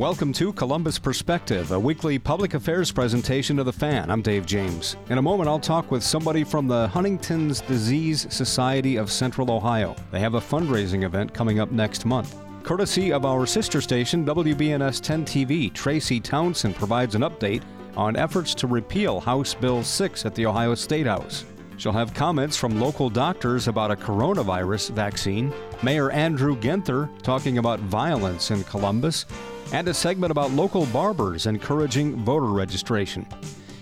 Welcome 0.00 0.32
to 0.32 0.54
Columbus 0.54 0.98
Perspective, 0.98 1.72
a 1.72 1.78
weekly 1.78 2.18
public 2.18 2.54
affairs 2.54 2.90
presentation 2.90 3.58
of 3.58 3.66
the 3.66 3.72
fan. 3.74 4.10
I'm 4.10 4.22
Dave 4.22 4.46
James. 4.46 4.96
In 5.10 5.18
a 5.18 5.22
moment, 5.22 5.46
I'll 5.46 5.60
talk 5.60 5.90
with 5.90 6.02
somebody 6.02 6.42
from 6.42 6.66
the 6.66 6.88
Huntington's 6.88 7.60
Disease 7.60 8.26
Society 8.30 8.96
of 8.96 9.12
Central 9.12 9.50
Ohio. 9.50 9.94
They 10.10 10.20
have 10.20 10.36
a 10.36 10.40
fundraising 10.40 11.04
event 11.04 11.34
coming 11.34 11.60
up 11.60 11.70
next 11.70 12.06
month. 12.06 12.34
Courtesy 12.62 13.12
of 13.12 13.26
our 13.26 13.44
sister 13.44 13.82
station, 13.82 14.24
WBNS 14.24 15.02
10 15.02 15.26
TV, 15.26 15.70
Tracy 15.74 16.18
Townsend 16.18 16.76
provides 16.76 17.14
an 17.14 17.20
update 17.20 17.62
on 17.94 18.16
efforts 18.16 18.54
to 18.54 18.66
repeal 18.66 19.20
House 19.20 19.52
Bill 19.52 19.82
6 19.82 20.24
at 20.24 20.34
the 20.34 20.46
Ohio 20.46 20.74
State 20.74 21.08
House. 21.08 21.44
She'll 21.76 21.92
have 21.92 22.14
comments 22.14 22.56
from 22.56 22.80
local 22.80 23.10
doctors 23.10 23.68
about 23.68 23.90
a 23.90 23.96
coronavirus 23.96 24.92
vaccine, 24.92 25.52
Mayor 25.82 26.10
Andrew 26.10 26.56
Ginther 26.56 27.10
talking 27.22 27.58
about 27.58 27.80
violence 27.80 28.50
in 28.50 28.64
Columbus, 28.64 29.26
and 29.72 29.88
a 29.88 29.94
segment 29.94 30.30
about 30.30 30.50
local 30.50 30.86
barbers 30.86 31.46
encouraging 31.46 32.16
voter 32.24 32.46
registration. 32.46 33.26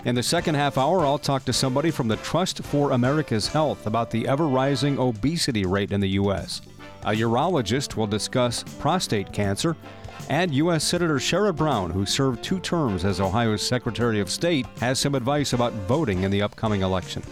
In 0.05 0.15
the 0.15 0.23
second 0.23 0.55
half 0.55 0.79
hour, 0.79 1.01
I'll 1.05 1.19
talk 1.19 1.45
to 1.47 1.53
somebody 1.53 1.91
from 1.91 2.09
the 2.09 2.17
Trust 2.17 2.63
for 2.65 2.93
America's 2.93 3.49
Health 3.49 3.87
about 3.87 4.11
the 4.11 4.29
ever 4.29 4.47
rising 4.47 4.99
obesity 4.99 5.65
rate 5.67 5.93
in 5.93 6.01
the 6.01 6.11
U.S. 6.11 6.63
A 7.03 7.13
urologist 7.13 7.97
will 7.97 8.07
discuss 8.07 8.63
prostate 8.79 9.33
cancer, 9.33 9.77
and 10.29 10.55
U.S. 10.55 10.85
Senator 10.85 11.17
Sherrod 11.17 11.57
Brown, 11.57 11.91
who 11.91 12.07
served 12.07 12.45
two 12.45 12.61
terms 12.61 13.05
as 13.05 13.21
Ohio's 13.21 13.67
Secretary 13.67 14.21
of 14.21 14.31
State, 14.31 14.67
has 14.81 14.99
some 14.99 15.15
advice 15.15 15.53
about 15.53 15.73
voting 15.73 16.23
in 16.23 16.31
the 16.31 16.43
upcoming 16.43 16.83
election. 16.83 17.23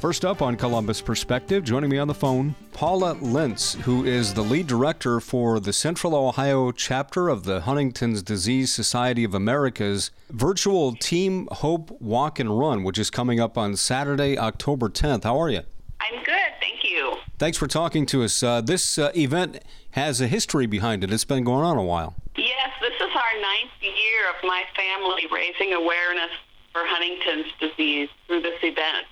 First 0.00 0.24
up 0.24 0.40
on 0.40 0.56
Columbus 0.56 1.02
Perspective, 1.02 1.62
joining 1.62 1.90
me 1.90 1.98
on 1.98 2.08
the 2.08 2.14
phone, 2.14 2.54
Paula 2.72 3.18
Lentz, 3.20 3.74
who 3.74 4.06
is 4.06 4.32
the 4.32 4.40
lead 4.40 4.66
director 4.66 5.20
for 5.20 5.60
the 5.60 5.74
Central 5.74 6.14
Ohio 6.14 6.72
chapter 6.72 7.28
of 7.28 7.44
the 7.44 7.60
Huntington's 7.60 8.22
Disease 8.22 8.72
Society 8.72 9.24
of 9.24 9.34
America's 9.34 10.10
virtual 10.30 10.94
Team 10.94 11.48
Hope 11.52 11.90
Walk 12.00 12.38
and 12.38 12.58
Run, 12.58 12.82
which 12.82 12.98
is 12.98 13.10
coming 13.10 13.40
up 13.40 13.58
on 13.58 13.76
Saturday, 13.76 14.38
October 14.38 14.88
10th. 14.88 15.24
How 15.24 15.38
are 15.38 15.50
you? 15.50 15.60
I'm 16.00 16.24
good, 16.24 16.52
thank 16.60 16.82
you. 16.82 17.16
Thanks 17.38 17.58
for 17.58 17.66
talking 17.66 18.06
to 18.06 18.22
us. 18.22 18.42
Uh, 18.42 18.62
this 18.62 18.96
uh, 18.96 19.12
event 19.14 19.62
has 19.90 20.22
a 20.22 20.26
history 20.26 20.64
behind 20.64 21.04
it. 21.04 21.12
It's 21.12 21.26
been 21.26 21.44
going 21.44 21.66
on 21.66 21.76
a 21.76 21.84
while. 21.84 22.14
Yes, 22.36 22.70
this 22.80 22.94
is 22.94 23.14
our 23.14 23.40
ninth 23.42 23.82
year 23.82 24.30
of 24.30 24.36
my 24.44 24.64
family 24.74 25.26
raising 25.30 25.74
awareness 25.74 26.30
for 26.72 26.80
Huntington's 26.86 27.52
disease 27.60 28.08
through 28.26 28.40
this 28.40 28.58
event. 28.62 29.06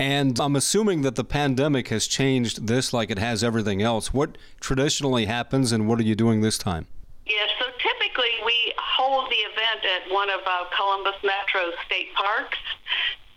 And 0.00 0.40
I'm 0.40 0.56
assuming 0.56 1.02
that 1.02 1.16
the 1.16 1.24
pandemic 1.24 1.88
has 1.88 2.06
changed 2.06 2.66
this 2.66 2.94
like 2.94 3.10
it 3.10 3.18
has 3.18 3.44
everything 3.44 3.82
else. 3.82 4.14
What 4.14 4.38
traditionally 4.58 5.26
happens 5.26 5.72
and 5.72 5.86
what 5.86 6.00
are 6.00 6.08
you 6.08 6.14
doing 6.14 6.40
this 6.40 6.56
time? 6.56 6.86
Yes, 7.26 7.50
so 7.58 7.66
typically 7.66 8.32
we 8.46 8.72
hold 8.78 9.28
the 9.28 9.44
event 9.44 9.84
at 9.84 10.10
one 10.10 10.30
of 10.30 10.40
uh, 10.46 10.64
Columbus 10.74 11.20
Metro 11.22 11.76
state 11.84 12.14
parks. 12.14 12.56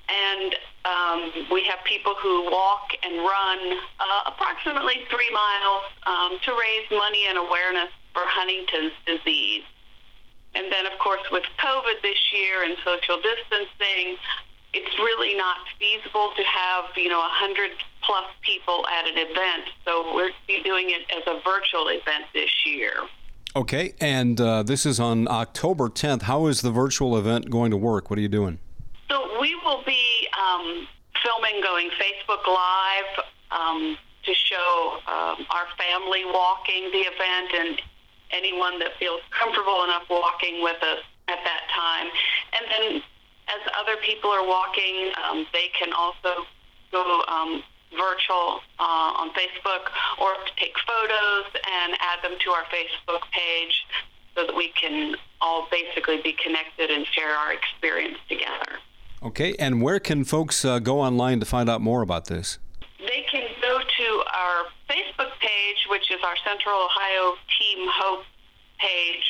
And 0.08 0.56
um, 0.86 1.48
we 1.52 1.66
have 1.66 1.84
people 1.84 2.16
who 2.16 2.50
walk 2.50 2.96
and 3.04 3.18
run 3.18 3.60
uh, 4.00 4.32
approximately 4.32 5.04
three 5.12 5.32
miles 5.36 5.84
um, 6.08 6.40
to 6.46 6.52
raise 6.52 6.88
money 6.92 7.26
and 7.28 7.40
awareness 7.40 7.92
for 8.14 8.24
Huntington's 8.24 8.96
disease. 9.06 9.64
And 10.56 10.72
then, 10.72 10.86
of 10.86 10.98
course, 11.00 11.28
with 11.30 11.44
COVID 11.60 12.02
this 12.04 12.20
year 12.32 12.64
and 12.64 12.78
social 12.86 13.20
distancing, 13.20 13.93
not 15.44 15.58
feasible 15.78 16.32
to 16.38 16.44
have 16.44 16.86
you 16.96 17.10
know 17.10 17.20
a 17.20 17.34
hundred 17.44 17.72
plus 18.02 18.26
people 18.42 18.86
at 18.88 19.08
an 19.08 19.18
event. 19.18 19.70
So 19.86 20.14
we're 20.16 20.32
doing 20.64 20.90
it 20.90 21.04
as 21.12 21.24
a 21.28 21.40
virtual 21.44 21.88
event 21.90 22.26
this 22.34 22.52
year. 22.66 22.94
Okay, 23.56 23.94
and 24.02 24.40
uh, 24.42 24.64
this 24.64 24.86
is 24.86 25.00
on 25.00 25.28
October 25.28 25.88
10th. 25.88 26.24
How 26.24 26.48
is 26.48 26.62
the 26.62 26.72
virtual 26.72 27.18
event 27.18 27.52
going 27.52 27.70
to 27.70 27.78
work? 27.78 28.10
What 28.10 28.18
are 28.18 28.22
you 28.22 28.28
doing? 28.42 28.58
So 29.10 29.40
we 29.40 29.54
will 29.64 29.84
be 29.86 30.28
um, 30.34 30.88
filming, 31.22 31.62
going 31.62 31.90
Facebook 31.92 32.48
Live 32.48 33.14
um, 33.52 33.98
to 34.26 34.34
show 34.34 34.98
um, 35.08 35.46
our 35.52 35.68
family 35.78 36.26
walking 36.26 36.90
the 36.92 37.06
event 37.14 37.50
and 37.54 37.82
anyone 38.32 38.80
that 38.80 38.98
feels 39.00 39.22
comfortable 39.30 39.84
enough 39.84 40.04
walking 40.10 40.64
with 40.64 40.82
us 40.82 41.04
at 41.28 41.38
that 41.44 41.62
time. 41.70 42.08
And 42.58 42.66
then 42.72 43.04
as 43.48 43.62
other 43.80 43.98
people 44.02 44.30
are 44.30 44.46
walking, 44.46 45.12
um, 45.30 45.46
they 45.54 45.70
can 45.78 45.94
also 45.94 46.46
go 46.92 47.24
um, 47.28 47.64
virtual 47.92 48.62
uh, 48.80 49.22
on 49.22 49.30
Facebook 49.32 49.90
or 50.22 50.34
take 50.58 50.74
photos 50.86 51.46
and 51.54 51.94
add 52.00 52.24
them 52.24 52.38
to 52.44 52.52
our 52.52 52.64
Facebook 52.66 53.22
page 53.32 53.86
so 54.36 54.46
that 54.46 54.56
we 54.56 54.72
can 54.80 55.16
all 55.42 55.68
basically 55.70 56.22
be 56.22 56.36
connected 56.44 56.90
and 56.90 57.06
share 57.08 57.36
our 57.36 57.54
experience 57.54 58.18
together. 58.28 58.80
Okay, 59.22 59.56
and 59.58 59.82
where 59.82 60.00
can 60.00 60.24
folks 60.24 60.66
uh, 60.66 60.80
go 60.80 61.00
online 61.00 61.40
to 61.40 61.46
find 61.46 61.70
out 61.70 61.82
more 61.82 62.02
about 62.02 62.26
this? 62.26 62.60
They 63.00 63.26
can 63.32 63.48
go 63.62 63.80
to 63.80 64.24
our 64.34 64.66
Facebook 64.90 65.32
page, 65.40 65.88
which 65.90 66.12
is 66.12 66.20
our 66.24 66.36
Central 66.46 66.76
Ohio 66.76 67.36
Team 67.60 67.88
Hope 67.90 68.26
page, 68.80 69.24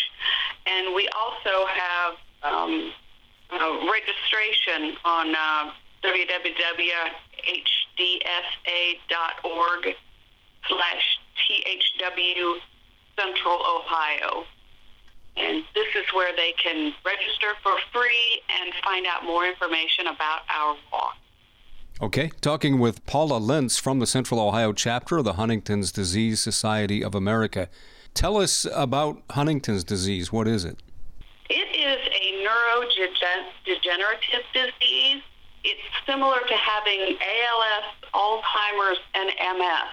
and 0.66 0.96
we 0.96 1.08
also 1.10 1.68
have 1.68 2.14
um, 2.42 2.92
uh, 3.56 3.92
registration 3.92 4.98
on 5.06 5.36
uh, 5.36 5.72
www.hdsa.org 6.04 7.04
slash 10.68 11.20
THW 11.38 12.60
Central 13.18 13.60
Ohio. 13.60 14.46
And 15.36 15.64
this 15.74 15.88
is 15.96 16.06
where 16.14 16.36
they 16.36 16.54
can 16.64 16.94
register 17.06 17.56
for 17.64 17.74
free 17.92 18.42
and 18.62 18.74
find 18.84 19.06
out 19.08 19.26
more 19.26 19.46
information 19.46 20.08
about 20.08 20.42
our 20.56 20.76
walk. 20.92 21.16
Okay, 22.02 22.32
talking 22.42 22.80
with 22.80 23.06
Paula 23.06 23.38
Lentz 23.38 23.78
from 23.78 24.00
the 24.00 24.08
Central 24.08 24.40
Ohio 24.40 24.74
chapter 24.74 25.18
of 25.20 25.26
the 25.26 25.34
Huntington's 25.34 25.92
Disease 25.92 26.40
Society 26.42 27.04
of 27.04 27.16
America. 27.16 27.70
Tell 28.14 28.38
us 28.38 28.68
about 28.74 29.22
Huntington's 29.32 29.84
disease. 29.84 30.32
What 30.32 30.48
is 30.48 30.66
it? 30.66 30.80
It 31.50 31.76
is 31.76 32.00
a 32.08 32.46
neurodegenerative 32.46 34.46
disease. 34.54 35.22
It's 35.64 35.82
similar 36.06 36.40
to 36.40 36.56
having 36.56 37.18
ALS, 37.18 37.84
Alzheimer's, 38.14 39.00
and 39.14 39.30
MS. 39.58 39.90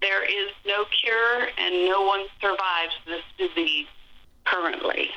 There 0.00 0.24
is 0.24 0.50
no 0.66 0.86
cure, 1.02 1.48
and 1.58 1.84
no 1.86 2.00
one 2.02 2.26
survives 2.40 2.94
this 3.06 3.22
disease 3.38 3.86
currently. 4.44 5.10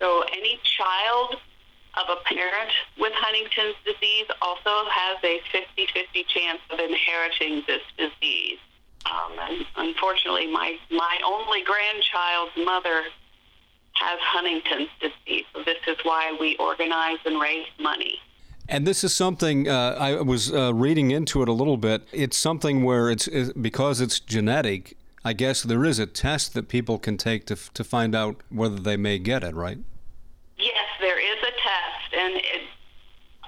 So, 0.00 0.22
any 0.32 0.58
child 0.76 1.36
of 1.96 2.08
a 2.10 2.16
parent 2.24 2.72
with 2.98 3.12
Huntington's 3.14 3.76
disease 3.84 4.26
also 4.42 4.84
has 4.90 5.16
a 5.24 5.40
50 5.52 5.86
50 5.92 6.24
chance 6.28 6.60
of 6.70 6.78
inheriting 6.78 7.62
this 7.66 7.82
disease. 7.96 8.58
Um, 9.06 9.38
and 9.38 9.66
unfortunately, 9.76 10.46
my, 10.50 10.78
my 10.90 11.18
only 11.24 11.62
grandchild's 11.62 12.56
mother 12.56 13.04
has 13.98 14.18
Huntington's 14.20 14.88
disease. 15.00 15.44
So 15.52 15.62
this 15.64 15.78
is 15.86 15.96
why 16.02 16.36
we 16.38 16.56
organize 16.56 17.18
and 17.24 17.40
raise 17.40 17.66
money. 17.80 18.18
And 18.68 18.86
this 18.86 19.04
is 19.04 19.14
something 19.14 19.68
uh, 19.68 19.96
I 19.98 20.20
was 20.22 20.52
uh, 20.52 20.74
reading 20.74 21.10
into 21.10 21.42
it 21.42 21.48
a 21.48 21.52
little 21.52 21.76
bit. 21.76 22.02
It's 22.12 22.36
something 22.36 22.82
where 22.82 23.10
it's, 23.10 23.28
it, 23.28 23.60
because 23.62 24.00
it's 24.00 24.18
genetic. 24.18 24.96
I 25.24 25.32
guess 25.32 25.62
there 25.62 25.84
is 25.84 25.98
a 25.98 26.06
test 26.06 26.54
that 26.54 26.68
people 26.68 26.98
can 26.98 27.16
take 27.16 27.46
to 27.46 27.56
to 27.74 27.82
find 27.82 28.14
out 28.14 28.36
whether 28.48 28.76
they 28.76 28.96
may 28.96 29.18
get 29.18 29.42
it, 29.42 29.54
right? 29.56 29.78
Yes, 30.56 30.88
there 31.00 31.18
is 31.18 31.38
a 31.42 31.50
test, 31.50 32.14
and 32.16 32.36
it, 32.36 32.62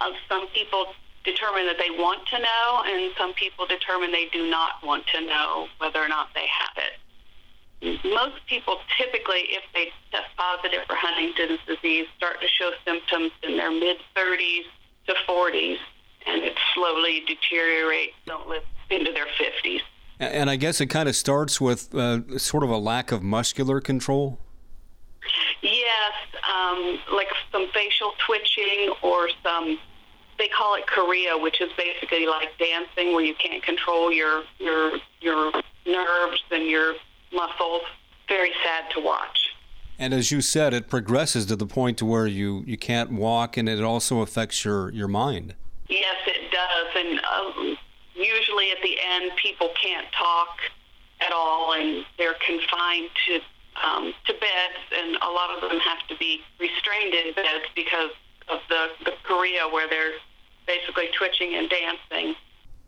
uh, 0.01 0.11
some 0.29 0.49
people 0.49 0.87
determine 1.23 1.67
that 1.67 1.77
they 1.79 1.91
want 1.91 2.27
to 2.29 2.39
know, 2.39 2.83
and 2.85 3.13
some 3.17 3.33
people 3.35 3.65
determine 3.67 4.11
they 4.11 4.27
do 4.33 4.51
not 4.51 4.83
want 4.83 5.07
to 5.15 5.21
know 5.21 5.69
whether 5.79 6.01
or 6.01 6.09
not 6.09 6.29
they 6.35 6.47
have 6.47 6.77
it 6.77 6.99
most 7.83 8.45
people 8.49 8.79
typically, 8.97 9.47
if 9.51 9.63
they 9.73 9.93
test 10.11 10.29
positive 10.37 10.81
for 10.87 10.97
Huntington's 10.97 11.61
disease, 11.67 12.07
start 12.17 12.41
to 12.41 12.49
show 12.49 12.71
symptoms 12.85 13.31
in 13.43 13.57
their 13.57 13.71
mid 13.71 13.99
30s 14.17 14.65
to 15.07 15.15
40s, 15.29 15.79
and 16.27 16.43
it 16.43 16.55
slowly 16.75 17.23
deteriorates, 17.27 18.15
don't 18.27 18.49
live 18.49 18.63
into 18.91 19.13
their 19.13 19.27
50s. 19.27 19.81
And 20.21 20.51
I 20.51 20.57
guess 20.57 20.81
it 20.81 20.87
kind 20.87 21.09
of 21.09 21.15
starts 21.15 21.61
with 21.61 21.95
uh, 21.95 22.39
sort 22.39 22.65
of 22.65 22.71
a 22.71 22.77
lack 22.77 23.13
of 23.13 23.23
muscular 23.23 23.81
control. 23.81 24.39
Yes, 25.63 26.13
um, 26.53 26.99
like 27.13 27.29
some 27.53 27.69
facial 27.73 28.13
twitching 28.27 28.93
or 29.03 29.29
some. 29.43 29.79
They 30.39 30.49
call 30.49 30.77
it 30.77 30.85
chorea, 30.87 31.37
which 31.37 31.61
is 31.61 31.71
basically 31.77 32.27
like 32.27 32.51
dancing, 32.59 33.13
where 33.13 33.25
you 33.25 33.35
can't 33.35 33.63
control 33.63 34.13
your 34.13 34.43
your 34.59 34.99
your 35.21 35.53
nerves 35.87 36.43
and 36.51 36.67
your 36.69 36.95
muscles. 37.33 37.83
Very 38.29 38.53
sad 38.65 38.91
to 38.95 39.01
watch. 39.01 39.49
And 39.99 40.15
as 40.15 40.31
you 40.31 40.41
said, 40.41 40.75
it 40.75 40.89
progresses 40.89 41.47
to 41.47 41.57
the 41.57 41.67
point 41.67 41.99
to 41.99 42.05
where 42.05 42.27
you, 42.27 42.63
you 42.67 42.77
can't 42.77 43.11
walk, 43.11 43.57
and 43.57 43.69
it 43.69 43.83
also 43.83 44.21
affects 44.21 44.65
your, 44.65 44.93
your 44.93 45.09
mind. 45.09 45.55
Yes, 45.89 46.17
it 46.27 46.51
does. 46.53 46.87
And 46.95 47.21
um, 47.25 47.79
usually 48.15 48.71
at 48.71 48.79
the 48.83 48.97
end, 49.15 49.33
people 49.43 49.71
can't 49.83 50.07
talk 50.13 50.59
at 51.21 51.33
all, 51.33 51.73
and 51.73 52.05
they're 52.17 52.37
confined 52.47 53.11
to 53.27 53.41
um, 53.85 54.13
to 54.27 54.33
beds, 54.33 54.83
and 54.93 55.17
a 55.23 55.31
lot 55.31 55.55
of 55.55 55.61
them 55.61 55.79
have 55.79 56.07
to 56.09 56.17
be 56.17 56.41
restrained 56.59 57.15
in 57.15 57.33
beds 57.35 57.65
because 57.77 58.11
of 58.49 58.59
the, 58.69 58.89
the 59.05 59.13
chorea 59.25 59.69
where 59.71 59.89
they're 59.89 60.19
basically 60.67 61.09
twitching 61.17 61.55
and 61.55 61.71
dancing. 61.71 62.35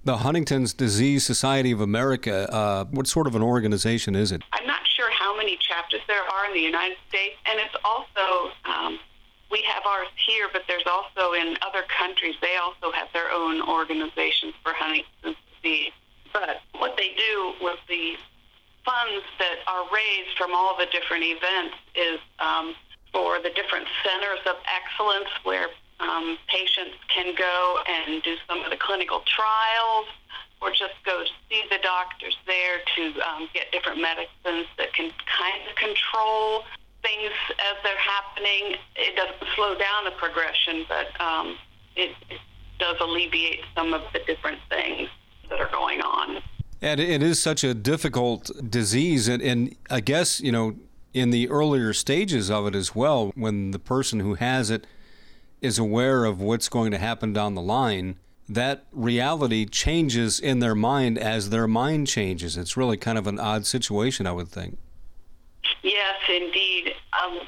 The 0.03 0.19
Huntington's 0.19 0.73
Disease 0.73 1.27
Society 1.27 1.73
of 1.73 1.83
America, 1.83 2.51
uh, 2.51 2.85
what 2.87 3.07
sort 3.07 3.27
of 3.27 3.35
an 3.35 3.43
organization 3.43 4.17
is 4.17 4.33
it? 4.33 4.43
I'm 4.55 4.67
not 4.67 4.81
sure 4.97 5.11
how 5.11 5.37
many 5.37 5.59
chapters 5.61 6.01
there 6.09 6.23
are 6.23 6.47
in 6.47 6.55
the 6.55 6.61
United 6.61 6.97
States, 7.11 7.37
and 7.45 7.61
it's 7.61 7.75
also, 7.85 8.51
um, 8.65 8.99
we 9.51 9.63
have 9.69 9.85
ours 9.85 10.09
here, 10.27 10.49
but 10.55 10.63
there's 10.67 10.87
also 10.87 11.35
in 11.35 11.55
other 11.61 11.83
countries, 11.93 12.35
they 12.41 12.57
also 12.57 12.91
have 12.97 13.09
their 13.13 13.31
own 13.31 13.61
organizations 13.61 14.55
for 14.63 14.73
Huntington's 14.73 15.37
disease. 15.61 15.93
But 16.33 16.63
what 16.79 16.97
they 16.97 17.13
do 17.19 17.53
with 17.61 17.79
the 17.87 18.17
funds 18.87 19.25
that 19.39 19.61
are 19.69 19.85
raised 19.93 20.33
from 20.39 20.55
all 20.55 20.79
the 20.79 20.87
different 20.87 21.25
events 21.25 21.77
is 21.95 22.21
um, 22.39 22.75
for 23.13 23.37
the 23.43 23.51
different 23.51 23.85
centers 24.03 24.41
of 24.49 24.57
excellence 24.65 25.29
where 25.45 25.69
um, 26.01 26.39
patients 26.49 26.97
can 27.15 27.35
go 27.37 27.79
and 27.87 28.23
do 28.23 28.37
some 28.49 28.65
of 28.65 28.71
the 28.71 28.77
clinical 28.77 29.23
trials 29.27 30.07
or 30.63 30.71
just 30.71 30.95
go 31.05 31.25
see 31.49 31.63
the 31.71 31.79
doctors 31.83 32.37
there 32.47 32.79
to 32.97 33.21
um, 33.23 33.49
get 33.55 33.73
different 33.73 34.01
medicines 34.01 34.67
that 34.77 34.93
can 34.95 35.11
kind 35.27 35.61
of 35.69 35.75
control 35.77 36.65
things 37.03 37.33
as 37.51 37.77
they're 37.83 37.97
happening. 37.97 38.77
It 38.97 39.17
doesn't 39.17 39.55
slow 39.57 39.75
down 39.75 40.05
the 40.05 40.11
progression, 40.13 40.85
but 40.89 41.19
um, 41.21 41.57
it, 41.97 42.11
it 42.29 42.41
does 42.79 42.97
alleviate 43.01 43.61
some 43.75 43.95
of 43.95 44.03
the 44.13 44.21
different 44.27 44.59
things 44.69 45.09
that 45.49 45.61
are 45.61 45.71
going 45.71 46.01
on. 46.01 46.43
And 46.83 46.99
it 47.01 47.23
is 47.23 47.43
such 47.43 47.63
a 47.63 47.75
difficult 47.75 48.51
disease, 48.71 49.29
and, 49.29 49.43
and 49.43 49.77
I 49.91 50.01
guess 50.01 50.41
you 50.41 50.51
know 50.51 50.77
in 51.13 51.31
the 51.31 51.49
earlier 51.51 51.93
stages 51.93 52.51
of 52.51 52.67
it 52.67 52.75
as 52.75 52.95
well, 52.95 53.33
when 53.35 53.73
the 53.73 53.79
person 53.79 54.21
who 54.21 54.35
has 54.35 54.71
it 54.71 54.87
is 55.61 55.79
aware 55.79 56.25
of 56.25 56.41
what's 56.41 56.69
going 56.69 56.91
to 56.91 56.99
happen 56.99 57.33
down 57.33 57.55
the 57.55 57.63
line, 57.63 58.17
that 58.49 58.85
reality 58.93 59.65
changes 59.65 60.41
in 60.41 60.59
their 60.59 60.75
mind 60.75 61.19
as 61.19 61.51
their 61.51 61.69
mind 61.69 62.09
changes. 62.09 62.57
It's 62.57 62.77
really 62.77 62.97
kind 62.97 63.17
of 63.17 63.27
an 63.27 63.39
odd 63.39 63.65
situation, 63.67 64.27
I 64.27 64.33
would 64.33 64.49
think. 64.49 64.77
Yes, 65.83 66.17
indeed. 66.29 66.93
Um, 67.23 67.41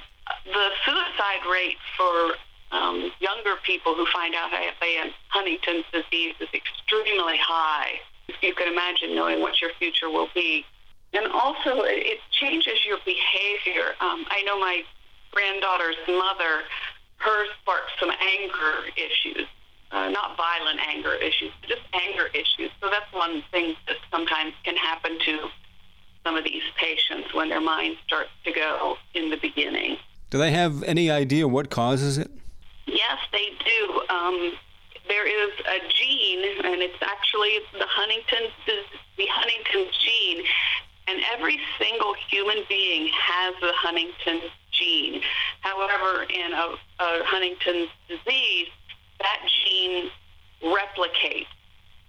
the 0.44 0.68
suicide 0.84 1.50
rate 1.50 1.76
for 1.96 2.34
um, 2.70 3.10
younger 3.20 3.54
people 3.64 3.94
who 3.94 4.06
find 4.12 4.34
out 4.34 4.50
they 4.80 4.94
have 4.94 5.12
Huntington's 5.28 5.84
disease 5.92 6.34
is 6.40 6.48
extremely 6.54 7.36
high. 7.38 8.00
If 8.28 8.36
you 8.40 8.54
can 8.54 8.72
imagine 8.72 9.14
knowing 9.14 9.40
what 9.40 9.60
your 9.60 9.70
future 9.78 10.08
will 10.08 10.28
be. 10.34 10.64
And 11.12 11.26
also, 11.32 11.82
it 11.82 12.18
changes 12.30 12.84
your 12.86 12.98
behavior. 13.04 13.92
Um, 14.00 14.24
I 14.30 14.42
know 14.46 14.58
my 14.58 14.82
granddaughter's 15.32 15.96
mother 16.08 16.62
hers 17.22 17.48
sparked 17.62 17.90
some 18.00 18.10
anger 18.10 18.90
issues, 18.96 19.46
uh, 19.90 20.08
not 20.08 20.36
violent 20.36 20.80
anger 20.88 21.14
issues, 21.14 21.52
just 21.68 21.82
anger 21.92 22.26
issues. 22.34 22.70
So 22.80 22.90
that's 22.90 23.12
one 23.12 23.42
thing 23.50 23.74
that 23.86 23.96
sometimes 24.10 24.52
can 24.64 24.76
happen 24.76 25.18
to 25.26 25.48
some 26.24 26.36
of 26.36 26.44
these 26.44 26.62
patients 26.76 27.32
when 27.34 27.48
their 27.48 27.60
mind 27.60 27.96
starts 28.06 28.30
to 28.44 28.52
go 28.52 28.96
in 29.14 29.30
the 29.30 29.36
beginning. 29.36 29.96
Do 30.30 30.38
they 30.38 30.50
have 30.52 30.82
any 30.84 31.10
idea 31.10 31.46
what 31.46 31.70
causes 31.70 32.18
it? 32.18 32.30
Yes, 32.86 33.18
they 33.32 33.50
do. 33.64 34.02
Um, 34.08 34.52
there 35.08 35.26
is 35.26 35.52
a 35.60 35.78
gene, 35.92 36.64
and 36.64 36.80
it's 36.82 37.02
actually 37.02 37.58
the 37.72 37.86
Huntington's 37.86 38.52
the 39.16 39.26
Huntington's 39.30 39.94
gene, 39.98 40.44
and 41.06 41.20
every 41.34 41.60
single 41.78 42.14
human 42.30 42.64
being 42.68 43.10
has 43.12 43.54
the 43.60 43.72
Huntington's 43.74 44.50
gene. 44.72 45.20
However, 45.60 46.24
in 46.24 46.52
a, 46.52 46.76
a 47.00 47.24
Huntington's 47.24 47.90
disease, 48.08 48.68
that 49.20 49.48
gene 49.64 50.10
replicates 50.62 51.46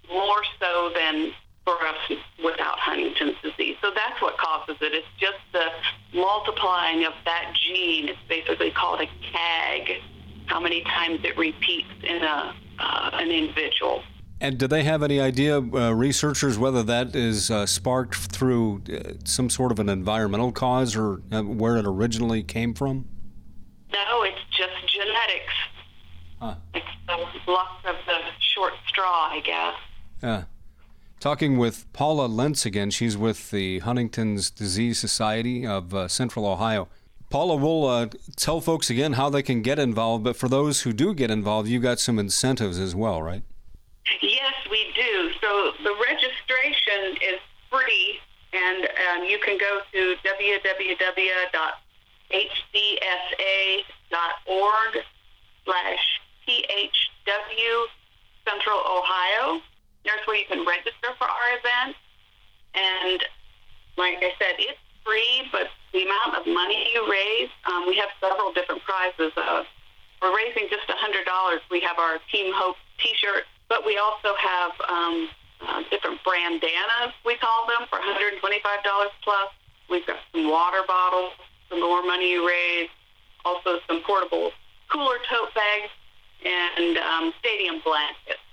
more 0.10 0.44
so 0.60 0.92
than 0.95 1.31
for 1.65 1.75
us 1.88 2.18
without 2.44 2.77
Huntington's 2.80 3.38
disease. 3.42 3.77
So 3.81 3.92
that's 3.95 4.21
what 4.21 4.38
causes 4.38 4.75
it. 4.81 4.94
It's 4.94 5.07
just 5.18 5.38
the 5.54 5.68
multiplying 6.13 7.06
of 7.06 7.13
that 7.25 7.54
gene. 7.56 8.10
It's 8.10 8.19
basically 8.27 8.71
called 8.71 9.01
a 9.01 9.07
CAG, 9.31 10.01
how 10.48 10.60
many 10.60 10.81
times 10.83 11.21
it 11.24 11.38
repeats 11.38 11.88
in 12.04 12.21
a, 12.21 12.54
uh, 12.80 13.10
an 13.13 13.31
individual. 13.31 14.04
And 14.44 14.57
do 14.57 14.68
they 14.68 14.84
have 14.84 15.01
any 15.01 15.22
idea, 15.22 15.60
uh, 15.60 15.94
researchers, 15.94 16.57
whether 16.57 16.84
that 16.84 17.16
is 17.16 17.50
uh, 17.50 17.66
sparked 17.66 18.16
through 18.16 18.81
uh, 18.92 19.13
some 19.24 19.50
sort 19.50 19.72
of 19.72 19.80
an 19.80 19.88
environmental 19.88 20.51
cause 20.51 20.98
or 20.98 21.22
uh, 21.31 21.44
where 21.44 21.78
it 21.78 21.86
originally 21.86 22.44
came 22.44 22.74
from? 22.74 23.06
No, 23.94 24.24
it's 24.24 24.42
just 24.51 24.74
genetics. 24.94 25.54
Huh. 26.42 26.56
It's 26.74 26.86
the 27.07 27.51
luck 27.51 27.69
of 27.86 27.95
the 28.06 28.19
short 28.54 28.74
straw, 28.86 29.30
I 29.31 29.40
guess. 29.45 29.75
Yeah. 30.22 30.44
Talking 31.22 31.57
with 31.57 31.92
Paula 31.94 32.25
Lentz 32.25 32.66
again. 32.66 32.92
She's 32.92 33.16
with 33.16 33.50
the 33.50 33.80
Huntington's 33.80 34.51
Disease 34.51 35.00
Society 35.00 35.66
of 35.66 35.94
uh, 35.94 36.10
Central 36.10 36.46
Ohio. 36.46 36.89
Paula, 37.30 37.56
we'll 37.56 37.86
uh, 37.86 38.07
tell 38.36 38.60
folks 38.60 38.89
again 38.89 39.13
how 39.13 39.30
they 39.30 39.42
can 39.42 39.62
get 39.62 39.80
involved, 39.80 40.25
but 40.25 40.36
for 40.36 40.50
those 40.50 40.81
who 40.81 40.92
do 40.92 41.13
get 41.13 41.31
involved, 41.31 41.69
you've 41.69 41.81
got 41.81 41.98
some 41.98 42.19
incentives 42.19 42.78
as 42.78 42.94
well, 42.94 43.22
right? 43.22 43.44
So 45.42 45.74
the 45.84 45.96
registration 46.02 47.18
is 47.22 47.40
free, 47.70 48.20
and 48.54 48.84
um, 48.86 49.25
you 49.25 49.40
can 49.40 49.58
go 49.58 49.81
to 49.92 50.16
www.hdsa.org 50.24 51.54
slash 55.66 56.22
THW 56.48 57.88
Central 58.48 58.80
Ohio. 58.80 59.62
There's 60.06 60.25
where 60.25 60.38
you 60.38 60.46
can 60.46 60.66
register 60.66 61.14
for 61.18 61.28
our 61.28 61.58
event. 61.58 61.96
And 62.75 63.24
like 63.98 64.18
I 64.18 64.34
said, 64.40 64.56
it's 64.60 64.80
free, 65.06 65.48
but 65.52 65.70
the 65.94 66.04
amount 66.04 66.36
of 66.36 66.48
money 66.48 66.90
you 66.94 67.10
raise, 67.10 67.50
um, 67.66 67.88
we 67.88 67.96
have 67.98 68.10
several 68.20 68.52
different 68.52 68.81
prizes. 68.84 69.31
Uh, 69.38 69.64
we're 70.22 70.36
raising 70.36 70.68
just 70.70 70.88
$100. 70.88 71.60
We 71.70 71.80
have 71.81 72.00
our 72.00 72.20
Team 72.31 72.54
Hope 72.56 72.78
T-shirt 73.00 73.44
but 73.74 73.84
we 73.88 73.98
also 73.98 74.38
have 74.38 74.72
um, 74.88 75.30
uh, 75.68 75.81
different 75.90 76.22
brandanas, 76.22 77.12
we 77.25 77.36
call 77.38 77.66
them, 77.66 77.88
for 77.90 77.98
$125 77.98 78.38
plus. 79.24 79.50
We've 79.90 80.06
got 80.06 80.18
some 80.31 80.48
water 80.48 80.86
bottles, 80.88 81.34
the 81.72 81.77
more 81.77 82.03
money 82.03 82.34
you 82.34 82.48
raise, 82.48 82.89
also 83.44 83.80
some 83.88 84.03
portable 84.06 84.51
cooler 84.92 85.18
tote 85.27 85.56
bags, 85.56 85.89
and 86.46 86.98
um, 87.00 87.34
stadium 87.39 87.82
blankets. 87.84 88.46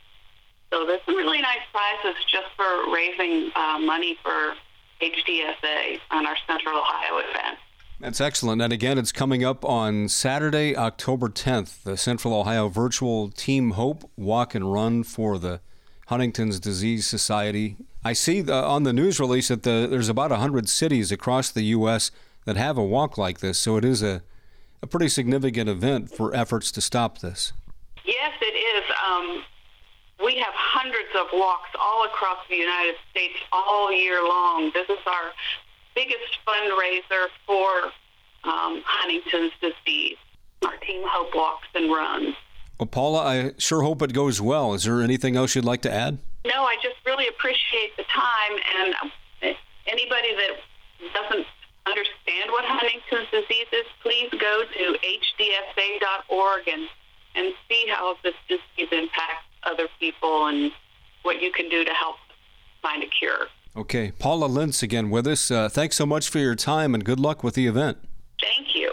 So 0.73 0.87
there's 0.87 1.05
some 1.05 1.17
really 1.17 1.43
nice 1.43 1.69
prizes 1.71 2.17
just 2.25 2.49
for 2.57 2.91
raising 2.91 3.51
uh, 3.55 3.79
money 3.79 4.17
for 4.23 4.55
HDSA 5.03 6.01
on 6.13 6.27
our 6.27 6.37
Central 6.47 6.79
Ohio 6.79 7.19
event. 7.19 7.59
That's 8.01 8.21
excellent. 8.21 8.63
And 8.63 8.73
again, 8.73 8.97
it's 8.97 9.13
coming 9.13 9.45
up 9.45 9.63
on 9.63 10.09
Saturday, 10.09 10.75
October 10.75 11.29
10th, 11.29 11.83
the 11.83 11.99
Central 11.99 12.33
Ohio 12.33 12.69
Virtual 12.69 13.29
Team 13.29 13.73
Hope 13.73 14.11
Walk 14.17 14.55
and 14.55 14.73
Run 14.73 15.05
for 15.05 15.39
the 15.39 15.61
Huntington's 16.07 16.59
Disease 16.59 17.07
Society. 17.07 17.77
I 18.03 18.15
see 18.15 18.41
the, 18.41 18.55
on 18.55 18.85
the 18.85 18.95
news 18.95 19.21
release 19.21 19.49
that 19.49 19.65
the, 19.65 19.87
there's 19.89 20.09
about 20.09 20.31
100 20.31 20.67
cities 20.67 21.13
across 21.13 21.51
the 21.51 21.63
U.S. 21.77 22.11
that 22.47 22.57
have 22.57 22.79
a 22.79 22.85
walk 22.85 23.19
like 23.19 23.41
this, 23.41 23.59
so 23.59 23.77
it 23.77 23.85
is 23.85 24.03
a, 24.03 24.23
a 24.81 24.87
pretty 24.87 25.09
significant 25.09 25.69
event 25.69 26.11
for 26.11 26.35
efforts 26.35 26.73
to 26.73 26.81
stop 26.81 27.19
this. 27.19 27.53
Yes, 28.07 28.33
it 28.41 28.57
is. 28.57 28.85
Um, 29.07 29.45
we 30.25 30.37
have 30.37 30.55
hundreds 30.55 31.11
of 31.15 31.27
walks 31.35 31.69
all 31.79 32.07
across 32.07 32.39
the 32.49 32.57
United 32.57 32.95
States 33.11 33.37
all 33.53 33.93
year 33.93 34.25
long. 34.25 34.71
This 34.73 34.89
is 34.89 34.99
our 35.07 35.33
biggest 36.01 36.39
fundraiser 36.47 37.27
for 37.47 37.93
um, 38.45 38.83
Huntington's 38.87 39.53
disease. 39.61 40.17
Our 40.63 40.77
team 40.79 41.03
Hope 41.05 41.35
walks 41.35 41.69
and 41.75 41.91
runs. 41.91 42.35
Well, 42.79 42.87
Paula, 42.87 43.21
I 43.21 43.53
sure 43.59 43.83
hope 43.83 44.01
it 44.03 44.13
goes 44.15 44.41
well. 44.41 44.73
Is 44.73 44.85
there 44.85 45.03
anything 45.03 45.37
else 45.37 45.55
you'd 45.55 45.65
like 45.65 45.83
to 45.83 45.93
add? 45.93 46.19
No, 46.47 46.65
I 46.65 46.77
just 46.83 46.97
really 47.05 47.29
appreciate 47.29 47.97
the 47.99 48.05
time. 48.05 48.59
And 48.79 48.95
uh, 48.95 49.55
anybody 49.87 50.35
that 50.35 51.13
doesn't 51.13 51.47
understand 51.87 52.51
what 52.51 52.65
Huntington's 52.65 53.29
disease 53.31 53.69
is, 53.73 53.85
please 54.03 54.31
go 54.31 54.63
to 54.65 54.97
hdsa.org 55.05 56.69
and, 56.69 56.89
and 57.35 57.53
see 57.69 57.87
how 57.89 58.17
this 58.23 58.35
disease 58.49 58.89
impacts 58.91 59.45
other 59.65 59.89
people 59.99 60.47
and 60.47 60.73
what 61.23 61.43
you 61.43 61.53
can 61.53 61.69
do 61.69 61.85
to 61.85 61.93
help 61.93 62.17
find 62.81 63.03
a 63.03 63.07
cure. 63.07 63.49
Okay, 63.77 64.11
Paula 64.19 64.47
Lentz 64.47 64.83
again 64.83 65.11
with 65.11 65.27
us. 65.27 65.51
Uh, 65.51 65.69
thanks 65.69 65.97
so 65.97 66.05
much 66.05 66.29
for 66.29 66.39
your 66.39 66.57
time 66.57 66.95
and 66.95 67.05
good 67.05 67.21
luck 67.21 67.45
with 67.45 67.55
the 67.55 67.67
event. 67.67 67.99
Thank 68.41 68.75
you. 68.75 68.93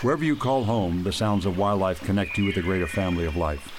Wherever 0.00 0.24
you 0.24 0.34
call 0.34 0.64
home, 0.64 1.02
the 1.02 1.12
sounds 1.12 1.44
of 1.44 1.58
wildlife 1.58 2.00
connect 2.00 2.38
you 2.38 2.46
with 2.46 2.54
the 2.54 2.62
greater 2.62 2.86
family 2.86 3.26
of 3.26 3.36
life. 3.36 3.70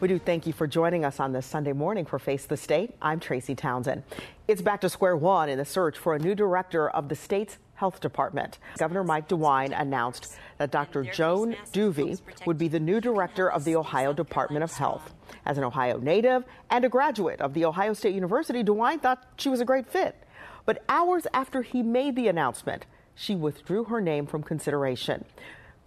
We 0.00 0.08
do 0.08 0.18
thank 0.18 0.46
you 0.46 0.52
for 0.52 0.66
joining 0.66 1.04
us 1.04 1.20
on 1.20 1.32
this 1.32 1.46
Sunday 1.46 1.72
morning 1.72 2.04
for 2.04 2.18
Face 2.18 2.44
the 2.46 2.56
State. 2.56 2.94
I'm 3.00 3.20
Tracy 3.20 3.54
Townsend. 3.54 4.02
It's 4.48 4.60
back 4.60 4.80
to 4.82 4.90
square 4.90 5.16
one 5.16 5.48
in 5.48 5.56
the 5.56 5.64
search 5.64 5.96
for 5.96 6.14
a 6.14 6.18
new 6.18 6.34
director 6.34 6.90
of 6.90 7.08
the 7.08 7.16
state's 7.16 7.58
health 7.74 8.00
department. 8.00 8.58
Governor 8.78 9.04
Mike 9.04 9.28
DeWine 9.28 9.78
announced 9.78 10.36
that 10.58 10.70
Dr. 10.70 11.04
Joan 11.04 11.54
Duwve 11.72 12.20
would 12.46 12.58
be 12.58 12.68
the 12.68 12.80
new 12.80 13.00
director 13.00 13.50
of 13.50 13.64
the 13.64 13.76
Ohio 13.76 14.12
Department 14.12 14.64
of 14.64 14.72
Health. 14.72 15.14
As 15.44 15.58
an 15.58 15.64
Ohio 15.64 15.98
native 15.98 16.44
and 16.70 16.84
a 16.84 16.88
graduate 16.88 17.40
of 17.40 17.54
The 17.54 17.64
Ohio 17.64 17.92
State 17.92 18.14
University, 18.14 18.64
DeWine 18.64 19.00
thought 19.00 19.24
she 19.36 19.48
was 19.48 19.60
a 19.60 19.64
great 19.64 19.86
fit. 19.86 20.16
But 20.64 20.82
hours 20.88 21.26
after 21.32 21.62
he 21.62 21.82
made 21.82 22.16
the 22.16 22.28
announcement, 22.28 22.86
she 23.14 23.34
withdrew 23.34 23.84
her 23.84 24.00
name 24.00 24.26
from 24.26 24.42
consideration. 24.42 25.24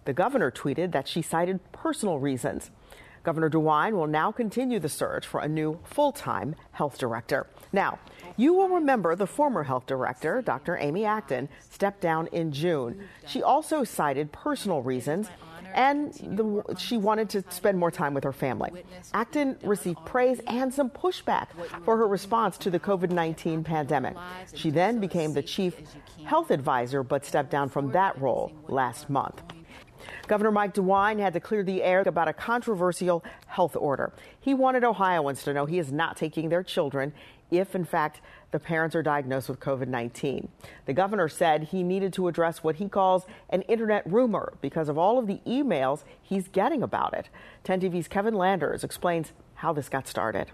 The 0.04 0.12
governor 0.12 0.50
tweeted 0.50 0.92
that 0.92 1.06
she 1.06 1.22
cited 1.22 1.60
personal 1.72 2.18
reasons. 2.18 2.70
Governor 3.22 3.50
DeWine 3.50 3.92
will 3.92 4.06
now 4.06 4.32
continue 4.32 4.78
the 4.78 4.88
search 4.88 5.26
for 5.26 5.40
a 5.40 5.48
new 5.48 5.78
full 5.84 6.12
time 6.12 6.56
health 6.72 6.98
director. 6.98 7.46
Now, 7.72 7.98
you 8.36 8.54
will 8.54 8.68
remember 8.68 9.14
the 9.14 9.26
former 9.26 9.62
health 9.64 9.86
director, 9.86 10.42
Dr. 10.42 10.78
Amy 10.78 11.04
Acton, 11.04 11.48
stepped 11.70 12.00
down 12.00 12.26
in 12.28 12.52
June. 12.52 13.08
She 13.26 13.42
also 13.42 13.84
cited 13.84 14.32
personal 14.32 14.82
reasons 14.82 15.28
and 15.74 16.12
the, 16.12 16.76
she 16.78 16.96
wanted 16.96 17.28
to 17.30 17.44
spend 17.50 17.78
more 17.78 17.90
time 17.90 18.14
with 18.14 18.24
her 18.24 18.32
family. 18.32 18.70
Acton 19.14 19.56
received 19.62 20.04
praise 20.04 20.40
and 20.46 20.72
some 20.72 20.90
pushback 20.90 21.48
for 21.84 21.96
her 21.96 22.06
response 22.06 22.58
to 22.58 22.70
the 22.70 22.80
COVID 22.80 23.10
19 23.10 23.64
pandemic. 23.64 24.16
She 24.54 24.70
then 24.70 25.00
became 25.00 25.32
the 25.32 25.42
chief 25.42 25.76
health 26.24 26.50
advisor 26.50 27.02
but 27.02 27.24
stepped 27.24 27.50
down 27.50 27.68
from 27.68 27.92
that 27.92 28.20
role 28.20 28.52
last 28.68 29.08
month. 29.10 29.42
Governor 30.26 30.50
Mike 30.50 30.74
DeWine 30.74 31.18
had 31.18 31.32
to 31.32 31.40
clear 31.40 31.62
the 31.62 31.82
air 31.82 32.00
about 32.00 32.28
a 32.28 32.32
controversial 32.32 33.24
health 33.46 33.76
order. 33.76 34.12
He 34.40 34.54
wanted 34.54 34.84
Ohioans 34.84 35.42
to 35.44 35.52
know 35.52 35.66
he 35.66 35.78
is 35.78 35.92
not 35.92 36.16
taking 36.16 36.48
their 36.48 36.62
children 36.62 37.12
if, 37.50 37.74
in 37.74 37.84
fact, 37.84 38.20
the 38.52 38.58
parents 38.58 38.96
are 38.96 39.02
diagnosed 39.02 39.48
with 39.48 39.60
COVID 39.60 39.88
19. 39.88 40.48
The 40.86 40.92
governor 40.92 41.28
said 41.28 41.64
he 41.64 41.82
needed 41.82 42.12
to 42.14 42.28
address 42.28 42.62
what 42.62 42.76
he 42.76 42.88
calls 42.88 43.26
an 43.48 43.62
internet 43.62 44.10
rumor 44.10 44.54
because 44.60 44.88
of 44.88 44.98
all 44.98 45.18
of 45.18 45.26
the 45.26 45.40
emails 45.46 46.04
he's 46.22 46.48
getting 46.48 46.82
about 46.82 47.14
it. 47.14 47.28
10 47.64 47.80
TV's 47.80 48.08
Kevin 48.08 48.34
Landers 48.34 48.84
explains 48.84 49.32
how 49.54 49.72
this 49.72 49.88
got 49.88 50.08
started. 50.08 50.50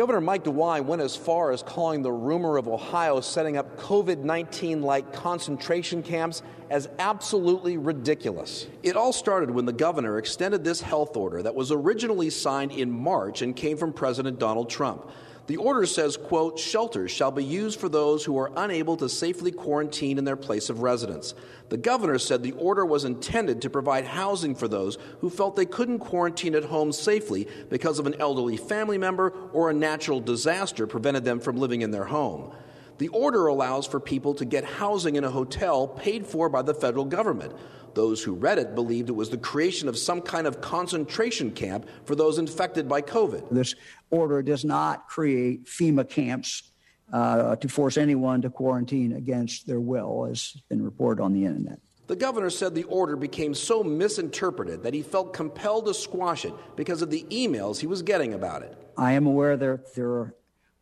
Governor 0.00 0.22
Mike 0.22 0.44
DeWine 0.44 0.86
went 0.86 1.02
as 1.02 1.14
far 1.14 1.50
as 1.50 1.62
calling 1.62 2.00
the 2.00 2.10
rumor 2.10 2.56
of 2.56 2.66
Ohio 2.66 3.20
setting 3.20 3.58
up 3.58 3.78
COVID 3.78 4.24
19 4.24 4.80
like 4.80 5.12
concentration 5.12 6.02
camps 6.02 6.40
as 6.70 6.88
absolutely 6.98 7.76
ridiculous. 7.76 8.66
It 8.82 8.96
all 8.96 9.12
started 9.12 9.50
when 9.50 9.66
the 9.66 9.74
governor 9.74 10.16
extended 10.16 10.64
this 10.64 10.80
health 10.80 11.18
order 11.18 11.42
that 11.42 11.54
was 11.54 11.70
originally 11.70 12.30
signed 12.30 12.72
in 12.72 12.90
March 12.90 13.42
and 13.42 13.54
came 13.54 13.76
from 13.76 13.92
President 13.92 14.38
Donald 14.38 14.70
Trump. 14.70 15.06
The 15.46 15.56
order 15.56 15.84
says, 15.84 16.16
quote, 16.16 16.58
shelters 16.58 17.10
shall 17.10 17.32
be 17.32 17.44
used 17.44 17.80
for 17.80 17.88
those 17.88 18.24
who 18.24 18.38
are 18.38 18.52
unable 18.56 18.96
to 18.98 19.08
safely 19.08 19.50
quarantine 19.50 20.16
in 20.16 20.24
their 20.24 20.36
place 20.36 20.70
of 20.70 20.82
residence. 20.82 21.34
The 21.70 21.76
governor 21.76 22.18
said 22.18 22.42
the 22.42 22.52
order 22.52 22.86
was 22.86 23.04
intended 23.04 23.62
to 23.62 23.70
provide 23.70 24.04
housing 24.04 24.54
for 24.54 24.68
those 24.68 24.98
who 25.20 25.30
felt 25.30 25.56
they 25.56 25.66
couldn't 25.66 25.98
quarantine 25.98 26.54
at 26.54 26.64
home 26.64 26.92
safely 26.92 27.48
because 27.68 27.98
of 27.98 28.06
an 28.06 28.14
elderly 28.20 28.56
family 28.56 28.98
member 28.98 29.32
or 29.52 29.70
a 29.70 29.74
natural 29.74 30.20
disaster 30.20 30.86
prevented 30.86 31.24
them 31.24 31.40
from 31.40 31.56
living 31.56 31.82
in 31.82 31.90
their 31.90 32.04
home. 32.04 32.52
The 32.98 33.08
order 33.08 33.46
allows 33.46 33.86
for 33.86 33.98
people 33.98 34.34
to 34.34 34.44
get 34.44 34.62
housing 34.62 35.16
in 35.16 35.24
a 35.24 35.30
hotel 35.30 35.88
paid 35.88 36.26
for 36.26 36.50
by 36.50 36.62
the 36.62 36.74
federal 36.74 37.06
government. 37.06 37.54
Those 37.94 38.22
who 38.22 38.34
read 38.34 38.58
it 38.58 38.74
believed 38.74 39.08
it 39.08 39.12
was 39.12 39.30
the 39.30 39.38
creation 39.38 39.88
of 39.88 39.98
some 39.98 40.20
kind 40.20 40.46
of 40.46 40.60
concentration 40.60 41.50
camp 41.50 41.88
for 42.04 42.14
those 42.14 42.38
infected 42.38 42.88
by 42.88 43.02
COVID. 43.02 43.50
This 43.50 43.74
order 44.10 44.42
does 44.42 44.64
not 44.64 45.08
create 45.08 45.66
FEMA 45.66 46.08
camps 46.08 46.70
uh, 47.12 47.56
to 47.56 47.68
force 47.68 47.96
anyone 47.96 48.42
to 48.42 48.50
quarantine 48.50 49.12
against 49.12 49.66
their 49.66 49.80
will, 49.80 50.26
as 50.30 50.52
has 50.52 50.62
been 50.68 50.82
reported 50.82 51.22
on 51.22 51.32
the 51.32 51.44
internet. 51.44 51.80
The 52.06 52.16
governor 52.16 52.50
said 52.50 52.74
the 52.74 52.84
order 52.84 53.14
became 53.14 53.54
so 53.54 53.84
misinterpreted 53.84 54.82
that 54.82 54.94
he 54.94 55.02
felt 55.02 55.32
compelled 55.32 55.86
to 55.86 55.94
squash 55.94 56.44
it 56.44 56.52
because 56.76 57.02
of 57.02 57.10
the 57.10 57.24
emails 57.30 57.78
he 57.78 57.86
was 57.86 58.02
getting 58.02 58.34
about 58.34 58.62
it. 58.62 58.76
I 58.96 59.12
am 59.12 59.26
aware 59.26 59.56
that 59.56 59.94
there 59.94 60.08
are 60.08 60.34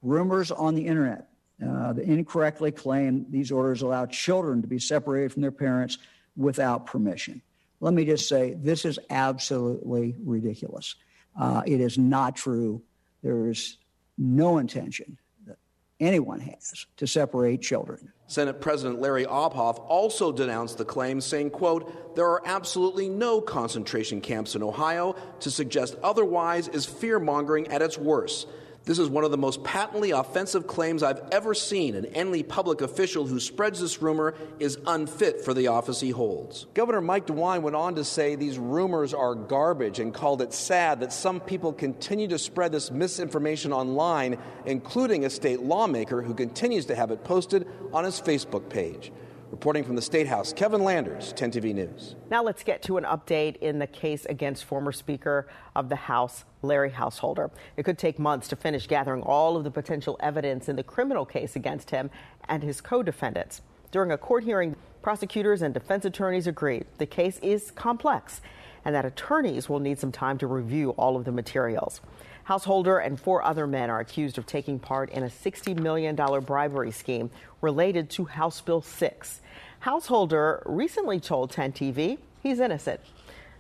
rumors 0.03 0.51
on 0.51 0.75
the 0.75 0.87
internet 0.87 1.29
uh, 1.63 1.93
that 1.93 2.05
incorrectly 2.05 2.71
claim 2.71 3.27
these 3.29 3.53
orders 3.53 3.83
allow 3.83 4.07
children 4.07 4.63
to 4.63 4.69
be 4.69 4.79
separated 4.79 5.33
from 5.33 5.43
their 5.43 5.53
parents 5.53 5.99
without 6.39 6.87
permission. 6.87 7.43
Let 7.81 7.93
me 7.93 8.05
just 8.05 8.29
say 8.29 8.55
this 8.55 8.85
is 8.85 8.99
absolutely 9.11 10.17
ridiculous. 10.25 10.95
Uh, 11.39 11.63
it 11.67 11.81
is 11.81 11.99
not 11.99 12.37
true. 12.37 12.83
There 13.23 13.49
is 13.49 13.77
no 14.17 14.59
intention 14.59 15.19
that 15.47 15.57
anyone 16.01 16.41
has 16.41 16.87
to 16.97 17.07
separate 17.07 17.61
children. 17.61 18.13
Senate 18.27 18.61
President 18.61 19.01
Larry 19.01 19.25
Obhof 19.25 19.79
also 19.89 20.33
denounced 20.33 20.77
the 20.77 20.85
claim, 20.85 21.21
saying, 21.21 21.51
quote, 21.51 22.15
there 22.15 22.27
are 22.27 22.43
absolutely 22.45 23.09
no 23.09 23.41
concentration 23.41 24.21
camps 24.21 24.55
in 24.55 24.63
Ohio. 24.63 25.17
To 25.41 25.51
suggest 25.51 25.97
otherwise 26.03 26.69
is 26.69 26.85
fear 26.85 27.19
mongering 27.19 27.69
at 27.69 27.81
its 27.81 27.97
worst. 27.97 28.49
This 28.89 28.99
is 28.99 29.11
one 29.11 29.23
of 29.23 29.31
the 29.31 29.37
most 29.37 29.63
patently 29.65 30.13
offensive 30.13 30.67
claims 30.67 31.03
I've 31.03 31.21
ever 31.31 31.53
seen, 31.53 31.95
and 31.95 32.07
any 32.15 32.43
public 32.43 32.81
official 32.81 33.27
who 33.27 33.39
spreads 33.39 33.81
this 33.81 34.01
rumor 34.01 34.35
is 34.59 34.79
unfit 34.87 35.45
for 35.45 35.53
the 35.53 35.67
office 35.67 36.01
he 36.01 36.09
holds. 36.09 36.65
Governor 36.73 37.03
Mike 37.03 37.27
DeWine 37.27 37.61
went 37.61 37.77
on 37.77 37.97
to 37.97 38.05
say 38.05 38.35
these 38.35 38.59
rumors 38.59 39.13
are 39.13 39.35
garbage 39.35 39.99
and 39.99 40.15
called 40.15 40.41
it 40.41 40.55
sad 40.55 41.01
that 41.01 41.13
some 41.13 41.39
people 41.39 41.71
continue 41.71 42.29
to 42.29 42.39
spread 42.39 42.73
this 42.73 42.91
misinformation 42.91 43.75
online, 43.75 44.39
including 44.65 45.27
a 45.27 45.29
state 45.29 45.61
lawmaker 45.61 46.23
who 46.23 46.33
continues 46.33 46.87
to 46.87 46.97
have 46.97 47.11
it 47.11 47.25
posted 47.25 47.69
on 47.93 48.05
his 48.05 48.19
Facebook 48.19 48.71
page. 48.71 49.13
Reporting 49.51 49.83
from 49.83 49.97
the 49.97 50.03
State 50.03 50.27
House, 50.27 50.53
Kevin 50.53 50.85
Landers, 50.85 51.33
10 51.33 51.53
TV 51.53 51.75
News. 51.75 52.17
Now 52.31 52.43
let's 52.43 52.63
get 52.63 52.83
to 52.83 52.99
an 52.99 53.05
update 53.05 53.57
in 53.57 53.79
the 53.79 53.87
case 53.87 54.27
against 54.27 54.67
former 54.67 54.93
Speaker 54.93 55.49
of 55.75 55.89
the 55.89 55.97
House, 55.97 56.45
Larry 56.61 56.91
Householder. 56.91 57.51
It 57.79 57.85
could 57.85 57.97
take 57.97 58.19
months 58.19 58.47
to 58.49 58.57
finish 58.57 58.87
gathering 58.87 59.23
all 59.23 59.57
of 59.57 59.65
the 59.65 59.71
potential 59.71 60.19
evidence 60.21 60.69
in 60.69 60.77
the 60.77 60.83
criminal 60.83 61.25
case 61.25 61.57
against 61.57 61.89
him 61.91 62.11
and 62.47 62.63
his 62.63 62.83
co 62.83 63.03
defendants. 63.03 63.63
During 63.91 64.13
a 64.13 64.19
court 64.19 64.45
hearing, 64.45 64.77
prosecutors 65.01 65.63
and 65.63 65.73
defense 65.73 66.05
attorneys 66.05 66.47
agreed 66.47 66.85
the 66.99 67.07
case 67.07 67.39
is 67.39 67.71
complex 67.71 68.43
and 68.85 68.95
that 68.95 69.07
attorneys 69.07 69.69
will 69.69 69.81
need 69.81 69.99
some 69.99 70.13
time 70.13 70.37
to 70.39 70.47
review 70.47 70.91
all 70.91 71.17
of 71.17 71.25
the 71.25 71.33
materials. 71.33 72.03
Householder 72.49 72.97
and 72.97 73.21
four 73.21 73.45
other 73.45 73.67
men 73.67 73.91
are 73.91 74.01
accused 74.01 74.39
of 74.39 74.47
taking 74.47 74.79
part 74.79 75.11
in 75.11 75.23
a 75.23 75.27
$60 75.27 75.79
million 75.79 76.17
bribery 76.17 76.91
scheme 76.91 77.31
related 77.61 78.09
to 78.09 78.25
House 78.25 78.63
Bill 78.63 78.81
6. 78.81 79.43
Householder 79.81 80.63
recently 80.65 81.21
told 81.21 81.51
10 81.51 81.73
TV 81.73 82.17
he's 82.43 82.59
innocent. 82.59 83.01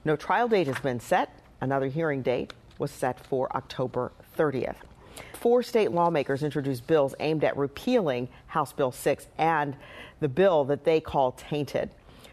No 0.07 0.16
trial 0.16 0.49
date 0.49 0.68
has 0.68 0.78
been 0.78 1.00
set. 1.00 1.38
Another 1.61 1.88
hearing 1.88 2.23
date 2.23 2.54
was 2.78 2.90
set 2.90 3.21
for 3.26 3.54
October 3.54 4.11
30th. 4.38 4.76
Four 5.35 5.62
state 5.62 5.92
lawmakers 5.92 6.42
introduced 6.42 6.87
bills 6.87 7.14
aimed 7.21 7.45
at 7.45 7.59
repealing 7.59 8.26
House 8.47 8.73
Bill 8.73 8.90
6 8.90 9.26
and 9.37 9.76
the 10.21 10.30
bill 10.30 10.64
that 10.64 10.85
they 10.85 10.99
call 10.99 11.33
tainted. 11.33 11.90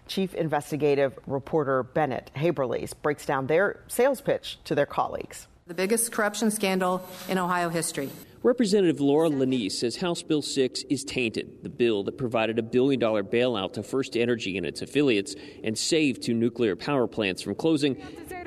Chief 0.07 0.33
investigative 0.33 1.19
reporter 1.27 1.83
Bennett 1.83 2.31
Haeberle 2.33 2.93
breaks 3.01 3.25
down 3.25 3.47
their 3.47 3.81
sales 3.89 4.21
pitch 4.21 4.57
to 4.63 4.73
their 4.73 4.85
colleagues. 4.85 5.47
The 5.67 5.73
biggest 5.73 6.11
corruption 6.11 6.51
scandal 6.51 7.03
in 7.27 7.39
Ohio 7.39 7.69
history. 7.69 8.11
Representative 8.43 9.01
Laura 9.01 9.29
Lanese 9.29 9.71
says 9.71 9.95
House 9.95 10.21
Bill 10.21 10.43
6 10.43 10.83
is 10.91 11.03
tainted. 11.03 11.63
The 11.63 11.69
bill 11.69 12.03
that 12.03 12.19
provided 12.19 12.59
a 12.59 12.61
billion 12.61 12.99
dollar 12.99 13.23
bailout 13.23 13.73
to 13.73 13.81
First 13.81 14.15
Energy 14.15 14.57
and 14.59 14.65
its 14.67 14.83
affiliates 14.83 15.33
and 15.63 15.75
saved 15.75 16.21
two 16.21 16.35
nuclear 16.35 16.75
power 16.75 17.07
plants 17.07 17.41
from 17.41 17.55
closing 17.55 17.97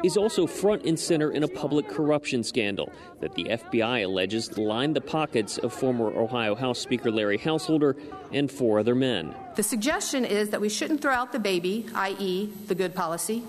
is 0.05 0.17
also 0.17 0.47
front 0.47 0.85
and 0.85 0.97
center 0.97 1.33
in 1.33 1.43
a 1.43 1.49
public 1.49 1.89
corruption 1.89 2.45
scandal 2.45 2.93
that 3.21 3.35
the 3.35 3.47
FBI 3.47 4.05
alleges 4.05 4.57
lined 4.57 4.95
the 4.95 5.01
pockets 5.01 5.59
of 5.59 5.73
former 5.73 6.17
Ohio 6.17 6.55
House 6.55 6.79
Speaker 6.79 7.11
Larry 7.11 7.39
Householder 7.39 7.97
and 8.33 8.49
four 8.49 8.79
other 8.79 8.95
men. 8.95 9.35
The 9.57 9.65
suggestion 9.65 10.25
is 10.25 10.51
that 10.51 10.61
we 10.61 10.69
shouldn't 10.69 11.03
throw 11.03 11.15
out 11.15 11.33
the 11.33 11.41
baby, 11.41 11.85
i.e., 11.97 12.53
the 12.69 12.77
good 12.77 12.95
policy, 12.95 13.43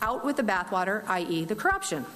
out 0.00 0.24
with 0.24 0.36
the 0.36 0.42
bathwater, 0.42 1.06
i.e., 1.08 1.44
the 1.44 1.54
corruption. 1.54 2.06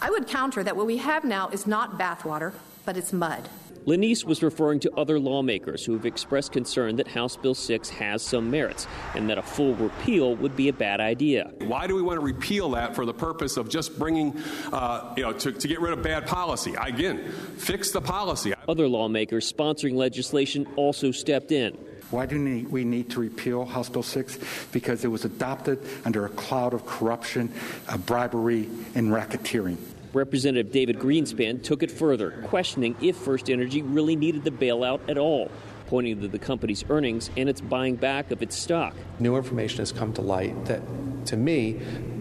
I 0.00 0.10
would 0.10 0.28
counter 0.28 0.62
that 0.62 0.76
what 0.76 0.86
we 0.86 0.98
have 0.98 1.24
now 1.24 1.48
is 1.48 1.66
not 1.66 1.98
bathwater, 1.98 2.52
but 2.84 2.96
it's 2.96 3.12
mud. 3.12 3.48
Lanese 3.86 4.22
was 4.22 4.42
referring 4.42 4.80
to 4.80 4.94
other 4.96 5.18
lawmakers 5.18 5.82
who 5.84 5.94
have 5.94 6.04
expressed 6.04 6.52
concern 6.52 6.96
that 6.96 7.08
House 7.08 7.36
Bill 7.36 7.54
6 7.54 7.88
has 7.88 8.22
some 8.22 8.50
merits 8.50 8.86
and 9.14 9.30
that 9.30 9.38
a 9.38 9.42
full 9.42 9.74
repeal 9.76 10.36
would 10.36 10.54
be 10.54 10.68
a 10.68 10.74
bad 10.74 11.00
idea. 11.00 11.50
Why 11.60 11.86
do 11.86 11.94
we 11.96 12.02
want 12.02 12.20
to 12.20 12.24
repeal 12.24 12.70
that 12.72 12.94
for 12.94 13.06
the 13.06 13.14
purpose 13.14 13.56
of 13.56 13.70
just 13.70 13.98
bringing, 13.98 14.36
uh, 14.72 15.14
you 15.16 15.22
know, 15.22 15.32
to, 15.32 15.52
to 15.52 15.68
get 15.68 15.80
rid 15.80 15.94
of 15.94 16.02
bad 16.02 16.26
policy? 16.26 16.74
Again, 16.78 17.32
fix 17.56 17.90
the 17.90 18.02
policy. 18.02 18.52
Other 18.68 18.86
lawmakers 18.86 19.50
sponsoring 19.50 19.94
legislation 19.94 20.66
also 20.76 21.10
stepped 21.10 21.50
in. 21.50 21.78
Why 22.10 22.24
do 22.24 22.66
we 22.70 22.84
need 22.84 23.10
to 23.10 23.20
repeal 23.20 23.66
House 23.66 23.90
Bill 23.90 24.02
6? 24.02 24.38
Because 24.72 25.04
it 25.04 25.08
was 25.08 25.26
adopted 25.26 25.78
under 26.06 26.24
a 26.24 26.30
cloud 26.30 26.72
of 26.72 26.86
corruption, 26.86 27.52
uh, 27.86 27.98
bribery, 27.98 28.68
and 28.94 29.10
racketeering. 29.10 29.76
Representative 30.14 30.72
David 30.72 30.98
Greenspan 30.98 31.62
took 31.62 31.82
it 31.82 31.90
further, 31.90 32.30
questioning 32.46 32.96
if 33.02 33.14
First 33.14 33.50
Energy 33.50 33.82
really 33.82 34.16
needed 34.16 34.42
the 34.42 34.50
bailout 34.50 35.00
at 35.06 35.18
all, 35.18 35.50
pointing 35.86 36.22
to 36.22 36.28
the 36.28 36.38
company's 36.38 36.82
earnings 36.88 37.30
and 37.36 37.46
its 37.46 37.60
buying 37.60 37.96
back 37.96 38.30
of 38.30 38.40
its 38.40 38.56
stock. 38.56 38.94
New 39.20 39.36
information 39.36 39.78
has 39.78 39.92
come 39.92 40.12
to 40.14 40.22
light 40.22 40.66
that, 40.66 40.80
to 41.26 41.36
me, 41.36 41.80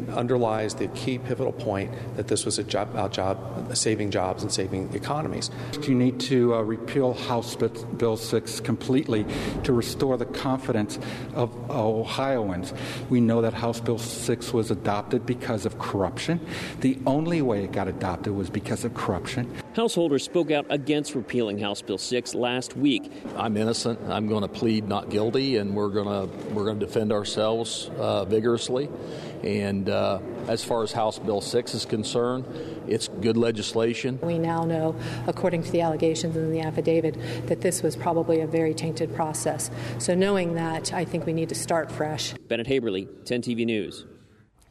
underlies 0.09 0.75
the 0.75 0.87
key 0.89 1.17
pivotal 1.17 1.51
point 1.51 1.91
that 2.15 2.27
this 2.27 2.45
was 2.45 2.57
a 2.59 2.63
job 2.63 2.89
about 2.91 3.11
job 3.11 3.75
saving 3.75 4.11
jobs 4.11 4.43
and 4.43 4.51
saving 4.51 4.93
economies. 4.93 5.49
You 5.83 5.95
need 5.95 6.19
to 6.21 6.55
uh, 6.55 6.61
repeal 6.61 7.13
House 7.13 7.55
Bill 7.55 8.17
6 8.17 8.59
completely 8.61 9.25
to 9.63 9.73
restore 9.73 10.17
the 10.17 10.25
confidence 10.25 10.99
of 11.33 11.53
Ohioans. 11.69 12.73
We 13.09 13.21
know 13.21 13.41
that 13.41 13.53
House 13.53 13.79
Bill 13.79 13.97
6 13.97 14.53
was 14.53 14.71
adopted 14.71 15.25
because 15.25 15.65
of 15.65 15.77
corruption. 15.79 16.39
The 16.81 16.97
only 17.05 17.41
way 17.41 17.63
it 17.63 17.71
got 17.71 17.87
adopted 17.87 18.33
was 18.33 18.49
because 18.49 18.85
of 18.85 18.93
corruption. 18.93 19.53
Householders 19.75 20.23
spoke 20.23 20.49
out 20.49 20.65
against 20.69 21.13
repealing 21.13 21.59
House 21.59 21.81
Bill 21.81 21.97
6 21.97 22.33
last 22.33 22.75
week. 22.75 23.11
I'm 23.35 23.57
innocent. 23.57 23.99
I'm 24.09 24.27
going 24.27 24.41
to 24.41 24.47
plead 24.47 24.87
not 24.87 25.09
guilty, 25.09 25.57
and 25.57 25.75
we're 25.75 25.89
going 25.89 26.07
to 26.07 26.53
we're 26.53 26.65
going 26.65 26.79
to 26.79 26.86
defend 26.87 27.11
ourselves 27.11 27.89
uh, 27.97 28.25
vigorously. 28.25 28.89
And 29.43 29.89
uh, 29.89 30.19
as 30.47 30.63
far 30.63 30.83
as 30.83 30.91
House 30.91 31.19
Bill 31.19 31.41
6 31.41 31.75
is 31.75 31.85
concerned, 31.85 32.45
it's 32.87 33.07
good 33.07 33.37
legislation. 33.37 34.19
We 34.21 34.39
now 34.39 34.63
know, 34.63 34.95
according 35.27 35.63
to 35.63 35.71
the 35.71 35.81
allegations 35.81 36.35
in 36.35 36.51
the 36.51 36.61
affidavit, 36.61 37.17
that 37.47 37.61
this 37.61 37.83
was 37.83 37.95
probably 37.95 38.41
a 38.41 38.47
very 38.47 38.73
tainted 38.73 39.13
process. 39.13 39.69
So, 39.99 40.15
knowing 40.15 40.55
that, 40.55 40.93
I 40.93 41.05
think 41.05 41.25
we 41.25 41.33
need 41.33 41.49
to 41.49 41.55
start 41.55 41.91
fresh. 41.91 42.33
Bennett 42.47 42.67
Haeberle, 42.67 43.07
10 43.25 43.41
TV 43.41 43.65
News. 43.65 44.05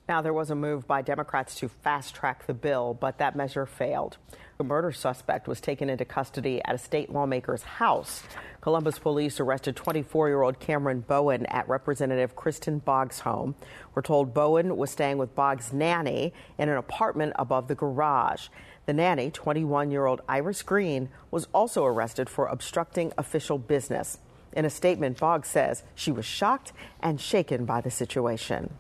Now, 0.09 0.23
there 0.23 0.33
was 0.33 0.51
a 0.51 0.55
move 0.55 0.87
by 0.87 1.03
Democrats 1.03 1.57
to 1.57 1.69
fast 1.69 2.15
track 2.15 2.47
the 2.47 2.55
bill, 2.55 2.95
but 2.95 3.19
that 3.19 3.35
measure 3.35 3.67
failed. 3.67 4.19
The 4.57 4.63
murder 4.63 4.93
suspect 4.93 5.49
was 5.49 5.61
taken 5.61 5.91
into 5.91 6.05
custody 6.05 6.63
at 6.65 6.77
a 6.77 6.79
state 6.79 7.13
lawmaker's 7.13 7.65
house. 7.65 8.23
Columbus 8.61 9.01
police 9.01 9.41
arrested 9.41 9.75
24 9.75 10.29
year 10.29 10.43
old 10.43 10.61
Cameron 10.61 11.01
Bowen 11.01 11.45
at 11.47 11.69
Representative 11.69 12.37
Kristin 12.37 12.85
Boggs' 12.85 13.21
home. 13.21 13.57
We're 13.95 14.03
told 14.03 14.33
Bowen 14.33 14.77
was 14.77 14.93
staying 14.93 15.19
with 15.19 15.35
Boggs' 15.35 15.73
nanny 15.73 16.33
in 16.57 16.69
an 16.69 16.77
apartment 16.77 17.33
above 17.37 17.67
the 17.67 17.75
garage. 17.75 18.47
The 18.87 18.93
nanny, 18.93 19.33
21 19.33 19.91
year 19.91 20.07
old 20.07 20.21
Iris 20.29 20.63
Green, 20.63 21.09
was 21.33 21.49
also 21.53 21.85
arrested 21.85 22.31
for 22.31 22.47
obstructing 22.47 23.13
official 23.19 23.59
business. 23.59 24.19
In 24.53 24.65
a 24.65 24.71
statement, 24.71 25.19
Boggs 25.19 25.49
says 25.49 25.83
she 25.97 26.13
was 26.13 26.25
shocked 26.25 26.73
and 27.01 27.21
shaken 27.21 27.65
by 27.65 27.81
the 27.81 27.91
situation. 27.91 28.71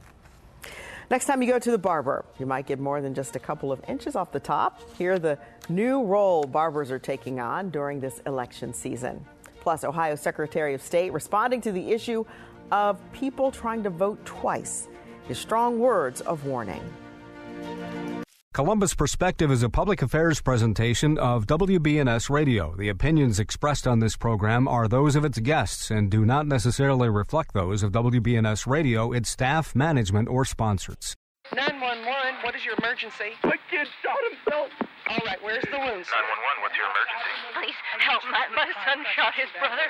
Next 1.09 1.27
time 1.27 1.41
you 1.41 1.49
go 1.49 1.59
to 1.61 1.71
the 1.71 1.79
barber, 1.79 2.25
you 2.39 2.47
might 2.47 2.67
get 2.67 2.81
more 2.81 3.01
than 3.01 3.15
just 3.15 3.37
a 3.37 3.39
couple 3.39 3.71
of 3.71 3.81
inches 3.89 4.17
off 4.17 4.33
the 4.33 4.41
top. 4.41 4.81
Here, 4.99 5.13
are 5.13 5.19
the 5.21 5.39
new 5.69 6.03
role 6.03 6.43
barbers 6.43 6.91
are 6.91 6.99
taking 6.99 7.39
on 7.39 7.71
during 7.71 8.01
this 8.01 8.21
election 8.27 8.75
season. 8.75 9.25
Plus, 9.61 9.85
Ohio 9.85 10.17
Secretary 10.17 10.75
of 10.75 10.83
State 10.83 11.13
responding 11.13 11.61
to 11.61 11.71
the 11.71 11.93
issue 11.93 12.25
of 12.73 12.99
people 13.13 13.53
trying 13.53 13.85
to 13.85 13.91
vote 13.91 14.25
twice. 14.25 14.89
His 15.29 15.39
strong 15.39 15.79
words 15.79 16.23
of 16.23 16.45
warning. 16.45 16.83
Columbus 18.57 18.95
Perspective 18.95 19.51
is 19.51 19.63
a 19.63 19.69
public 19.69 20.01
affairs 20.01 20.41
presentation 20.41 21.19
of 21.19 21.47
WBNS 21.47 22.31
Radio. 22.31 22.75
The 22.75 22.89
opinions 22.89 23.39
expressed 23.39 23.87
on 23.87 23.99
this 24.01 24.17
program 24.17 24.67
are 24.67 24.89
those 24.89 25.15
of 25.15 25.27
its 25.27 25.39
guests 25.41 25.91
and 25.91 26.11
do 26.11 26.25
not 26.25 26.47
necessarily 26.47 27.11
reflect 27.11 27.53
those 27.53 27.83
of 27.83 27.93
WBNS 27.93 28.67
Radio, 28.67 29.13
its 29.13 29.29
staff, 29.29 29.75
management, 29.75 30.31
or 30.31 30.47
sponsors. 30.47 31.15
911, 31.55 32.41
what 32.41 32.57
is 32.57 32.65
your 32.65 32.77
emergency? 32.79 33.37
My 33.45 33.61
kid 33.69 33.87
shot 34.01 34.17
himself. 34.33 34.73
All 35.11 35.21
right, 35.27 35.37
where's 35.45 35.61
the 35.69 35.77
wounds? 35.77 36.09
911, 36.09 36.65
what's 36.65 36.77
your 36.81 36.89
emergency? 36.89 37.29
Please 37.61 37.77
help. 38.09 38.25
My, 38.33 38.49
my 38.57 38.73
son 38.89 39.05
shot 39.13 39.37
his 39.37 39.53
brother. 39.61 39.85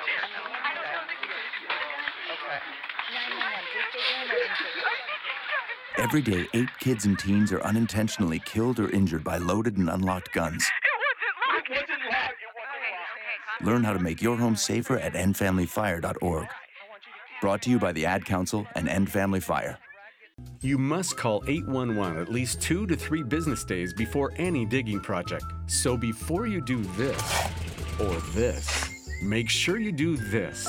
Every 5.98 6.20
day, 6.22 6.46
eight 6.54 6.68
kids 6.78 7.04
and 7.04 7.18
teens 7.18 7.52
are 7.52 7.62
unintentionally 7.62 8.40
killed 8.44 8.78
or 8.78 8.90
injured 8.90 9.24
by 9.24 9.38
loaded 9.38 9.76
and 9.76 9.90
unlocked 9.90 10.32
guns. 10.32 10.64
It 10.64 11.70
wasn't 11.70 12.00
locked. 12.12 12.32
Learn 13.62 13.82
how 13.82 13.92
to 13.92 13.98
make 13.98 14.20
your 14.20 14.36
home 14.36 14.56
safer 14.56 14.98
at 14.98 15.14
endfamilyfire.org. 15.14 16.46
Brought 17.40 17.62
to 17.62 17.70
you 17.70 17.78
by 17.78 17.92
the 17.92 18.06
Ad 18.06 18.24
Council 18.24 18.66
and 18.74 18.88
End 18.88 19.10
Family 19.10 19.40
Fire. 19.40 19.78
You 20.60 20.78
must 20.78 21.16
call 21.16 21.42
811 21.46 22.18
at 22.20 22.30
least 22.30 22.60
two 22.60 22.86
to 22.86 22.96
three 22.96 23.22
business 23.22 23.64
days 23.64 23.94
before 23.94 24.32
any 24.36 24.66
digging 24.66 25.00
project. 25.00 25.44
So 25.66 25.96
before 25.96 26.46
you 26.46 26.60
do 26.60 26.82
this 26.96 27.22
or 27.98 28.14
this, 28.32 28.95
make 29.22 29.48
sure 29.48 29.78
you 29.78 29.92
do 29.92 30.16
this. 30.16 30.66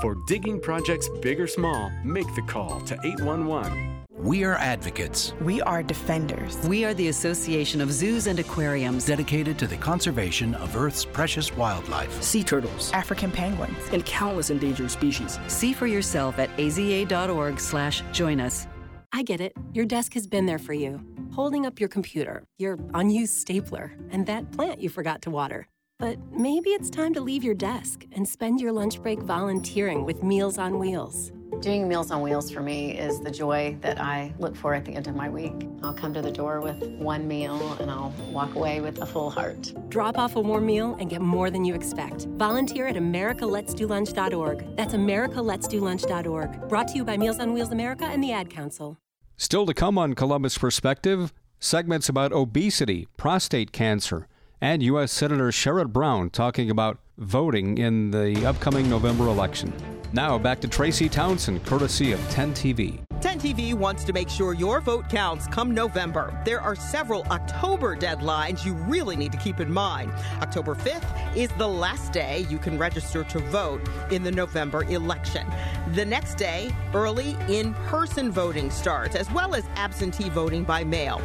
For 0.00 0.16
digging 0.26 0.60
projects 0.60 1.08
big 1.20 1.40
or 1.40 1.46
small, 1.46 1.90
make 2.04 2.32
the 2.34 2.42
call 2.42 2.80
to 2.82 2.94
811. 3.04 3.98
We 4.18 4.42
are 4.42 4.56
advocates. 4.56 5.32
We 5.40 5.62
are 5.62 5.80
defenders. 5.80 6.58
We 6.66 6.84
are 6.84 6.92
the 6.92 7.06
Association 7.06 7.80
of 7.80 7.92
Zoos 7.92 8.26
and 8.26 8.40
Aquariums 8.40 9.06
dedicated 9.06 9.60
to 9.60 9.68
the 9.68 9.76
conservation 9.76 10.56
of 10.56 10.74
Earth's 10.74 11.04
precious 11.04 11.56
wildlife 11.56 12.20
sea 12.20 12.42
turtles, 12.42 12.92
African 12.92 13.30
penguins, 13.30 13.78
and 13.92 14.04
countless 14.04 14.50
endangered 14.50 14.90
species. 14.90 15.38
See 15.46 15.72
for 15.72 15.86
yourself 15.86 16.40
at 16.40 16.50
aza.org/slash 16.56 18.02
join 18.12 18.40
us. 18.40 18.66
I 19.12 19.22
get 19.22 19.40
it. 19.40 19.52
Your 19.72 19.86
desk 19.86 20.14
has 20.14 20.26
been 20.26 20.46
there 20.46 20.58
for 20.58 20.72
you, 20.72 21.00
holding 21.32 21.64
up 21.64 21.78
your 21.78 21.88
computer, 21.88 22.42
your 22.58 22.76
unused 22.94 23.34
stapler, 23.34 23.92
and 24.10 24.26
that 24.26 24.50
plant 24.50 24.80
you 24.80 24.88
forgot 24.88 25.22
to 25.22 25.30
water. 25.30 25.68
But 25.98 26.16
maybe 26.30 26.70
it's 26.70 26.90
time 26.90 27.12
to 27.14 27.20
leave 27.20 27.42
your 27.42 27.56
desk 27.56 28.06
and 28.12 28.28
spend 28.28 28.60
your 28.60 28.70
lunch 28.70 29.02
break 29.02 29.18
volunteering 29.20 30.04
with 30.04 30.22
Meals 30.22 30.56
on 30.56 30.78
Wheels. 30.78 31.32
Doing 31.60 31.88
Meals 31.88 32.12
on 32.12 32.22
Wheels 32.22 32.52
for 32.52 32.60
me 32.60 32.96
is 32.96 33.18
the 33.18 33.32
joy 33.32 33.76
that 33.80 34.00
I 34.00 34.32
look 34.38 34.54
for 34.54 34.74
at 34.74 34.84
the 34.84 34.92
end 34.92 35.08
of 35.08 35.16
my 35.16 35.28
week. 35.28 35.66
I'll 35.82 35.92
come 35.92 36.14
to 36.14 36.22
the 36.22 36.30
door 36.30 36.60
with 36.60 36.80
one 37.00 37.26
meal 37.26 37.76
and 37.80 37.90
I'll 37.90 38.14
walk 38.30 38.54
away 38.54 38.80
with 38.80 39.02
a 39.02 39.06
full 39.06 39.28
heart. 39.28 39.74
Drop 39.88 40.18
off 40.18 40.36
a 40.36 40.40
warm 40.40 40.66
meal 40.66 40.96
and 41.00 41.10
get 41.10 41.20
more 41.20 41.50
than 41.50 41.64
you 41.64 41.74
expect. 41.74 42.26
Volunteer 42.36 42.86
at 42.86 42.94
americaletsdolunch.org. 42.94 44.76
That's 44.76 44.94
americaletsdolunch.org. 44.94 46.68
Brought 46.68 46.88
to 46.88 46.94
you 46.94 47.04
by 47.04 47.16
Meals 47.16 47.40
on 47.40 47.52
Wheels 47.52 47.72
America 47.72 48.04
and 48.04 48.22
the 48.22 48.30
Ad 48.30 48.50
Council. 48.50 48.98
Still 49.36 49.66
to 49.66 49.74
come 49.74 49.98
on 49.98 50.14
Columbus 50.14 50.58
Perspective, 50.58 51.32
segments 51.58 52.08
about 52.08 52.32
obesity, 52.32 53.08
prostate 53.16 53.72
cancer, 53.72 54.28
and 54.60 54.82
U.S. 54.82 55.12
Senator 55.12 55.48
Sherrod 55.48 55.92
Brown 55.92 56.30
talking 56.30 56.70
about 56.70 56.98
voting 57.16 57.78
in 57.78 58.10
the 58.10 58.44
upcoming 58.46 58.88
November 58.88 59.28
election. 59.28 59.72
Now 60.12 60.38
back 60.38 60.60
to 60.60 60.68
Tracy 60.68 61.08
Townsend, 61.08 61.64
courtesy 61.66 62.12
of 62.12 62.30
10 62.30 62.54
TV. 62.54 63.00
10 63.20 63.40
TV 63.40 63.74
wants 63.74 64.04
to 64.04 64.12
make 64.12 64.28
sure 64.28 64.54
your 64.54 64.80
vote 64.80 65.08
counts 65.08 65.48
come 65.48 65.74
November. 65.74 66.40
There 66.44 66.60
are 66.60 66.76
several 66.76 67.24
October 67.24 67.96
deadlines 67.96 68.64
you 68.64 68.74
really 68.74 69.16
need 69.16 69.32
to 69.32 69.38
keep 69.38 69.58
in 69.58 69.72
mind. 69.72 70.12
October 70.40 70.76
5th 70.76 71.36
is 71.36 71.50
the 71.58 71.66
last 71.66 72.12
day 72.12 72.46
you 72.48 72.58
can 72.58 72.78
register 72.78 73.24
to 73.24 73.40
vote 73.50 73.80
in 74.12 74.22
the 74.22 74.30
November 74.30 74.84
election. 74.84 75.46
The 75.94 76.04
next 76.04 76.36
day, 76.36 76.70
early 76.94 77.36
in 77.48 77.74
person 77.88 78.30
voting 78.30 78.70
starts, 78.70 79.16
as 79.16 79.30
well 79.32 79.56
as 79.56 79.64
absentee 79.74 80.28
voting 80.28 80.62
by 80.62 80.84
mail. 80.84 81.20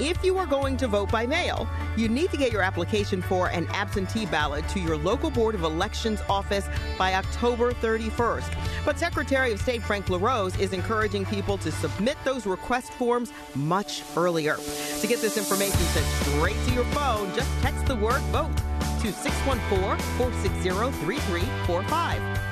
If 0.00 0.24
you 0.24 0.36
are 0.38 0.46
going 0.46 0.76
to 0.78 0.88
vote 0.88 1.08
by 1.12 1.24
mail, 1.24 1.68
you 1.96 2.08
need 2.08 2.32
to 2.32 2.36
get 2.36 2.50
your 2.50 2.62
application 2.62 3.22
for 3.22 3.48
an 3.50 3.68
absentee 3.68 4.26
ballot 4.26 4.68
to 4.70 4.80
your 4.80 4.96
local 4.96 5.30
Board 5.30 5.54
of 5.54 5.62
Elections 5.62 6.20
office 6.28 6.66
by 6.98 7.14
October 7.14 7.70
31st. 7.74 8.52
But 8.84 8.98
Secretary 8.98 9.52
of 9.52 9.60
State 9.60 9.84
Frank 9.84 10.10
LaRose 10.10 10.58
is 10.58 10.72
encouraging 10.72 11.26
people 11.26 11.56
to 11.58 11.70
submit 11.70 12.16
those 12.24 12.44
request 12.44 12.92
forms 12.94 13.32
much 13.54 14.02
earlier. 14.16 14.56
To 15.00 15.06
get 15.06 15.20
this 15.20 15.36
information 15.36 15.78
sent 15.78 16.06
straight 16.06 16.56
to 16.66 16.74
your 16.74 16.84
phone, 16.86 17.32
just 17.32 17.50
text 17.62 17.86
the 17.86 17.94
word 17.94 18.20
vote 18.32 18.56
to 19.00 19.12
614 19.12 19.96
460 20.16 20.70
3345. 21.04 22.43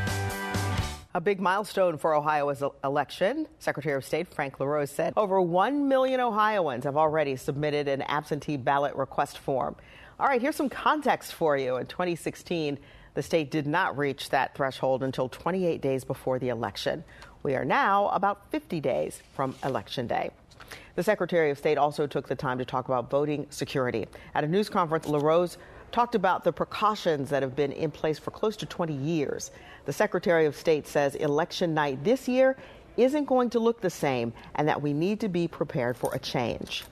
A 1.15 1.21
big 1.21 1.41
milestone 1.43 1.99
for 1.99 2.15
Ohio's 2.15 2.63
election. 2.83 3.47
Secretary 3.59 3.95
of 3.95 4.03
State 4.03 4.33
Frank 4.33 4.59
LaRose 4.59 4.91
said 4.91 5.13
over 5.15 5.43
1 5.43 5.87
million 5.87 6.21
Ohioans 6.21 6.85
have 6.85 6.97
already 6.97 7.37
submitted 7.37 7.87
an 7.87 8.01
absentee 8.03 8.57
ballot 8.57 8.95
request 8.95 9.37
form. 9.37 9.77
All 10.19 10.27
right, 10.27 10.41
here's 10.41 10.57
some 10.57 10.71
context 10.71 11.35
for 11.35 11.55
you. 11.55 11.77
In 11.77 11.85
2016, 11.85 12.79
the 13.13 13.23
state 13.23 13.51
did 13.51 13.67
not 13.67 13.99
reach 13.99 14.31
that 14.31 14.55
threshold 14.55 15.03
until 15.03 15.29
28 15.29 15.83
days 15.83 16.03
before 16.03 16.39
the 16.39 16.49
election. 16.49 17.05
We 17.43 17.57
are 17.57 17.65
now 17.65 18.09
about 18.09 18.51
50 18.51 18.81
days 18.81 19.21
from 19.35 19.55
Election 19.63 20.07
Day. 20.07 20.31
The 20.95 21.03
Secretary 21.03 21.51
of 21.51 21.59
State 21.59 21.77
also 21.77 22.07
took 22.07 22.27
the 22.27 22.35
time 22.35 22.57
to 22.57 22.65
talk 22.65 22.87
about 22.87 23.11
voting 23.11 23.47
security. 23.51 24.07
At 24.35 24.45
a 24.45 24.49
news 24.49 24.71
conference, 24.71 25.07
LaRose 25.07 25.59
talked 25.93 26.15
about 26.15 26.43
the 26.43 26.53
precautions 26.53 27.31
that 27.31 27.43
have 27.43 27.55
been 27.55 27.73
in 27.73 27.91
place 27.91 28.19
for 28.19 28.31
close 28.31 28.57
to 28.57 28.67
20 28.67 28.95
years. 28.95 29.51
The 29.85 29.93
Secretary 29.93 30.47
of 30.47 30.57
State 30.57 30.87
says 30.87 31.15
election 31.17 31.75
night 31.75 32.03
this 32.03 32.27
year 32.27 32.57
isn't 32.97 33.27
going 33.27 33.51
to 33.51 33.59
look 33.59 33.81
the 33.81 33.91
same 33.91 34.33
and 34.55 34.67
that 34.69 34.81
we 34.81 34.93
need 34.93 35.21
to 35.21 35.29
be 35.29 35.47
prepared 35.47 35.97
for 35.97 36.15
a 36.15 36.19
change. 36.19 36.85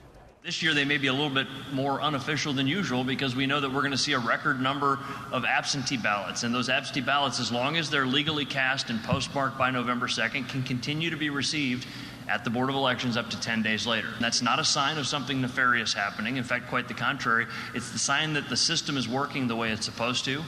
This 0.43 0.63
year, 0.63 0.73
they 0.73 0.85
may 0.85 0.97
be 0.97 1.05
a 1.05 1.13
little 1.13 1.29
bit 1.29 1.45
more 1.71 2.01
unofficial 2.01 2.51
than 2.51 2.65
usual 2.65 3.03
because 3.03 3.35
we 3.35 3.45
know 3.45 3.59
that 3.59 3.71
we're 3.71 3.81
going 3.81 3.91
to 3.91 3.97
see 3.97 4.13
a 4.13 4.19
record 4.19 4.59
number 4.59 4.97
of 5.31 5.45
absentee 5.45 5.97
ballots. 5.97 6.41
And 6.41 6.53
those 6.53 6.67
absentee 6.67 7.01
ballots, 7.01 7.39
as 7.39 7.51
long 7.51 7.77
as 7.77 7.91
they're 7.91 8.07
legally 8.07 8.45
cast 8.45 8.89
and 8.89 9.03
postmarked 9.03 9.55
by 9.55 9.69
November 9.69 10.07
2nd, 10.07 10.49
can 10.49 10.63
continue 10.63 11.11
to 11.11 11.15
be 11.15 11.29
received 11.29 11.85
at 12.31 12.45
the 12.45 12.49
Board 12.49 12.69
of 12.69 12.75
Elections 12.75 13.17
up 13.17 13.29
to 13.29 13.39
10 13.39 13.61
days 13.61 13.85
later. 13.85 14.07
That's 14.21 14.41
not 14.41 14.57
a 14.57 14.63
sign 14.63 14.97
of 14.97 15.05
something 15.05 15.41
nefarious 15.41 15.93
happening. 15.93 16.37
In 16.37 16.45
fact, 16.45 16.69
quite 16.69 16.87
the 16.87 16.93
contrary. 16.93 17.45
It's 17.75 17.91
the 17.91 17.99
sign 17.99 18.33
that 18.33 18.47
the 18.47 18.55
system 18.55 18.95
is 18.95 19.07
working 19.07 19.47
the 19.49 19.55
way 19.57 19.71
it's 19.71 19.85
supposed 19.85 20.23
to. 20.25 20.39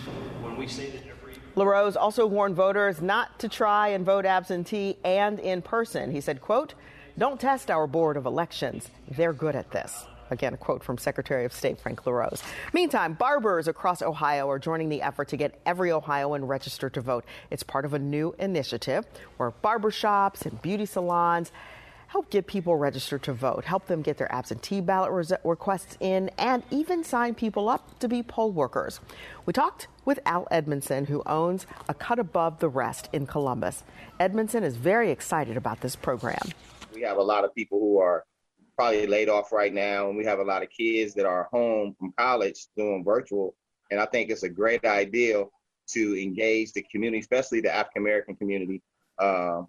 When 0.42 0.56
we 0.56 0.66
say 0.68 0.92
that 0.92 1.02
every 1.06 1.34
LaRose 1.56 1.98
also 1.98 2.26
warned 2.26 2.56
voters 2.56 3.02
not 3.02 3.38
to 3.40 3.50
try 3.50 3.90
and 3.90 4.06
vote 4.06 4.26
absentee 4.26 4.98
and 5.04 5.40
in 5.40 5.62
person. 5.62 6.12
He 6.12 6.22
said, 6.22 6.42
quote, 6.42 6.74
don't 7.18 7.40
test 7.40 7.70
our 7.70 7.86
Board 7.86 8.16
of 8.16 8.26
Elections. 8.26 8.90
They're 9.12 9.34
good 9.34 9.56
at 9.56 9.70
this. 9.72 10.06
Again, 10.32 10.56
a 10.56 10.58
quote 10.58 10.84
from 10.84 10.98
Secretary 10.98 11.46
of 11.46 11.54
State 11.54 11.80
Frank 11.80 12.08
LaRose. 12.08 12.42
Meantime, 12.74 13.14
barbers 13.14 13.68
across 13.68 14.02
Ohio 14.02 14.50
are 14.50 14.58
joining 14.58 14.90
the 14.90 15.02
effort 15.04 15.28
to 15.28 15.38
get 15.38 15.60
every 15.66 15.92
Ohioan 15.92 16.46
registered 16.46 16.94
to 16.96 17.02
vote. 17.02 17.24
It's 17.52 17.62
part 17.62 17.86
of 17.86 17.94
a 17.94 18.00
new 18.00 18.34
initiative 18.40 19.06
where 19.38 19.52
barbershops 19.52 20.48
and 20.48 20.60
beauty 20.62 20.88
salons 20.88 21.52
help 22.14 22.30
get 22.30 22.46
people 22.46 22.76
registered 22.76 23.24
to 23.24 23.34
vote, 23.34 23.66
help 23.66 23.88
them 23.88 24.04
get 24.04 24.20
their 24.20 24.32
absentee 24.32 24.80
ballot 24.80 25.12
requests 25.44 25.98
in, 26.00 26.30
and 26.38 26.62
even 26.70 27.04
sign 27.04 27.34
people 27.34 27.68
up 27.68 27.98
to 27.98 28.08
be 28.08 28.22
poll 28.22 28.52
workers. 28.52 29.00
We 29.48 29.52
talked 29.52 29.88
with 30.06 30.20
Al 30.24 30.48
Edmondson, 30.52 31.06
who 31.06 31.24
owns 31.26 31.66
a 31.90 31.96
Cut 31.96 32.20
Above 32.20 32.60
the 32.60 32.70
Rest 32.70 33.10
in 33.14 33.26
Columbus. 33.26 33.84
Edmondson 34.20 34.64
is 34.64 34.78
very 34.78 35.10
excited 35.10 35.58
about 35.58 35.82
this 35.82 35.96
program. 35.96 36.52
We 36.94 37.02
have 37.02 37.18
a 37.18 37.24
lot 37.24 37.46
of 37.46 37.56
people 37.56 37.80
who 37.80 37.98
are 37.98 38.26
probably 38.78 39.08
laid 39.08 39.28
off 39.28 39.52
right 39.52 39.74
now, 39.74 40.08
and 40.08 40.16
we 40.16 40.24
have 40.26 40.38
a 40.38 40.44
lot 40.44 40.62
of 40.62 40.70
kids 40.70 41.16
that 41.16 41.26
are 41.26 41.50
home 41.52 41.96
from 41.98 42.14
college 42.16 42.68
doing 42.78 43.04
virtual. 43.04 43.56
And 43.90 44.00
I 44.00 44.06
think 44.06 44.30
it's 44.30 44.44
a 44.44 44.50
great 44.50 44.86
idea 44.86 45.46
to 45.94 46.22
engage 46.22 46.74
the 46.74 46.86
community, 46.92 47.22
especially 47.22 47.62
the 47.62 47.74
African 47.74 48.04
American 48.04 48.36
community, 48.36 48.84
uh, 49.18 49.64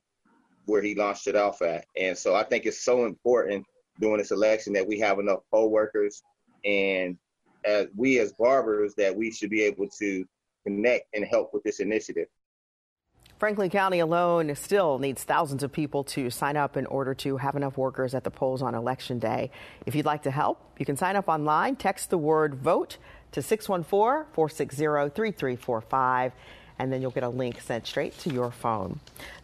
where 0.66 0.82
he 0.82 0.94
launched 0.94 1.26
it 1.26 1.36
off 1.36 1.62
at. 1.62 1.86
And 1.96 2.16
so 2.16 2.34
I 2.34 2.44
think 2.44 2.66
it's 2.66 2.84
so 2.84 3.04
important 3.04 3.66
during 4.00 4.18
this 4.18 4.30
election 4.30 4.72
that 4.74 4.86
we 4.86 4.98
have 5.00 5.18
enough 5.18 5.40
poll 5.50 5.70
workers 5.70 6.22
and 6.64 7.16
as 7.64 7.86
we 7.96 8.18
as 8.18 8.32
barbers 8.32 8.94
that 8.96 9.14
we 9.14 9.30
should 9.30 9.50
be 9.50 9.62
able 9.62 9.88
to 9.98 10.24
connect 10.64 11.06
and 11.14 11.24
help 11.24 11.52
with 11.52 11.62
this 11.62 11.80
initiative. 11.80 12.28
Franklin 13.38 13.68
County 13.68 13.98
alone 13.98 14.54
still 14.54 14.98
needs 14.98 15.24
thousands 15.24 15.62
of 15.62 15.72
people 15.72 16.04
to 16.04 16.30
sign 16.30 16.56
up 16.56 16.76
in 16.76 16.86
order 16.86 17.14
to 17.14 17.36
have 17.36 17.56
enough 17.56 17.76
workers 17.76 18.14
at 18.14 18.24
the 18.24 18.30
polls 18.30 18.62
on 18.62 18.74
election 18.74 19.18
day. 19.18 19.50
If 19.86 19.94
you'd 19.94 20.06
like 20.06 20.22
to 20.22 20.30
help, 20.30 20.60
you 20.78 20.86
can 20.86 20.96
sign 20.96 21.16
up 21.16 21.28
online, 21.28 21.76
text 21.76 22.10
the 22.10 22.18
word 22.18 22.54
vote 22.54 22.96
to 23.32 23.42
614 23.42 24.32
460 24.32 24.76
3345. 25.14 26.32
And 26.78 26.92
then 26.92 27.00
you'll 27.00 27.10
get 27.10 27.22
a 27.22 27.28
link 27.28 27.60
sent 27.60 27.86
straight 27.86 28.18
to 28.18 28.30
your 28.30 28.50
phone. 28.50 29.00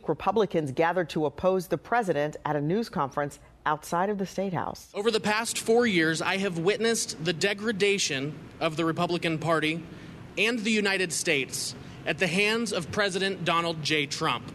Republicans 0.06 0.72
gathered 0.72 1.08
to 1.10 1.26
oppose 1.26 1.68
the 1.68 1.78
president 1.78 2.36
at 2.44 2.56
a 2.56 2.60
news 2.60 2.88
conference 2.88 3.38
outside 3.66 4.10
of 4.10 4.18
the 4.18 4.26
State 4.26 4.52
House. 4.52 4.88
Over 4.94 5.10
the 5.10 5.20
past 5.20 5.58
four 5.58 5.86
years, 5.86 6.22
I 6.22 6.38
have 6.38 6.58
witnessed 6.58 7.22
the 7.24 7.32
degradation 7.32 8.34
of 8.58 8.76
the 8.76 8.84
Republican 8.84 9.38
Party 9.38 9.82
and 10.38 10.58
the 10.58 10.70
United 10.70 11.12
States 11.12 11.74
at 12.06 12.18
the 12.18 12.26
hands 12.26 12.72
of 12.72 12.90
President 12.90 13.44
Donald 13.44 13.82
J. 13.82 14.06
Trump. 14.06 14.50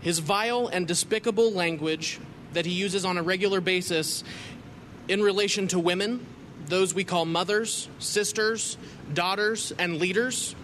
His 0.00 0.18
vile 0.18 0.66
and 0.66 0.86
despicable 0.86 1.52
language 1.52 2.18
that 2.52 2.66
he 2.66 2.72
uses 2.72 3.04
on 3.04 3.16
a 3.16 3.22
regular 3.22 3.60
basis 3.60 4.24
in 5.08 5.22
relation 5.22 5.68
to 5.68 5.78
women, 5.78 6.26
those 6.66 6.94
we 6.94 7.04
call 7.04 7.24
mothers, 7.24 7.88
sisters, 7.98 8.76
daughters, 9.12 9.72
and 9.78 9.98
leaders, 9.98 10.54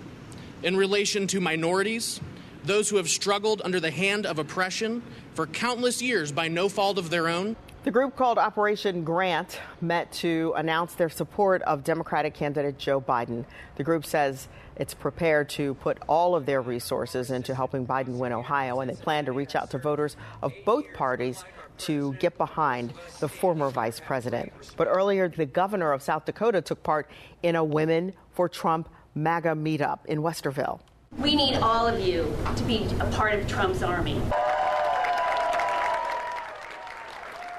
in 0.63 0.77
relation 0.77 1.27
to 1.29 1.41
minorities, 1.41 2.21
those 2.65 2.89
who 2.89 2.97
have 2.97 3.09
struggled 3.09 3.63
under 3.65 3.81
the 3.81 3.91
hand 3.91 4.27
of 4.27 4.39
oppression 4.39 5.03
for 5.35 5.47
countless 5.47 6.03
years 6.03 6.33
by 6.33 6.49
no 6.49 6.69
fault 6.69 6.99
of 6.99 7.11
their 7.11 7.29
own. 7.29 7.57
The 7.83 7.91
group 7.91 8.15
called 8.15 8.37
Operation 8.37 9.05
Grant 9.05 9.59
met 9.81 10.13
to 10.13 10.53
announce 10.55 10.95
their 10.95 11.09
support 11.09 11.63
of 11.63 11.83
Democratic 11.83 12.35
candidate 12.35 12.77
Joe 12.77 13.01
Biden. 13.01 13.47
The 13.77 13.85
group 13.85 14.05
says 14.05 14.49
it's 14.77 14.93
prepared 14.93 15.49
to 15.51 15.73
put 15.75 15.97
all 16.07 16.37
of 16.37 16.45
their 16.45 16.61
resources 16.61 17.31
into 17.31 17.55
helping 17.55 17.87
Biden 17.87 18.19
win 18.19 18.33
Ohio, 18.33 18.81
and 18.81 18.91
they 18.91 18.95
plan 18.95 19.25
to 19.25 19.33
reach 19.33 19.57
out 19.57 19.71
to 19.71 19.79
voters 19.79 20.17
of 20.43 20.53
both 20.67 20.85
parties 20.93 21.43
to 21.79 22.13
get 22.15 22.37
behind 22.37 22.93
the 23.21 23.29
former 23.29 23.71
vice 23.71 23.99
president. 23.99 24.53
But 24.77 24.89
earlier, 24.89 25.31
the 25.31 25.47
governor 25.47 25.93
of 25.93 26.03
South 26.03 26.27
Dakota 26.27 26.61
took 26.61 26.83
part 26.83 27.09
in 27.43 27.57
a 27.57 27.65
Women 27.65 28.13
for 28.33 28.47
Trump 28.47 28.91
MAGA 29.15 29.51
meetup 29.51 30.07
in 30.07 30.21
Westerville. 30.21 30.81
We 31.19 31.35
need 31.35 31.57
all 31.57 31.87
of 31.87 32.01
you 32.01 32.35
to 32.57 32.63
be 32.65 32.87
a 33.01 33.05
part 33.07 33.35
of 33.35 33.49
Trump's 33.49 33.83
army. 33.83 34.21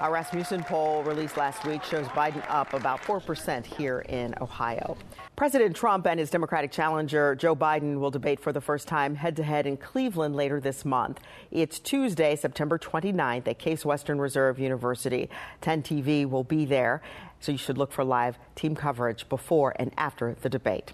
A 0.03 0.09
Rasmussen 0.09 0.63
poll 0.63 1.03
released 1.03 1.37
last 1.37 1.63
week 1.63 1.83
shows 1.83 2.07
Biden 2.07 2.43
up 2.49 2.73
about 2.73 3.03
4% 3.03 3.63
here 3.63 3.99
in 3.99 4.33
Ohio. 4.41 4.97
President 5.35 5.75
Trump 5.75 6.07
and 6.07 6.19
his 6.19 6.31
Democratic 6.31 6.71
challenger 6.71 7.35
Joe 7.35 7.55
Biden 7.55 7.99
will 7.99 8.09
debate 8.09 8.39
for 8.39 8.51
the 8.51 8.61
first 8.61 8.87
time 8.87 9.13
head 9.13 9.35
to 9.35 9.43
head 9.43 9.67
in 9.67 9.77
Cleveland 9.77 10.35
later 10.35 10.59
this 10.59 10.85
month. 10.85 11.19
It's 11.51 11.77
Tuesday, 11.77 12.35
September 12.35 12.79
29th 12.79 13.47
at 13.47 13.59
Case 13.59 13.85
Western 13.85 14.19
Reserve 14.19 14.57
University. 14.57 15.29
10 15.61 15.83
TV 15.83 16.27
will 16.27 16.45
be 16.45 16.65
there, 16.65 17.03
so 17.39 17.51
you 17.51 17.57
should 17.59 17.77
look 17.77 17.91
for 17.91 18.03
live 18.03 18.39
team 18.55 18.75
coverage 18.75 19.29
before 19.29 19.75
and 19.75 19.91
after 19.97 20.35
the 20.41 20.49
debate. 20.49 20.93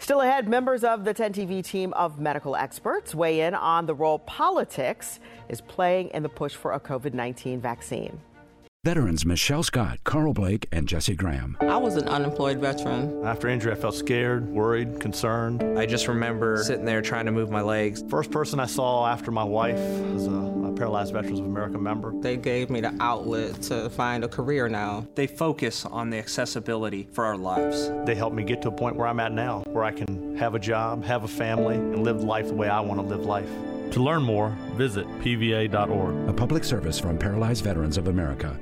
Still 0.00 0.22
ahead, 0.22 0.48
members 0.48 0.82
of 0.82 1.04
the 1.04 1.12
10 1.12 1.34
TV 1.34 1.62
team 1.62 1.92
of 1.92 2.18
medical 2.18 2.56
experts 2.56 3.14
weigh 3.14 3.42
in 3.42 3.54
on 3.54 3.84
the 3.84 3.94
role 3.94 4.18
politics 4.20 5.20
is 5.50 5.60
playing 5.60 6.08
in 6.08 6.22
the 6.22 6.28
push 6.28 6.54
for 6.54 6.72
a 6.72 6.80
COVID 6.80 7.12
19 7.12 7.60
vaccine. 7.60 8.18
Veterans 8.82 9.26
Michelle 9.26 9.62
Scott, 9.62 9.98
Carl 10.04 10.32
Blake, 10.32 10.66
and 10.72 10.88
Jesse 10.88 11.14
Graham. 11.14 11.54
I 11.60 11.76
was 11.76 11.96
an 11.96 12.08
unemployed 12.08 12.60
veteran. 12.60 13.22
After 13.26 13.46
injury, 13.46 13.72
I 13.72 13.74
felt 13.74 13.94
scared, 13.94 14.48
worried, 14.48 14.98
concerned. 14.98 15.62
I 15.78 15.84
just 15.84 16.08
remember 16.08 16.62
sitting 16.64 16.86
there 16.86 17.02
trying 17.02 17.26
to 17.26 17.32
move 17.32 17.50
my 17.50 17.60
legs. 17.60 18.02
First 18.08 18.30
person 18.30 18.58
I 18.58 18.64
saw 18.64 19.06
after 19.06 19.30
my 19.30 19.44
wife 19.44 19.78
was 20.14 20.26
a, 20.28 20.30
a 20.70 20.76
Paralyzed 20.76 21.12
Veterans 21.12 21.40
of 21.40 21.46
America 21.46 21.78
member. 21.78 22.12
They 22.20 22.36
gave 22.36 22.70
me 22.70 22.80
the 22.80 22.94
outlet 23.00 23.60
to 23.62 23.90
find 23.90 24.24
a 24.24 24.28
career 24.28 24.68
now. 24.68 25.06
They 25.14 25.26
focus 25.26 25.84
on 25.84 26.10
the 26.10 26.18
accessibility 26.18 27.08
for 27.12 27.24
our 27.24 27.36
lives. 27.36 27.90
They 28.04 28.14
helped 28.14 28.36
me 28.36 28.44
get 28.44 28.62
to 28.62 28.68
a 28.68 28.72
point 28.72 28.96
where 28.96 29.06
I'm 29.06 29.20
at 29.20 29.32
now, 29.32 29.62
where 29.66 29.84
I 29.84 29.92
can 29.92 30.36
have 30.36 30.54
a 30.54 30.58
job, 30.58 31.04
have 31.04 31.24
a 31.24 31.28
family, 31.28 31.76
and 31.76 32.02
live 32.02 32.22
life 32.22 32.48
the 32.48 32.54
way 32.54 32.68
I 32.68 32.80
want 32.80 33.00
to 33.00 33.06
live 33.06 33.26
life. 33.26 33.50
To 33.92 34.02
learn 34.02 34.22
more, 34.22 34.56
visit 34.74 35.06
pva.org. 35.20 36.28
A 36.28 36.32
public 36.32 36.62
service 36.64 36.98
from 36.98 37.18
Paralyzed 37.18 37.64
Veterans 37.64 37.98
of 37.98 38.06
America. 38.06 38.58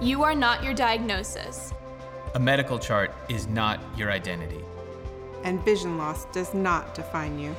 You 0.00 0.22
are 0.22 0.34
not 0.34 0.62
your 0.62 0.74
diagnosis. 0.74 1.72
A 2.34 2.38
medical 2.38 2.78
chart 2.78 3.12
is 3.28 3.48
not 3.48 3.80
your 3.96 4.12
identity. 4.12 4.64
And 5.42 5.64
vision 5.64 5.98
loss 5.98 6.26
does 6.26 6.54
not 6.54 6.94
define 6.94 7.38
you. 7.38 7.56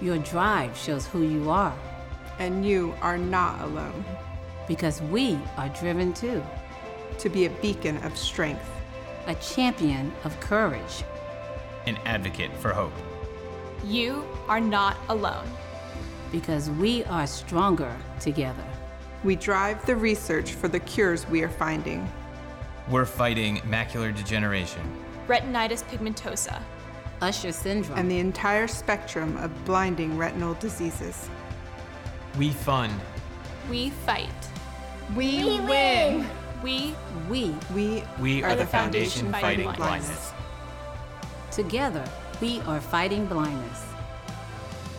Your 0.00 0.18
drive 0.18 0.76
shows 0.76 1.06
who 1.06 1.22
you 1.22 1.50
are. 1.50 1.76
And 2.38 2.66
you 2.66 2.94
are 3.00 3.18
not 3.18 3.60
alone. 3.60 4.04
Because 4.66 5.00
we 5.02 5.38
are 5.56 5.68
driven 5.68 6.12
too. 6.12 6.42
To 7.18 7.28
be 7.28 7.46
a 7.46 7.50
beacon 7.50 7.98
of 7.98 8.16
strength, 8.16 8.68
a 9.26 9.34
champion 9.36 10.12
of 10.24 10.38
courage, 10.40 11.04
an 11.86 11.96
advocate 12.04 12.52
for 12.56 12.72
hope. 12.72 12.92
You 13.84 14.24
are 14.48 14.60
not 14.60 14.96
alone. 15.08 15.46
Because 16.32 16.70
we 16.70 17.04
are 17.04 17.26
stronger 17.26 17.94
together. 18.18 18.64
We 19.22 19.36
drive 19.36 19.84
the 19.86 19.94
research 19.94 20.52
for 20.52 20.68
the 20.68 20.80
cures 20.80 21.28
we 21.28 21.42
are 21.42 21.48
finding. 21.48 22.10
We're 22.90 23.06
fighting 23.06 23.58
macular 23.58 24.14
degeneration, 24.14 24.82
retinitis 25.26 25.84
pigmentosa, 25.84 26.60
Usher 27.20 27.52
syndrome, 27.52 27.98
and 27.98 28.10
the 28.10 28.18
entire 28.18 28.66
spectrum 28.66 29.36
of 29.38 29.64
blinding 29.64 30.16
retinal 30.16 30.54
diseases. 30.54 31.28
We 32.38 32.50
fund. 32.50 32.92
We 33.70 33.90
fight. 33.90 34.28
We, 35.14 35.44
we 35.44 35.60
win. 35.60 36.26
We 36.62 36.94
we 37.28 37.54
we 37.74 38.02
we 38.18 38.42
are, 38.42 38.50
are 38.50 38.56
the 38.56 38.66
foundation, 38.66 39.30
foundation 39.30 39.32
fighting, 39.32 39.66
fighting 39.66 39.76
blindness. 39.76 40.32
blindness. 40.32 41.54
Together, 41.54 42.04
we 42.40 42.60
are 42.60 42.80
fighting 42.80 43.26
blindness. 43.26 43.84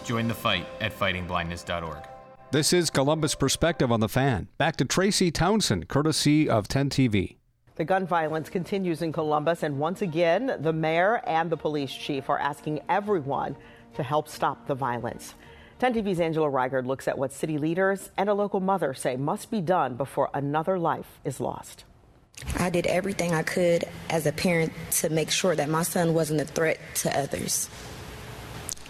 Join 0.06 0.28
the 0.28 0.34
fight 0.34 0.68
at 0.80 0.98
fightingblindness.org. 0.98 2.04
This 2.52 2.72
is 2.72 2.90
Columbus 2.90 3.36
Perspective 3.36 3.92
on 3.92 4.00
the 4.00 4.08
Fan. 4.08 4.48
Back 4.58 4.78
to 4.78 4.86
Tracy 4.86 5.32
Townsend, 5.32 5.88
courtesy 5.88 6.48
of 6.48 6.68
10 6.68 6.90
TV. 6.90 7.38
The 7.76 7.84
gun 7.84 8.08
violence 8.08 8.50
continues 8.50 9.02
in 9.02 9.12
Columbus, 9.12 9.62
and 9.62 9.80
once 9.80 10.02
again, 10.02 10.58
the 10.62 10.72
mayor 10.72 11.22
and 11.28 11.50
the 11.50 11.58
police 11.58 11.92
chief 11.92 12.30
are 12.30 12.40
asking 12.40 12.80
everyone 12.88 13.58
to 13.96 14.04
help 14.04 14.30
stop 14.30 14.68
the 14.68 14.76
violence. 14.76 15.34
10 15.80 15.94
TV's 15.94 16.22
Angela 16.22 16.50
Reigard 16.50 16.86
looks 16.86 17.06
at 17.06 17.18
what 17.18 17.34
city 17.34 17.58
leaders 17.58 18.12
and 18.18 18.30
a 18.30 18.34
local 18.34 18.62
mother 18.62 18.94
say 18.94 19.18
must 19.18 19.52
be 19.52 19.60
done 19.60 19.96
before 19.96 20.30
another 20.34 20.80
life 20.80 21.20
is 21.26 21.42
lost. 21.42 21.84
I 22.58 22.70
did 22.70 22.88
everything 22.88 23.34
I 23.34 23.44
could 23.44 23.84
as 24.10 24.26
a 24.26 24.32
parent 24.32 24.72
to 24.92 25.10
make 25.10 25.30
sure 25.30 25.56
that 25.56 25.68
my 25.68 25.84
son 25.84 26.14
wasn't 26.14 26.40
a 26.40 26.46
threat 26.46 26.80
to 26.96 27.18
others. 27.18 27.70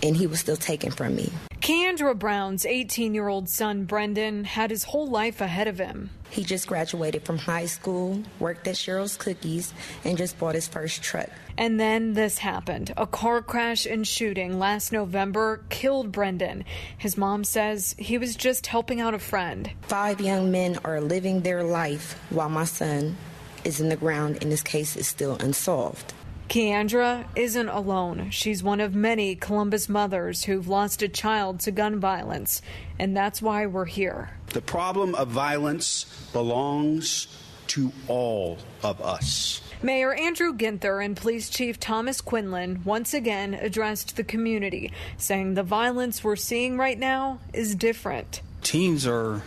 And 0.05 0.15
he 0.15 0.27
was 0.27 0.39
still 0.39 0.55
taken 0.55 0.91
from 0.91 1.15
me. 1.15 1.31
Keandra 1.59 2.17
Brown's 2.17 2.63
18 2.63 3.15
year 3.15 3.27
old 3.27 3.49
son, 3.49 3.85
Brendan, 3.85 4.43
had 4.43 4.69
his 4.69 4.83
whole 4.83 5.07
life 5.07 5.41
ahead 5.41 5.67
of 5.67 5.79
him. 5.79 6.11
He 6.29 6.43
just 6.43 6.67
graduated 6.67 7.23
from 7.23 7.39
high 7.39 7.65
school, 7.65 8.21
worked 8.39 8.67
at 8.67 8.75
Cheryl's 8.75 9.17
Cookies, 9.17 9.73
and 10.03 10.15
just 10.15 10.37
bought 10.37 10.53
his 10.53 10.67
first 10.67 11.01
truck. 11.01 11.29
And 11.57 11.79
then 11.79 12.13
this 12.13 12.37
happened. 12.37 12.93
A 12.97 13.07
car 13.07 13.41
crash 13.41 13.87
and 13.87 14.07
shooting 14.07 14.59
last 14.59 14.91
November 14.91 15.63
killed 15.69 16.11
Brendan. 16.11 16.65
His 16.99 17.17
mom 17.17 17.43
says 17.43 17.95
he 17.97 18.19
was 18.19 18.35
just 18.35 18.67
helping 18.67 19.01
out 19.01 19.15
a 19.15 19.19
friend. 19.19 19.71
Five 19.83 20.21
young 20.21 20.51
men 20.51 20.77
are 20.83 21.01
living 21.01 21.41
their 21.41 21.63
life 21.63 22.19
while 22.29 22.49
my 22.49 22.65
son 22.65 23.17
is 23.63 23.81
in 23.81 23.89
the 23.89 23.95
ground 23.95 24.37
and 24.41 24.51
this 24.51 24.61
case 24.61 24.95
is 24.95 25.07
still 25.07 25.35
unsolved. 25.37 26.13
Keandra 26.49 27.25
isn't 27.35 27.69
alone. 27.69 28.29
She's 28.29 28.63
one 28.63 28.79
of 28.79 28.95
many 28.95 29.35
Columbus 29.35 29.89
mothers 29.89 30.43
who've 30.43 30.67
lost 30.67 31.01
a 31.01 31.07
child 31.07 31.59
to 31.61 31.71
gun 31.71 31.99
violence, 31.99 32.61
and 32.99 33.17
that's 33.17 33.41
why 33.41 33.65
we're 33.65 33.85
here. 33.85 34.29
The 34.47 34.61
problem 34.61 35.15
of 35.15 35.29
violence 35.29 36.05
belongs 36.31 37.27
to 37.67 37.91
all 38.07 38.59
of 38.83 39.01
us. 39.01 39.61
Mayor 39.81 40.13
Andrew 40.13 40.53
Ginther 40.53 41.03
and 41.03 41.17
Police 41.17 41.49
Chief 41.49 41.79
Thomas 41.79 42.21
Quinlan 42.21 42.83
once 42.85 43.13
again 43.13 43.53
addressed 43.55 44.15
the 44.15 44.23
community, 44.23 44.91
saying 45.17 45.55
the 45.55 45.63
violence 45.63 46.23
we're 46.23 46.35
seeing 46.35 46.77
right 46.77 46.97
now 46.97 47.39
is 47.53 47.75
different. 47.75 48.41
Teens 48.61 49.05
are 49.05 49.41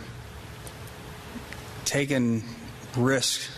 taking 1.85 2.43
risks 2.95 3.49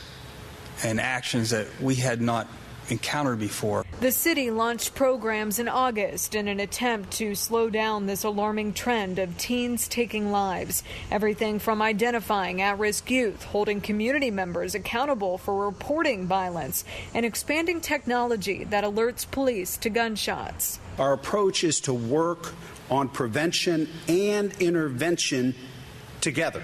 and 0.84 1.02
actions 1.02 1.50
that 1.50 1.68
we 1.82 1.96
had 1.96 2.22
not 2.22 2.48
encountered 2.92 3.40
before. 3.40 3.86
The 4.02 4.12
city 4.12 4.52
launched 4.52 4.94
programs 4.94 5.58
in 5.58 5.68
August 5.68 6.36
in 6.36 6.48
an 6.48 6.60
attempt 6.60 7.12
to 7.14 7.34
slow 7.34 7.70
down 7.70 8.06
this 8.06 8.24
alarming 8.24 8.74
trend 8.74 9.18
of 9.18 9.38
teens 9.38 9.88
taking 9.88 10.32
lives. 10.32 10.84
Everything 11.10 11.58
from 11.58 11.82
identifying 11.82 12.62
at 12.62 12.78
risk 12.78 13.10
youth, 13.10 13.44
holding 13.46 13.82
community 13.82 14.30
members 14.30 14.76
accountable 14.76 15.38
for 15.38 15.66
reporting 15.66 16.28
violence, 16.28 16.84
and 17.14 17.26
expanding 17.26 17.82
technology 17.82 18.66
that 18.66 18.84
alerts 18.84 19.30
police 19.30 19.78
to 19.78 19.90
gunshots. 19.90 20.80
Our 21.00 21.14
approach 21.14 21.64
is 21.64 21.80
to 21.82 21.94
work 21.94 22.54
on 22.90 23.08
prevention 23.08 23.88
and 24.08 24.54
intervention 24.60 25.56
together. 26.20 26.64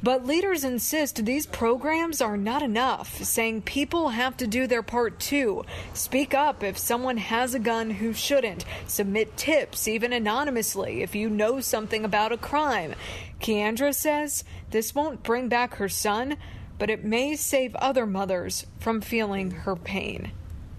But 0.00 0.24
leaders 0.24 0.62
insist 0.62 1.24
these 1.24 1.46
programs 1.46 2.20
are 2.20 2.36
not 2.36 2.62
enough, 2.62 3.22
saying 3.24 3.62
people 3.62 4.10
have 4.10 4.36
to 4.36 4.46
do 4.46 4.68
their 4.68 4.82
part 4.82 5.18
too. 5.18 5.64
Speak 5.92 6.34
up 6.34 6.62
if 6.62 6.78
someone 6.78 7.16
has 7.16 7.54
a 7.54 7.58
gun 7.58 7.90
who 7.90 8.12
shouldn't. 8.12 8.64
Submit 8.86 9.36
tips, 9.36 9.88
even 9.88 10.12
anonymously, 10.12 11.02
if 11.02 11.16
you 11.16 11.28
know 11.28 11.60
something 11.60 12.04
about 12.04 12.30
a 12.30 12.36
crime. 12.36 12.94
Keandra 13.40 13.92
says 13.92 14.44
this 14.70 14.94
won't 14.94 15.24
bring 15.24 15.48
back 15.48 15.74
her 15.74 15.88
son, 15.88 16.36
but 16.78 16.90
it 16.90 17.04
may 17.04 17.34
save 17.34 17.74
other 17.76 18.06
mothers 18.06 18.66
from 18.78 19.00
feeling 19.00 19.50
her 19.50 19.74
pain. 19.74 20.30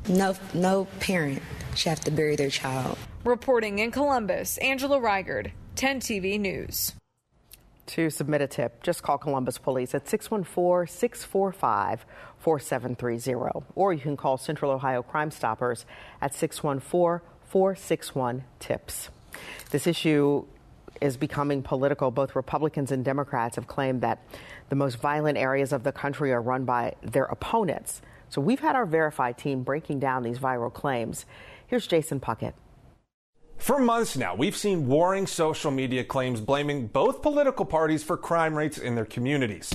No, 0.08 0.36
no 0.54 0.86
parent 1.02 1.42
should 1.76 1.90
have 1.90 2.00
to 2.02 2.12
bury 2.12 2.38
their 2.38 2.50
child. 2.50 2.98
Reporting 3.26 3.80
in 3.80 3.92
Columbus, 3.92 4.58
Angela 4.60 4.98
Reigard, 4.98 5.52
10 5.76 6.00
TV 6.00 6.40
News. 6.40 6.94
To 7.90 8.12
submit 8.12 8.40
a 8.42 8.46
tip, 8.46 8.84
just 8.84 9.02
call 9.02 9.18
Columbus 9.18 9.58
Police 9.58 9.96
at 9.96 10.08
614 10.08 10.86
645 10.96 12.06
4730, 12.38 13.66
or 13.74 13.94
you 13.94 14.00
can 14.00 14.16
call 14.16 14.38
Central 14.38 14.72
Ohio 14.72 15.02
Crime 15.02 15.32
Stoppers 15.32 15.88
at 16.22 16.36
614 16.36 17.28
461 17.48 18.44
TIPS. 18.60 19.10
This 19.72 19.88
issue 19.88 20.46
is 21.02 21.18
becoming 21.18 21.64
political. 21.64 22.12
Both 22.12 22.36
Republicans 22.36 22.92
and 22.92 23.04
Democrats 23.04 23.56
have 23.56 23.66
claimed 23.66 24.02
that 24.02 24.24
the 24.70 24.76
most 24.76 24.98
violent 24.98 25.40
areas 25.40 25.74
of 25.74 25.82
the 25.82 25.92
country 25.92 26.32
are 26.32 26.44
run 26.44 26.66
by 26.66 26.94
their 27.02 27.26
opponents. 27.26 28.04
So 28.30 28.40
we've 28.40 28.60
had 28.60 28.76
our 28.76 28.86
verified 28.86 29.40
team 29.40 29.64
breaking 29.64 29.98
down 29.98 30.22
these 30.22 30.38
viral 30.38 30.72
claims. 30.72 31.26
Here's 31.66 31.88
Jason 31.88 32.20
Puckett. 32.20 32.54
For 33.60 33.78
months 33.78 34.16
now, 34.16 34.36
we've 34.36 34.56
seen 34.56 34.88
warring 34.88 35.28
social 35.28 35.70
media 35.70 36.06
claims 36.06 36.40
blaming 36.40 36.88
both 36.88 37.22
political 37.22 37.66
parties 37.66 38.04
for 38.04 38.16
crime 38.16 38.56
rates 38.56 38.78
in 38.78 38.96
their 38.96 39.06
communities. 39.06 39.72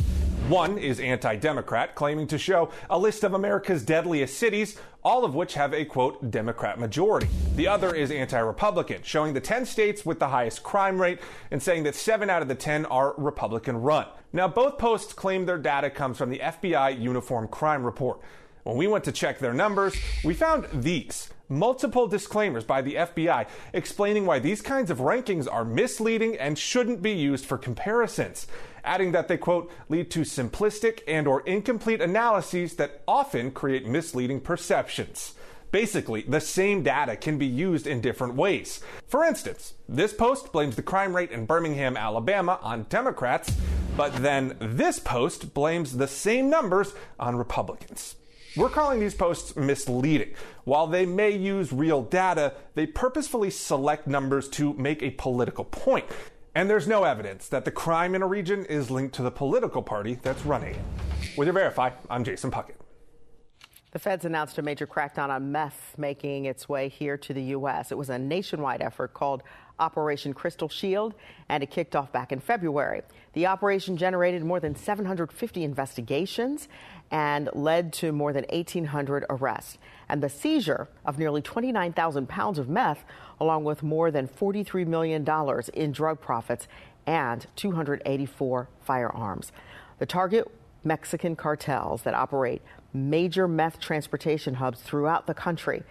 One 0.49 0.79
is 0.79 0.99
anti 0.99 1.37
Democrat, 1.37 1.95
claiming 1.95 2.27
to 2.29 2.39
show 2.39 2.71
a 2.89 2.99
list 2.99 3.25
of 3.25 3.35
America's 3.35 3.85
deadliest 3.85 4.39
cities, 4.39 4.79
all 5.05 5.25
of 5.25 5.35
which 5.35 5.55
have 5.55 5.75
a 5.75 5.85
quote, 5.85 6.31
Democrat 6.31 6.81
majority. 6.81 7.29
The 7.57 7.69
other 7.69 7.95
is 7.95 8.11
anti 8.11 8.39
Republican, 8.39 9.03
showing 9.03 9.35
the 9.35 9.41
10 9.41 9.67
states 9.67 10.05
with 10.05 10.19
the 10.19 10.29
highest 10.29 10.63
crime 10.63 11.01
rate 11.01 11.21
and 11.51 11.63
saying 11.63 11.83
that 11.85 11.95
7 11.95 12.31
out 12.31 12.41
of 12.41 12.49
the 12.49 12.55
10 12.55 12.87
are 12.87 13.15
Republican 13.19 13.77
run. 13.77 14.07
Now, 14.33 14.49
both 14.49 14.79
posts 14.79 15.13
claim 15.13 15.45
their 15.45 15.59
data 15.59 15.91
comes 15.91 16.17
from 16.17 16.31
the 16.31 16.39
FBI 16.39 17.01
Uniform 17.01 17.49
Crime 17.49 17.85
Report. 17.85 18.19
When 18.65 18.77
we 18.77 18.87
went 18.87 19.05
to 19.05 19.13
check 19.13 19.39
their 19.39 19.55
numbers, 19.55 19.95
we 20.25 20.33
found 20.33 20.67
these 20.73 21.29
multiple 21.49 22.07
disclaimers 22.07 22.65
by 22.65 22.83
the 22.83 22.95
FBI 22.95 23.47
explaining 23.73 24.27
why 24.27 24.39
these 24.39 24.63
kinds 24.63 24.91
of 24.91 24.99
rankings 24.99 25.47
are 25.51 25.65
misleading 25.65 26.37
and 26.37 26.59
shouldn't 26.59 27.03
be 27.03 27.13
used 27.13 27.45
for 27.45 27.59
comparisons, 27.59 28.47
adding 28.85 29.13
that 29.13 29.29
they 29.29 29.37
quote 29.37 29.71
lead 29.89 30.11
to 30.11 30.21
simplistic 30.21 31.01
and 31.07 31.27
or 31.27 31.41
incomplete 31.43 32.01
analyses 32.01 32.75
that 32.77 33.03
often 33.07 33.51
create 33.51 33.87
misleading 33.87 34.41
perceptions. 34.41 35.35
Basically, 35.71 36.23
the 36.23 36.41
same 36.41 36.85
data 36.85 37.17
can 37.17 37.37
be 37.37 37.47
used 37.47 37.89
in 37.89 38.01
different 38.01 38.35
ways. 38.37 38.81
For 39.09 39.25
instance, 39.25 39.75
this 39.89 40.13
post 40.13 40.53
blames 40.53 40.77
the 40.77 40.83
crime 40.83 41.17
rate 41.17 41.33
in 41.33 41.47
Birmingham, 41.47 41.97
Alabama 41.97 42.61
on 42.63 42.85
Democrats, 42.85 43.53
but 43.97 44.15
then 44.15 44.57
this 44.61 45.01
post 45.01 45.53
blames 45.53 45.97
the 45.97 46.07
same 46.07 46.49
numbers 46.49 46.95
on 47.19 47.35
Republicans. 47.35 48.15
We're 48.57 48.69
calling 48.69 49.01
these 49.01 49.15
posts 49.15 49.57
misleading. 49.57 50.35
While 50.63 50.87
they 50.87 51.07
may 51.07 51.31
use 51.31 51.73
real 51.73 52.03
data, 52.03 52.55
they 52.75 52.87
purposefully 52.87 53.51
select 53.51 54.07
numbers 54.07 54.49
to 54.51 54.75
make 54.75 55.03
a 55.03 55.11
political 55.11 55.65
point. 55.65 56.07
And 56.55 56.71
there's 56.71 56.87
no 56.87 57.03
evidence 57.03 57.49
that 57.49 57.65
the 57.65 57.73
crime 57.73 58.15
in 58.15 58.23
a 58.23 58.29
region 58.29 58.65
is 58.67 58.93
linked 58.93 59.17
to 59.17 59.23
the 59.23 59.33
political 59.33 59.83
party 59.83 60.21
that's 60.23 60.47
running 60.47 60.77
it. 60.77 60.81
With 61.37 61.47
your 61.47 61.53
Verify, 61.53 61.91
I'm 62.09 62.23
Jason 62.23 62.53
Puckett. 62.53 62.77
The 63.91 64.01
feds 64.01 64.25
announced 64.25 64.59
a 64.59 64.63
major 64.63 64.89
crackdown 64.89 65.31
on 65.31 65.53
meth 65.53 65.95
making 65.97 66.47
its 66.47 66.69
way 66.69 66.89
here 66.89 67.17
to 67.17 67.33
the 67.33 67.43
U.S. 67.43 67.93
It 67.93 67.99
was 67.99 68.11
a 68.11 68.19
nationwide 68.19 68.83
effort 68.83 69.15
called 69.15 69.45
Operation 69.79 70.33
Crystal 70.33 70.69
Shield, 70.69 71.15
and 71.49 71.63
it 71.63 71.71
kicked 71.71 71.95
off 71.95 72.11
back 72.11 72.33
in 72.33 72.41
February. 72.41 73.03
The 73.35 73.47
operation 73.47 73.97
generated 73.97 74.45
more 74.45 74.59
than 74.59 74.75
750 74.75 75.63
investigations 75.63 76.69
and 77.11 77.49
led 77.53 77.93
to 77.93 78.13
more 78.13 78.33
than 78.33 78.45
1,800 78.51 79.25
arrests 79.31 79.79
and 80.09 80.23
the 80.23 80.29
seizure 80.29 80.89
of 81.05 81.19
nearly 81.19 81.41
29,000 81.43 82.29
pounds 82.29 82.59
of 82.59 82.69
meth, 82.69 83.05
along 83.41 83.65
with 83.65 83.83
more 83.83 84.11
than 84.11 84.29
$43 84.29 84.87
million 84.87 85.27
in 85.75 85.93
drug 85.93 86.21
profits 86.21 86.69
and 87.07 87.47
284 87.57 88.69
firearms. 88.83 89.53
The 89.99 90.07
target 90.07 90.51
Mexican 90.83 91.37
cartels 91.37 92.03
that 92.03 92.15
operate 92.15 92.63
major 92.93 93.49
meth 93.49 93.81
transportation 93.81 94.55
hubs 94.55 94.81
throughout 94.81 95.27
the 95.27 95.35
country. 95.35 95.83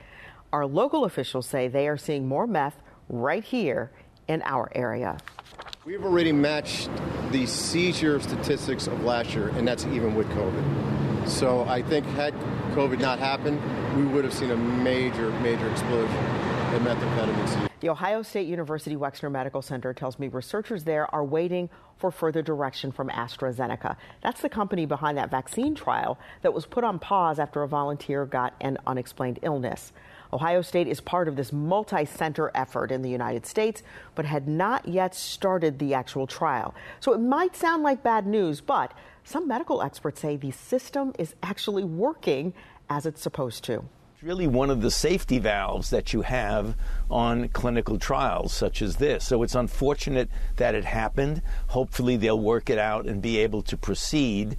Our 0.51 0.65
local 0.65 1.05
officials 1.05 1.47
say 1.47 1.67
they 1.67 1.87
are 1.87 1.97
seeing 1.97 2.27
more 2.27 2.45
meth 2.45 2.81
right 3.09 3.43
here 3.43 3.91
in 4.27 4.41
our 4.43 4.71
area. 4.75 5.17
We've 5.85 6.03
already 6.03 6.31
matched 6.31 6.89
the 7.31 7.45
seizure 7.45 8.19
statistics 8.21 8.87
of 8.87 9.03
last 9.03 9.33
year, 9.33 9.49
and 9.49 9.67
that's 9.67 9.85
even 9.87 10.15
with 10.15 10.29
COVID. 10.29 11.02
So 11.25 11.63
I 11.63 11.81
think 11.81 12.05
had 12.07 12.33
COVID 12.75 12.99
not 12.99 13.19
happened, 13.19 13.61
we 13.97 14.05
would 14.05 14.23
have 14.23 14.33
seen 14.33 14.51
a 14.51 14.57
major, 14.57 15.31
major 15.39 15.69
explosion 15.69 16.15
in 16.73 16.83
methamphetamine. 16.83 17.69
The 17.79 17.89
Ohio 17.89 18.21
State 18.21 18.47
University 18.47 18.95
Wexner 18.95 19.29
Medical 19.29 19.61
Center 19.61 19.93
tells 19.93 20.17
me 20.17 20.29
researchers 20.29 20.85
there 20.85 21.13
are 21.13 21.23
waiting 21.23 21.69
for 21.97 22.11
further 22.11 22.41
direction 22.41 22.91
from 22.91 23.09
AstraZeneca. 23.09 23.97
That's 24.21 24.41
the 24.41 24.49
company 24.49 24.85
behind 24.85 25.17
that 25.17 25.29
vaccine 25.29 25.75
trial 25.75 26.17
that 26.41 26.53
was 26.53 26.65
put 26.65 26.83
on 26.83 26.99
pause 26.99 27.39
after 27.39 27.61
a 27.61 27.67
volunteer 27.67 28.25
got 28.25 28.53
an 28.61 28.77
unexplained 28.87 29.39
illness. 29.41 29.91
Ohio 30.31 30.61
State 30.61 30.87
is 30.87 30.99
part 30.99 31.27
of 31.27 31.35
this 31.35 31.53
multi 31.53 32.05
center 32.05 32.51
effort 32.55 32.91
in 32.91 33.01
the 33.01 33.09
United 33.09 33.45
States, 33.45 33.83
but 34.15 34.25
had 34.25 34.47
not 34.47 34.87
yet 34.87 35.13
started 35.13 35.77
the 35.77 35.93
actual 35.93 36.25
trial. 36.25 36.73
So 37.01 37.13
it 37.13 37.19
might 37.19 37.55
sound 37.55 37.83
like 37.83 38.01
bad 38.01 38.25
news, 38.25 38.59
but 38.59 38.93
some 39.23 39.47
medical 39.47 39.81
experts 39.81 40.21
say 40.21 40.35
the 40.35 40.51
system 40.51 41.13
is 41.17 41.35
actually 41.41 41.83
working 41.83 42.53
as 42.89 43.05
it's 43.05 43.21
supposed 43.21 43.63
to 43.63 43.83
It's 44.15 44.23
really 44.23 44.47
one 44.47 44.69
of 44.69 44.81
the 44.81 44.91
safety 44.91 45.39
valves 45.39 45.89
that 45.91 46.13
you 46.13 46.21
have 46.21 46.75
on 47.09 47.47
clinical 47.49 47.97
trials 47.97 48.53
such 48.53 48.81
as 48.81 48.97
this. 48.97 49.25
So 49.25 49.43
it's 49.43 49.55
unfortunate 49.55 50.29
that 50.57 50.75
it 50.75 50.85
happened. 50.85 51.41
Hopefully, 51.67 52.17
they'll 52.17 52.39
work 52.39 52.69
it 52.69 52.77
out 52.77 53.05
and 53.05 53.21
be 53.21 53.39
able 53.39 53.61
to 53.63 53.77
proceed. 53.77 54.57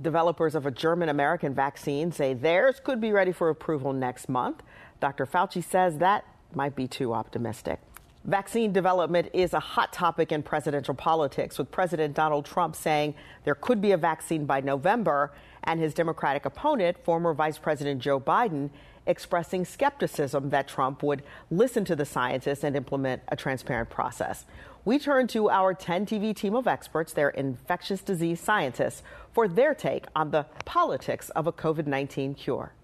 Developers 0.00 0.54
of 0.54 0.66
a 0.66 0.70
German 0.70 1.08
American 1.08 1.54
vaccine 1.54 2.12
say 2.12 2.34
theirs 2.34 2.80
could 2.82 3.00
be 3.00 3.12
ready 3.12 3.32
for 3.32 3.48
approval 3.48 3.92
next 3.92 4.28
month. 4.28 4.62
Dr. 5.00 5.26
Fauci 5.26 5.64
says 5.64 5.98
that 5.98 6.24
might 6.54 6.74
be 6.76 6.86
too 6.86 7.12
optimistic. 7.14 7.80
Vaccine 8.24 8.70
development 8.70 9.30
is 9.32 9.54
a 9.54 9.60
hot 9.60 9.94
topic 9.94 10.30
in 10.30 10.42
presidential 10.42 10.92
politics, 10.92 11.56
with 11.56 11.70
President 11.70 12.14
Donald 12.14 12.44
Trump 12.44 12.76
saying 12.76 13.14
there 13.44 13.54
could 13.54 13.80
be 13.80 13.92
a 13.92 13.96
vaccine 13.96 14.44
by 14.44 14.60
November, 14.60 15.32
and 15.64 15.80
his 15.80 15.94
Democratic 15.94 16.44
opponent, 16.44 17.02
former 17.02 17.32
Vice 17.32 17.56
President 17.56 17.98
Joe 18.00 18.20
Biden, 18.20 18.68
expressing 19.06 19.64
skepticism 19.64 20.50
that 20.50 20.68
Trump 20.68 21.02
would 21.02 21.22
listen 21.50 21.82
to 21.86 21.96
the 21.96 22.04
scientists 22.04 22.62
and 22.62 22.76
implement 22.76 23.22
a 23.28 23.36
transparent 23.36 23.88
process. 23.88 24.44
We 24.84 24.98
turn 24.98 25.26
to 25.28 25.48
our 25.48 25.72
10 25.72 26.04
TV 26.04 26.36
team 26.36 26.54
of 26.54 26.66
experts, 26.66 27.14
they're 27.14 27.30
infectious 27.30 28.02
disease 28.02 28.38
scientists, 28.38 29.02
for 29.32 29.48
their 29.48 29.74
take 29.74 30.04
on 30.14 30.30
the 30.30 30.44
politics 30.66 31.30
of 31.30 31.46
a 31.46 31.52
COVID 31.52 31.86
19 31.86 32.34
cure. 32.34 32.74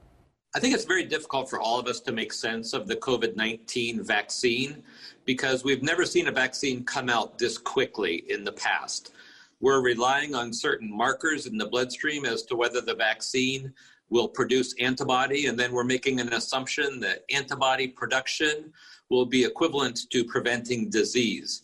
I 0.54 0.58
think 0.58 0.74
it's 0.74 0.86
very 0.86 1.04
difficult 1.04 1.50
for 1.50 1.60
all 1.60 1.78
of 1.78 1.86
us 1.86 2.00
to 2.00 2.12
make 2.12 2.32
sense 2.32 2.72
of 2.72 2.86
the 2.86 2.96
COVID 2.96 3.36
19 3.36 4.02
vaccine 4.02 4.82
because 5.26 5.64
we've 5.64 5.82
never 5.82 6.06
seen 6.06 6.28
a 6.28 6.32
vaccine 6.32 6.84
come 6.84 7.10
out 7.10 7.36
this 7.36 7.58
quickly 7.58 8.24
in 8.30 8.44
the 8.44 8.52
past. 8.52 9.12
We're 9.60 9.82
relying 9.82 10.34
on 10.34 10.52
certain 10.52 10.90
markers 10.90 11.46
in 11.46 11.58
the 11.58 11.66
bloodstream 11.66 12.24
as 12.24 12.42
to 12.44 12.56
whether 12.56 12.80
the 12.80 12.94
vaccine 12.94 13.72
will 14.08 14.28
produce 14.28 14.74
antibody, 14.78 15.46
and 15.46 15.58
then 15.58 15.72
we're 15.72 15.84
making 15.84 16.20
an 16.20 16.32
assumption 16.32 17.00
that 17.00 17.24
antibody 17.30 17.88
production 17.88 18.72
will 19.10 19.26
be 19.26 19.44
equivalent 19.44 20.08
to 20.10 20.24
preventing 20.24 20.88
disease. 20.88 21.62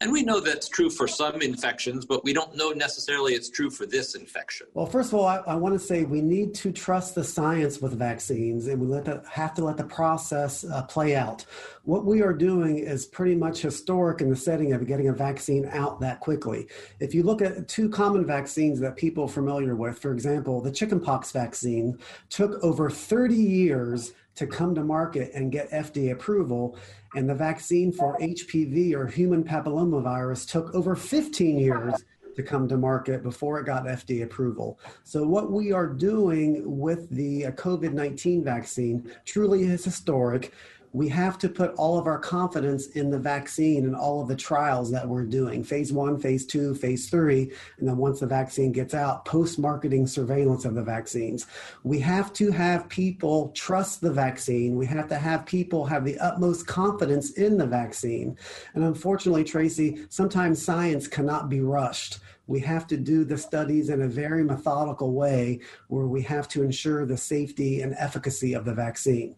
And 0.00 0.12
we 0.12 0.22
know 0.22 0.40
that's 0.40 0.68
true 0.68 0.90
for 0.90 1.08
some 1.08 1.40
infections, 1.40 2.04
but 2.04 2.24
we 2.24 2.32
don't 2.32 2.56
know 2.56 2.70
necessarily 2.70 3.34
it's 3.34 3.48
true 3.48 3.70
for 3.70 3.86
this 3.86 4.14
infection. 4.14 4.66
Well, 4.74 4.86
first 4.86 5.12
of 5.12 5.18
all, 5.18 5.26
I, 5.26 5.38
I 5.46 5.54
want 5.54 5.74
to 5.74 5.78
say 5.78 6.04
we 6.04 6.20
need 6.20 6.54
to 6.56 6.72
trust 6.72 7.14
the 7.14 7.24
science 7.24 7.80
with 7.80 7.98
vaccines 7.98 8.66
and 8.66 8.80
we 8.80 8.86
let 8.86 9.04
the, 9.04 9.22
have 9.30 9.54
to 9.54 9.64
let 9.64 9.76
the 9.76 9.84
process 9.84 10.64
uh, 10.64 10.82
play 10.82 11.16
out. 11.16 11.44
What 11.84 12.04
we 12.04 12.22
are 12.22 12.32
doing 12.32 12.78
is 12.78 13.06
pretty 13.06 13.34
much 13.34 13.60
historic 13.60 14.20
in 14.20 14.30
the 14.30 14.36
setting 14.36 14.72
of 14.72 14.86
getting 14.86 15.08
a 15.08 15.12
vaccine 15.12 15.68
out 15.70 16.00
that 16.00 16.20
quickly. 16.20 16.68
If 17.00 17.14
you 17.14 17.22
look 17.22 17.42
at 17.42 17.68
two 17.68 17.88
common 17.88 18.26
vaccines 18.26 18.80
that 18.80 18.96
people 18.96 19.24
are 19.24 19.28
familiar 19.28 19.76
with, 19.76 19.98
for 19.98 20.12
example, 20.12 20.60
the 20.60 20.72
chickenpox 20.72 21.32
vaccine 21.32 21.98
took 22.30 22.62
over 22.62 22.90
30 22.90 23.34
years 23.34 24.12
to 24.36 24.46
come 24.46 24.74
to 24.74 24.84
market 24.84 25.30
and 25.34 25.52
get 25.52 25.70
FDA 25.70 26.12
approval. 26.12 26.76
And 27.14 27.28
the 27.28 27.34
vaccine 27.34 27.92
for 27.92 28.18
HPV 28.18 28.94
or 28.94 29.06
human 29.06 29.44
papillomavirus 29.44 30.48
took 30.48 30.74
over 30.74 30.96
15 30.96 31.58
years 31.58 32.04
to 32.34 32.42
come 32.42 32.68
to 32.68 32.76
market 32.76 33.22
before 33.22 33.60
it 33.60 33.66
got 33.66 33.84
FDA 33.84 34.24
approval. 34.24 34.78
So, 35.04 35.24
what 35.24 35.52
we 35.52 35.72
are 35.72 35.86
doing 35.86 36.62
with 36.64 37.08
the 37.10 37.46
uh, 37.46 37.50
COVID 37.52 37.92
19 37.92 38.42
vaccine 38.42 39.10
truly 39.24 39.64
is 39.64 39.84
historic 39.84 40.52
we 40.94 41.08
have 41.08 41.38
to 41.38 41.48
put 41.48 41.74
all 41.74 41.98
of 41.98 42.06
our 42.06 42.20
confidence 42.20 42.86
in 42.90 43.10
the 43.10 43.18
vaccine 43.18 43.84
and 43.84 43.96
all 43.96 44.22
of 44.22 44.28
the 44.28 44.36
trials 44.36 44.92
that 44.92 45.06
we're 45.06 45.24
doing 45.24 45.64
phase 45.64 45.92
one, 45.92 46.16
phase 46.16 46.46
two, 46.46 46.72
phase 46.76 47.10
three. 47.10 47.50
And 47.78 47.88
then 47.88 47.96
once 47.96 48.20
the 48.20 48.28
vaccine 48.28 48.70
gets 48.70 48.94
out, 48.94 49.24
post 49.24 49.58
marketing 49.58 50.06
surveillance 50.06 50.64
of 50.64 50.76
the 50.76 50.84
vaccines. 50.84 51.48
We 51.82 51.98
have 51.98 52.32
to 52.34 52.52
have 52.52 52.88
people 52.88 53.48
trust 53.56 54.02
the 54.02 54.12
vaccine. 54.12 54.76
We 54.76 54.86
have 54.86 55.08
to 55.08 55.18
have 55.18 55.44
people 55.44 55.84
have 55.84 56.04
the 56.04 56.16
utmost 56.20 56.68
confidence 56.68 57.32
in 57.32 57.58
the 57.58 57.66
vaccine. 57.66 58.38
And 58.74 58.84
unfortunately, 58.84 59.42
Tracy, 59.42 60.06
sometimes 60.10 60.64
science 60.64 61.08
cannot 61.08 61.48
be 61.48 61.60
rushed 61.60 62.20
we 62.46 62.60
have 62.60 62.86
to 62.86 62.98
do 62.98 63.24
the 63.24 63.38
studies 63.38 63.88
in 63.88 64.02
a 64.02 64.06
very 64.06 64.44
methodical 64.44 65.14
way 65.14 65.60
where 65.88 66.06
we 66.06 66.20
have 66.20 66.46
to 66.46 66.62
ensure 66.62 67.06
the 67.06 67.16
safety 67.16 67.80
and 67.80 67.94
efficacy 67.98 68.52
of 68.52 68.66
the 68.66 68.74
vaccine. 68.74 69.34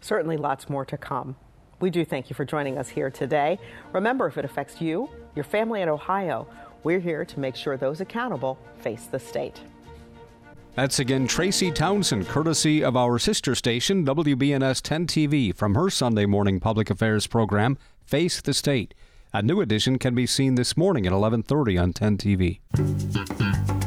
Certainly 0.00 0.38
lots 0.38 0.68
more 0.68 0.84
to 0.86 0.96
come. 0.96 1.36
We 1.80 1.90
do 1.90 2.04
thank 2.04 2.28
you 2.28 2.34
for 2.34 2.44
joining 2.44 2.78
us 2.78 2.88
here 2.88 3.10
today. 3.10 3.58
Remember, 3.92 4.26
if 4.26 4.36
it 4.36 4.44
affects 4.44 4.80
you, 4.80 5.08
your 5.34 5.44
family 5.44 5.80
in 5.80 5.88
Ohio, 5.88 6.46
we're 6.82 7.00
here 7.00 7.24
to 7.24 7.40
make 7.40 7.56
sure 7.56 7.76
those 7.76 8.00
accountable 8.00 8.58
face 8.78 9.06
the 9.06 9.18
state. 9.18 9.60
That's 10.74 10.98
again 10.98 11.26
Tracy 11.26 11.72
Townsend, 11.72 12.28
courtesy 12.28 12.84
of 12.84 12.96
our 12.96 13.18
sister 13.18 13.54
station, 13.54 14.04
WBNS 14.04 14.80
10 14.82 15.06
TV, 15.06 15.54
from 15.54 15.74
her 15.74 15.90
Sunday 15.90 16.26
morning 16.26 16.60
public 16.60 16.90
affairs 16.90 17.26
program, 17.26 17.76
Face 18.04 18.40
the 18.40 18.54
State. 18.54 18.94
A 19.32 19.42
new 19.42 19.60
edition 19.60 19.98
can 19.98 20.14
be 20.14 20.26
seen 20.26 20.54
this 20.56 20.76
morning 20.76 21.06
at 21.06 21.12
11:30 21.12 21.78
on 21.78 21.92
10 21.92 22.16
TV. 22.18 23.79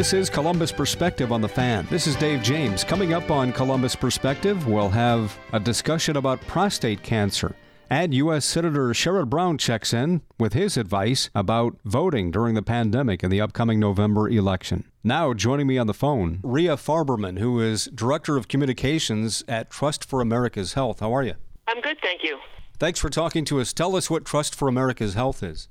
This 0.00 0.14
is 0.14 0.30
Columbus 0.30 0.72
Perspective 0.72 1.30
on 1.30 1.42
the 1.42 1.48
Fan. 1.48 1.86
This 1.90 2.06
is 2.06 2.16
Dave 2.16 2.42
James. 2.42 2.84
Coming 2.84 3.12
up 3.12 3.30
on 3.30 3.52
Columbus 3.52 3.94
Perspective, 3.94 4.66
we'll 4.66 4.88
have 4.88 5.38
a 5.52 5.60
discussion 5.60 6.16
about 6.16 6.40
prostate 6.46 7.02
cancer. 7.02 7.54
And 7.90 8.14
U.S. 8.14 8.46
Senator 8.46 8.94
Sherrod 8.94 9.28
Brown 9.28 9.58
checks 9.58 9.92
in 9.92 10.22
with 10.38 10.54
his 10.54 10.78
advice 10.78 11.28
about 11.34 11.76
voting 11.84 12.30
during 12.30 12.54
the 12.54 12.62
pandemic 12.62 13.22
in 13.22 13.30
the 13.30 13.42
upcoming 13.42 13.78
November 13.78 14.26
election. 14.26 14.84
Now, 15.04 15.34
joining 15.34 15.66
me 15.66 15.76
on 15.76 15.86
the 15.86 15.92
phone, 15.92 16.40
Rhea 16.42 16.78
Farberman, 16.78 17.38
who 17.38 17.60
is 17.60 17.84
Director 17.94 18.38
of 18.38 18.48
Communications 18.48 19.44
at 19.48 19.68
Trust 19.68 20.06
for 20.06 20.22
America's 20.22 20.72
Health. 20.72 21.00
How 21.00 21.14
are 21.14 21.24
you? 21.24 21.34
I'm 21.68 21.82
good, 21.82 21.98
thank 22.00 22.22
you. 22.24 22.38
Thanks 22.78 23.00
for 23.00 23.10
talking 23.10 23.44
to 23.44 23.60
us. 23.60 23.74
Tell 23.74 23.94
us 23.94 24.08
what 24.08 24.24
Trust 24.24 24.54
for 24.54 24.66
America's 24.66 25.12
Health 25.12 25.42
is. 25.42 25.68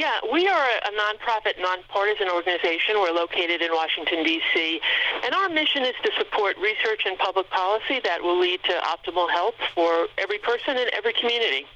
Yeah, 0.00 0.16
we 0.32 0.48
are 0.48 0.64
a 0.64 0.92
nonprofit, 0.96 1.60
nonpartisan 1.60 2.30
organization. 2.30 2.94
We're 2.94 3.12
located 3.12 3.60
in 3.60 3.70
Washington, 3.70 4.24
D.C., 4.24 4.80
and 5.26 5.34
our 5.34 5.50
mission 5.50 5.82
is 5.84 5.92
to 6.02 6.10
support 6.16 6.56
research 6.56 7.02
and 7.04 7.18
public 7.18 7.50
policy 7.50 8.00
that 8.04 8.22
will 8.22 8.40
lead 8.40 8.62
to 8.64 8.72
optimal 8.80 9.28
health 9.28 9.56
for 9.74 10.08
every 10.16 10.38
person 10.38 10.78
in 10.78 10.86
every 10.94 11.12
community. 11.12 11.66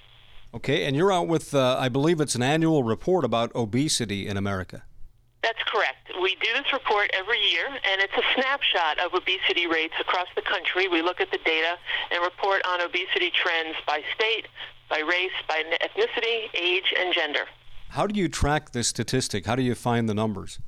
Okay, 0.55 0.87
and 0.87 0.97
you're 0.97 1.13
out 1.13 1.29
with, 1.29 1.55
uh, 1.55 1.77
I 1.79 1.91
believe 1.91 2.19
it's 2.19 2.35
an 2.35 2.43
annual 2.43 2.83
report 2.83 3.27
about 3.27 3.55
obesity 3.55 4.27
in 4.27 4.39
America. 4.39 4.85
That's 5.43 5.63
correct. 5.65 6.09
We 6.23 6.35
do 6.37 6.49
this 6.55 6.73
report 6.73 7.11
every 7.13 7.45
year, 7.53 7.67
and 7.69 8.01
it's 8.01 8.17
a 8.17 8.25
snapshot 8.41 9.01
of 9.01 9.13
obesity 9.13 9.67
rates 9.67 10.01
across 10.01 10.29
the 10.35 10.41
country. 10.41 10.89
We 10.89 11.03
look 11.03 11.21
at 11.21 11.31
the 11.31 11.41
data 11.45 11.77
and 12.11 12.25
report 12.25 12.63
on 12.67 12.81
obesity 12.81 13.31
trends 13.37 13.77
by 13.87 14.01
state, 14.15 14.47
by 14.89 15.01
race, 15.01 15.37
by 15.47 15.63
ethnicity, 15.83 16.49
age, 16.55 16.95
and 16.99 17.13
gender. 17.13 17.45
How 17.95 18.09
do 18.09 18.19
you 18.19 18.29
track 18.29 18.73
this 18.73 18.89
statistic? 18.89 19.47
How 19.47 19.55
do 19.55 19.63
you 19.63 19.77
find 19.77 20.09
the 20.09 20.15
numbers? 20.15 20.59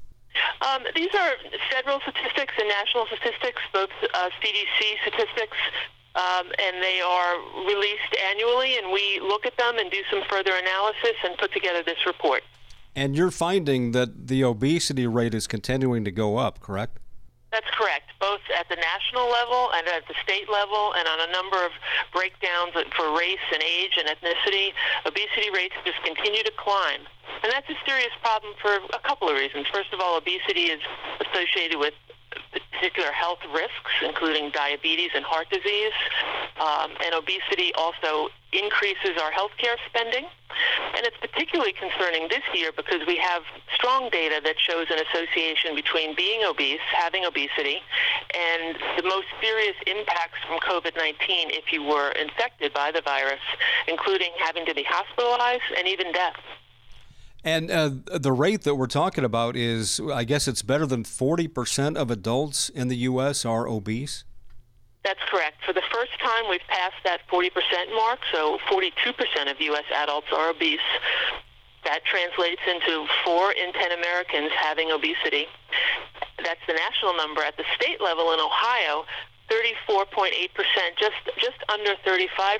Um, 0.62 0.82
these 0.94 1.12
are 1.12 1.30
federal 1.72 1.98
statistics 1.98 2.54
and 2.56 2.68
national 2.68 3.06
statistics, 3.06 3.60
both 3.72 3.90
uh, 4.14 4.30
CDC 4.40 5.00
statistics, 5.02 5.56
um, 6.14 6.46
and 6.62 6.80
they 6.80 7.00
are 7.00 7.34
released 7.66 8.14
annually, 8.30 8.78
and 8.78 8.92
we 8.92 9.18
look 9.20 9.44
at 9.44 9.56
them 9.58 9.76
and 9.76 9.90
do 9.90 10.02
some 10.08 10.22
further 10.30 10.52
analysis 10.54 11.16
and 11.24 11.36
put 11.36 11.52
together 11.52 11.82
this 11.82 11.98
report. 12.06 12.44
And 12.94 13.16
you're 13.16 13.32
finding 13.32 13.90
that 13.90 14.28
the 14.28 14.44
obesity 14.44 15.08
rate 15.08 15.34
is 15.34 15.48
continuing 15.48 16.04
to 16.04 16.12
go 16.12 16.36
up, 16.36 16.60
correct? 16.60 17.00
That's 17.56 17.72
correct, 17.72 18.12
both 18.20 18.44
at 18.52 18.68
the 18.68 18.76
national 18.76 19.32
level 19.32 19.72
and 19.72 19.88
at 19.88 20.04
the 20.04 20.14
state 20.20 20.44
level, 20.52 20.92
and 20.92 21.08
on 21.08 21.24
a 21.24 21.32
number 21.32 21.56
of 21.64 21.72
breakdowns 22.12 22.76
for 22.92 23.16
race 23.16 23.46
and 23.48 23.64
age 23.64 23.96
and 23.96 24.12
ethnicity. 24.12 24.76
Obesity 25.08 25.48
rates 25.56 25.72
just 25.80 25.96
continue 26.04 26.44
to 26.44 26.52
climb. 26.60 27.08
And 27.40 27.48
that's 27.48 27.64
a 27.72 27.78
serious 27.88 28.12
problem 28.20 28.52
for 28.60 28.76
a 28.76 29.00
couple 29.08 29.32
of 29.32 29.40
reasons. 29.40 29.64
First 29.72 29.88
of 29.96 30.04
all, 30.04 30.18
obesity 30.20 30.68
is 30.68 30.84
associated 31.24 31.80
with 31.80 31.94
particular 32.76 33.10
health 33.12 33.40
risks, 33.52 33.92
including 34.02 34.50
diabetes 34.50 35.10
and 35.14 35.24
heart 35.24 35.48
disease. 35.50 35.92
Um, 36.60 36.92
and 37.04 37.14
obesity 37.14 37.72
also 37.76 38.28
increases 38.52 39.16
our 39.20 39.30
healthcare 39.32 39.76
spending. 39.88 40.24
And 40.96 41.04
it's 41.04 41.16
particularly 41.20 41.72
concerning 41.72 42.28
this 42.28 42.44
year 42.54 42.70
because 42.74 43.06
we 43.06 43.16
have 43.16 43.42
strong 43.74 44.08
data 44.10 44.40
that 44.44 44.56
shows 44.58 44.86
an 44.90 44.98
association 45.04 45.74
between 45.74 46.14
being 46.14 46.44
obese, 46.44 46.80
having 46.94 47.24
obesity, 47.24 47.82
and 48.32 48.76
the 48.96 49.04
most 49.04 49.26
serious 49.40 49.76
impacts 49.86 50.38
from 50.46 50.60
COVID 50.60 50.96
19 50.96 51.50
if 51.50 51.72
you 51.72 51.82
were 51.82 52.12
infected 52.12 52.72
by 52.72 52.90
the 52.90 53.02
virus, 53.02 53.42
including 53.88 54.30
having 54.38 54.64
to 54.64 54.74
be 54.74 54.84
hospitalized 54.88 55.68
and 55.76 55.86
even 55.88 56.12
death. 56.12 56.36
And 57.46 57.70
uh, 57.70 57.90
the 58.10 58.32
rate 58.32 58.62
that 58.62 58.74
we're 58.74 58.88
talking 58.88 59.22
about 59.22 59.54
is, 59.54 60.00
I 60.12 60.24
guess 60.24 60.48
it's 60.48 60.62
better 60.62 60.84
than 60.84 61.04
40% 61.04 61.94
of 61.94 62.10
adults 62.10 62.68
in 62.70 62.88
the 62.88 62.96
U.S. 63.06 63.44
are 63.44 63.68
obese? 63.68 64.24
That's 65.04 65.22
correct. 65.30 65.62
For 65.64 65.72
the 65.72 65.86
first 65.94 66.10
time, 66.18 66.50
we've 66.50 66.66
passed 66.66 66.98
that 67.04 67.20
40% 67.30 67.46
mark, 67.94 68.18
so 68.34 68.58
42% 68.68 68.90
of 69.48 69.60
U.S. 69.60 69.84
adults 69.94 70.26
are 70.34 70.50
obese. 70.50 70.82
That 71.84 72.02
translates 72.04 72.62
into 72.66 73.06
four 73.24 73.52
in 73.52 73.72
10 73.72 73.92
Americans 73.92 74.50
having 74.58 74.90
obesity. 74.90 75.46
That's 76.42 76.58
the 76.66 76.74
national 76.74 77.14
number. 77.14 77.42
At 77.42 77.56
the 77.56 77.64
state 77.78 78.00
level 78.02 78.32
in 78.34 78.40
Ohio, 78.40 79.06
34.8%, 79.48 80.34
just 80.98 81.14
just 81.38 81.62
under 81.72 81.94
35% 82.02 82.58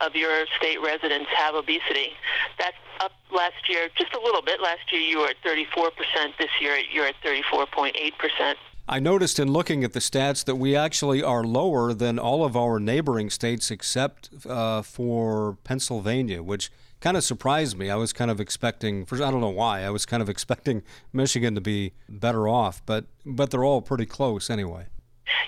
of 0.00 0.16
your 0.16 0.46
state 0.58 0.82
residents 0.82 1.30
have 1.30 1.54
obesity. 1.54 2.10
That's 2.58 2.74
up 2.98 3.12
last 3.32 3.68
year 3.68 3.88
just 3.96 4.14
a 4.14 4.20
little 4.20 4.42
bit. 4.42 4.60
Last 4.60 4.92
year 4.92 5.00
you 5.00 5.18
were 5.18 5.28
at 5.28 5.42
34%. 5.44 5.92
This 6.38 6.50
year 6.60 6.78
you're 6.92 7.06
at 7.06 7.14
34.8%. 7.24 8.54
I 8.88 9.00
noticed 9.00 9.40
in 9.40 9.52
looking 9.52 9.82
at 9.82 9.94
the 9.94 10.00
stats 10.00 10.44
that 10.44 10.54
we 10.54 10.76
actually 10.76 11.20
are 11.20 11.42
lower 11.42 11.92
than 11.92 12.20
all 12.20 12.44
of 12.44 12.56
our 12.56 12.78
neighboring 12.78 13.30
states 13.30 13.70
except 13.70 14.30
uh, 14.48 14.82
for 14.82 15.58
Pennsylvania, 15.64 16.40
which 16.40 16.70
kind 17.00 17.16
of 17.16 17.24
surprised 17.24 17.76
me. 17.76 17.90
I 17.90 17.96
was 17.96 18.12
kind 18.12 18.30
of 18.30 18.40
expecting, 18.40 19.04
for, 19.04 19.16
I 19.16 19.30
don't 19.32 19.40
know 19.40 19.48
why, 19.48 19.82
I 19.82 19.90
was 19.90 20.06
kind 20.06 20.22
of 20.22 20.28
expecting 20.34 20.82
Michigan 21.12 21.54
to 21.56 21.60
be 21.60 21.94
better 22.08 22.48
off, 22.48 22.80
but 22.86 23.06
but 23.24 23.50
they're 23.50 23.64
all 23.64 23.82
pretty 23.82 24.06
close 24.06 24.50
anyway. 24.50 24.86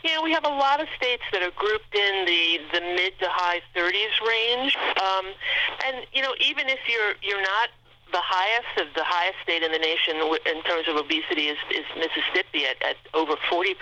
Yeah, 0.03 0.23
we 0.23 0.33
have 0.33 0.45
a 0.45 0.49
lot 0.49 0.81
of 0.81 0.89
states 0.97 1.23
that 1.33 1.43
are 1.43 1.53
grouped 1.57 1.95
in 1.95 2.25
the 2.25 2.59
the 2.73 2.81
mid 2.81 3.19
to 3.21 3.29
high 3.29 3.61
30s 3.75 4.15
range, 4.27 4.77
um, 5.01 5.27
and 5.87 6.07
you 6.13 6.23
know 6.23 6.35
even 6.41 6.69
if 6.69 6.79
you're 6.89 7.15
you're 7.23 7.43
not 7.43 7.69
the 8.13 8.25
highest 8.25 8.73
of 8.81 8.89
the 8.97 9.05
highest 9.05 9.37
state 9.45 9.63
in 9.63 9.73
the 9.73 9.79
nation 9.79 10.17
in 10.49 10.63
terms 10.65 10.89
of 10.89 10.97
obesity 10.97 11.53
is, 11.53 11.61
is 11.69 11.85
Mississippi 11.93 12.65
at, 12.65 12.81
at 12.81 12.97
over 13.13 13.37
40%. 13.53 13.77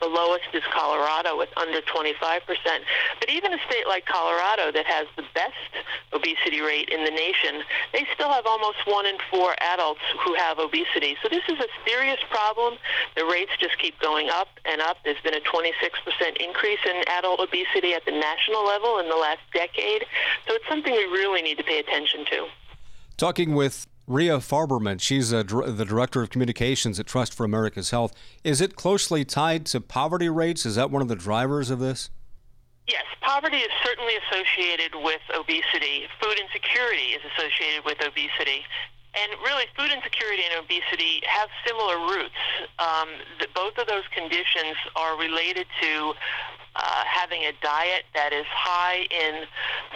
The 0.00 0.06
lowest 0.06 0.52
is 0.52 0.62
Colorado 0.68 1.36
with 1.36 1.48
under 1.56 1.80
25%. 1.80 2.12
But 2.44 3.28
even 3.28 3.52
a 3.52 3.60
state 3.68 3.88
like 3.88 4.04
Colorado 4.04 4.72
that 4.72 4.84
has 4.84 5.08
the 5.16 5.24
best 5.32 5.56
obesity 6.12 6.60
rate 6.60 6.88
in 6.92 7.04
the 7.04 7.10
nation, 7.10 7.64
they 7.92 8.04
still 8.12 8.28
have 8.28 8.44
almost 8.44 8.84
one 8.84 9.06
in 9.06 9.16
four 9.30 9.56
adults 9.60 10.04
who 10.20 10.34
have 10.34 10.58
obesity. 10.58 11.16
So 11.22 11.28
this 11.28 11.44
is 11.48 11.58
a 11.58 11.70
serious 11.88 12.20
problem. 12.30 12.76
The 13.16 13.24
rates 13.24 13.52
just 13.58 13.78
keep 13.78 13.98
going 14.00 14.28
up 14.28 14.48
and 14.64 14.80
up. 14.80 14.98
There's 15.04 15.20
been 15.24 15.34
a 15.34 15.44
26% 15.44 15.72
increase 16.36 16.82
in 16.84 17.02
adult 17.16 17.40
obesity 17.40 17.94
at 17.94 18.04
the 18.04 18.12
national 18.12 18.64
level 18.64 18.98
in 18.98 19.08
the 19.08 19.16
last 19.16 19.40
decade. 19.52 20.04
So 20.46 20.54
it's 20.54 20.68
something 20.68 20.92
we 20.92 21.08
really 21.08 21.40
need 21.40 21.56
to 21.58 21.64
pay 21.64 21.80
attention 21.80 22.24
to. 22.26 22.46
Talking 23.18 23.56
with 23.56 23.88
Rhea 24.06 24.38
Farberman, 24.38 25.00
she's 25.00 25.32
a, 25.32 25.42
the 25.42 25.84
Director 25.84 26.22
of 26.22 26.30
Communications 26.30 27.00
at 27.00 27.06
Trust 27.06 27.34
for 27.34 27.42
America's 27.42 27.90
Health. 27.90 28.14
Is 28.44 28.60
it 28.60 28.76
closely 28.76 29.24
tied 29.24 29.66
to 29.66 29.80
poverty 29.80 30.28
rates? 30.28 30.64
Is 30.64 30.76
that 30.76 30.92
one 30.92 31.02
of 31.02 31.08
the 31.08 31.16
drivers 31.16 31.68
of 31.68 31.80
this? 31.80 32.10
Yes, 32.86 33.02
poverty 33.20 33.56
is 33.56 33.70
certainly 33.84 34.12
associated 34.22 34.94
with 35.02 35.20
obesity. 35.34 36.06
Food 36.22 36.38
insecurity 36.38 37.18
is 37.18 37.20
associated 37.34 37.84
with 37.84 37.98
obesity. 38.00 38.62
And 39.18 39.32
really, 39.42 39.64
food 39.76 39.90
insecurity 39.90 40.44
and 40.46 40.62
obesity 40.62 41.20
have 41.26 41.48
similar 41.66 41.98
roots. 41.98 42.38
Um, 42.78 43.08
both 43.52 43.76
of 43.78 43.88
those 43.88 44.06
conditions 44.14 44.76
are 44.94 45.18
related 45.18 45.66
to 45.82 46.14
uh, 46.78 47.04
having 47.04 47.42
a 47.42 47.52
diet 47.62 48.04
that 48.14 48.32
is 48.32 48.46
high 48.48 49.06
in 49.10 49.44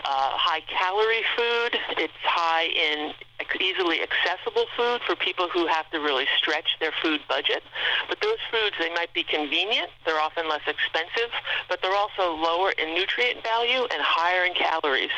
uh, 0.04 0.30
high 0.34 0.60
calorie 0.66 1.24
food. 1.36 1.78
It's 1.98 2.12
high 2.22 2.66
in 2.66 3.14
easily 3.60 4.00
accessible 4.02 4.66
food 4.76 5.00
for 5.06 5.14
people 5.16 5.48
who 5.48 5.66
have 5.66 5.88
to 5.90 5.98
really 5.98 6.26
stretch 6.36 6.76
their 6.80 6.92
food 7.02 7.20
budget. 7.28 7.62
But 8.08 8.20
those 8.20 8.38
foods, 8.50 8.76
they 8.78 8.90
might 8.90 9.12
be 9.14 9.22
convenient, 9.22 9.90
they're 10.04 10.20
often 10.20 10.48
less 10.48 10.62
expensive, 10.66 11.30
but 11.68 11.80
they're 11.82 11.94
also 11.94 12.34
lower 12.34 12.70
in 12.72 12.94
nutrient 12.94 13.42
value 13.42 13.82
and 13.82 14.00
higher 14.00 14.44
in 14.44 14.54
calories. 14.54 15.10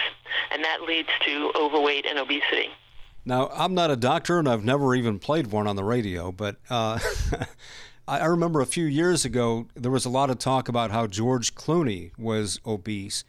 And 0.53 0.65
that 0.65 0.83
leads 0.83 1.09
to 1.27 1.53
overweight 1.59 2.07
and 2.07 2.19
obesity. 2.19 2.71
Now, 3.25 3.49
I'm 3.55 3.75
not 3.75 3.91
a 3.91 3.97
doctor 3.97 4.39
and 4.39 4.49
I've 4.49 4.65
never 4.65 4.95
even 4.95 5.19
played 5.19 5.47
one 5.47 5.67
on 5.67 5.77
the 5.77 5.85
radio, 5.85 6.31
but 6.31 6.57
uh, 6.69 6.99
I 8.07 8.27
remember 8.27 8.61
a 8.61 8.67
few 8.67 8.85
years 8.85 9.25
ago 9.25 9.67
there 9.75 9.91
was 9.91 10.05
a 10.05 10.11
lot 10.11 10.29
of 10.29 10.39
talk 10.39 10.69
about 10.69 10.91
how 10.91 11.07
George 11.07 11.55
Clooney 11.55 12.11
was 12.19 12.61
obese, 12.67 13.25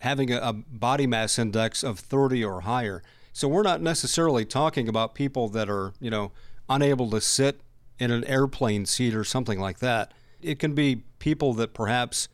having 0.00 0.32
a, 0.32 0.38
a 0.38 0.52
body 0.52 1.06
mass 1.06 1.38
index 1.38 1.84
of 1.84 2.00
30 2.00 2.44
or 2.44 2.62
higher. 2.62 3.02
So 3.32 3.46
we're 3.46 3.62
not 3.62 3.80
necessarily 3.80 4.44
talking 4.44 4.88
about 4.88 5.14
people 5.14 5.48
that 5.50 5.70
are, 5.70 5.92
you 6.00 6.10
know, 6.10 6.32
unable 6.68 7.08
to 7.10 7.20
sit 7.20 7.60
in 8.00 8.10
an 8.10 8.24
airplane 8.24 8.86
seat 8.86 9.14
or 9.14 9.22
something 9.22 9.60
like 9.60 9.78
that. 9.78 10.12
It 10.42 10.58
can 10.58 10.74
be 10.74 11.04
people 11.20 11.54
that 11.54 11.72
perhaps 11.72 12.28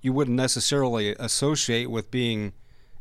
you 0.00 0.12
wouldn't 0.12 0.36
necessarily 0.36 1.16
associate 1.18 1.90
with 1.90 2.12
being, 2.12 2.52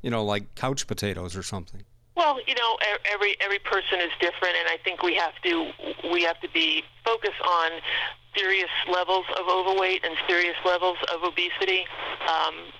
you 0.01 0.10
know, 0.10 0.26
like 0.26 0.55
couch 0.55 0.88
potatoes 0.88 1.38
or 1.38 1.43
something. 1.43 1.84
Well, 2.20 2.36
you 2.45 2.53
know, 2.53 2.76
every 3.09 3.38
every 3.39 3.59
person 3.59 4.03
is 4.03 4.11
different, 4.20 4.59
and 4.59 4.67
I 4.67 4.76
think 4.84 5.01
we 5.03 5.15
have 5.15 5.32
to 5.41 5.72
we 6.11 6.22
have 6.24 6.38
to 6.41 6.49
be 6.49 6.84
focused 7.05 7.39
on 7.39 7.72
serious 8.36 8.70
levels 8.91 9.24
of 9.39 9.47
overweight 9.47 10.03
and 10.03 10.17
serious 10.28 10.57
levels 10.65 10.97
of 11.15 11.24
obesity. 11.24 11.88
Um, 12.28 12.76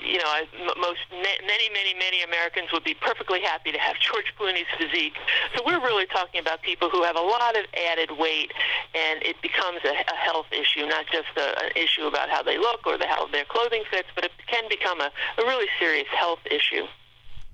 you 0.00 0.16
know, 0.16 0.24
I, 0.24 0.48
most 0.80 1.04
many, 1.12 1.68
many, 1.68 1.92
many 2.00 2.22
Americans 2.22 2.72
would 2.72 2.84
be 2.84 2.94
perfectly 2.94 3.42
happy 3.42 3.72
to 3.72 3.78
have 3.78 3.96
George 4.00 4.32
Clooney's 4.40 4.72
physique. 4.78 5.18
So 5.54 5.62
we're 5.66 5.84
really 5.84 6.06
talking 6.06 6.40
about 6.40 6.62
people 6.62 6.88
who 6.88 7.02
have 7.02 7.16
a 7.16 7.20
lot 7.20 7.58
of 7.58 7.66
added 7.92 8.16
weight, 8.16 8.52
and 8.94 9.22
it 9.22 9.36
becomes 9.42 9.84
a, 9.84 9.92
a 9.92 10.16
health 10.16 10.46
issue, 10.50 10.86
not 10.86 11.04
just 11.12 11.28
a, 11.36 11.60
an 11.60 11.72
issue 11.76 12.06
about 12.06 12.30
how 12.30 12.42
they 12.42 12.56
look 12.56 12.86
or 12.86 12.96
the, 12.96 13.06
how 13.06 13.26
their 13.26 13.44
clothing 13.44 13.82
fits, 13.90 14.08
but 14.14 14.24
it 14.24 14.32
can 14.46 14.64
become 14.70 15.02
a, 15.02 15.12
a 15.36 15.44
really 15.44 15.68
serious 15.78 16.08
health 16.08 16.40
issue. 16.50 16.88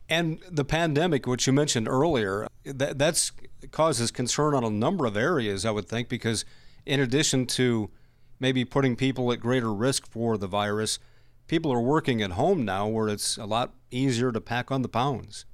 And 0.09 0.41
the 0.51 0.65
pandemic, 0.65 1.27
which 1.27 1.47
you 1.47 1.53
mentioned 1.53 1.89
earlier, 1.89 2.47
that 2.65 2.99
that's 2.99 3.33
causes 3.71 4.11
concern 4.11 4.55
on 4.55 4.65
a 4.65 4.71
number 4.71 5.07
of 5.07 5.17
areas, 5.17 5.65
I 5.65 5.71
would 5.71 5.89
think, 5.89 6.09
because 6.09 6.45
in 6.85 7.01
addition 7.01 7.47
to 7.47 7.91
maybe 8.39 8.65
putting 8.65 8.97
people 8.97 9.33
at 9.33 9.41
greater 9.41 9.73
risk 9.73 10.07
for 10.07 10.37
the 10.37 10.47
virus, 10.47 10.99
people 11.47 11.73
are 11.73 11.81
working 11.81 12.21
at 12.21 12.33
home 12.33 12.65
now 12.65 12.87
where 12.87 13.09
it's 13.09 13.39
a 13.39 13.47
lot 13.47 13.73
easier 13.91 14.33
to 14.33 14.41
pack 14.41 14.71
on 14.71 14.83
the 14.83 14.89
pounds. 14.89 15.47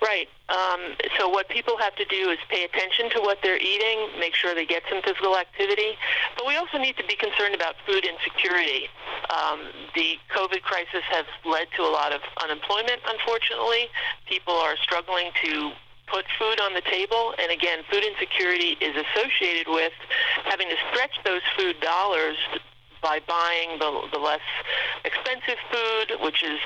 Right. 0.00 0.28
Um, 0.48 0.96
so 1.18 1.28
what 1.28 1.48
people 1.48 1.76
have 1.76 1.94
to 1.96 2.04
do 2.06 2.30
is 2.30 2.38
pay 2.48 2.64
attention 2.64 3.10
to 3.10 3.20
what 3.20 3.38
they're 3.42 3.60
eating, 3.60 4.08
make 4.18 4.34
sure 4.34 4.54
they 4.54 4.64
get 4.64 4.82
some 4.88 5.02
physical 5.02 5.36
activity. 5.36 5.98
But 6.36 6.46
we 6.46 6.56
also 6.56 6.78
need 6.78 6.96
to 6.96 7.04
be 7.04 7.16
concerned 7.16 7.54
about 7.54 7.74
food 7.84 8.04
insecurity. 8.04 8.88
Um, 9.28 9.60
the 9.94 10.16
COVID 10.32 10.62
crisis 10.62 11.04
has 11.10 11.26
led 11.44 11.68
to 11.76 11.82
a 11.82 11.92
lot 11.92 12.12
of 12.12 12.20
unemployment, 12.42 13.02
unfortunately. 13.04 13.88
People 14.26 14.54
are 14.54 14.76
struggling 14.80 15.28
to 15.44 15.72
put 16.06 16.24
food 16.38 16.60
on 16.60 16.72
the 16.72 16.82
table. 16.82 17.34
And 17.38 17.50
again, 17.50 17.84
food 17.90 18.04
insecurity 18.04 18.78
is 18.80 18.96
associated 18.96 19.66
with 19.68 19.92
having 20.44 20.68
to 20.70 20.76
stretch 20.90 21.18
those 21.24 21.42
food 21.58 21.80
dollars 21.80 22.36
by 23.02 23.20
buying 23.28 23.78
the, 23.78 24.08
the 24.12 24.18
less 24.18 24.40
expensive 25.04 25.58
food, 25.70 26.18
which 26.22 26.42
is 26.42 26.58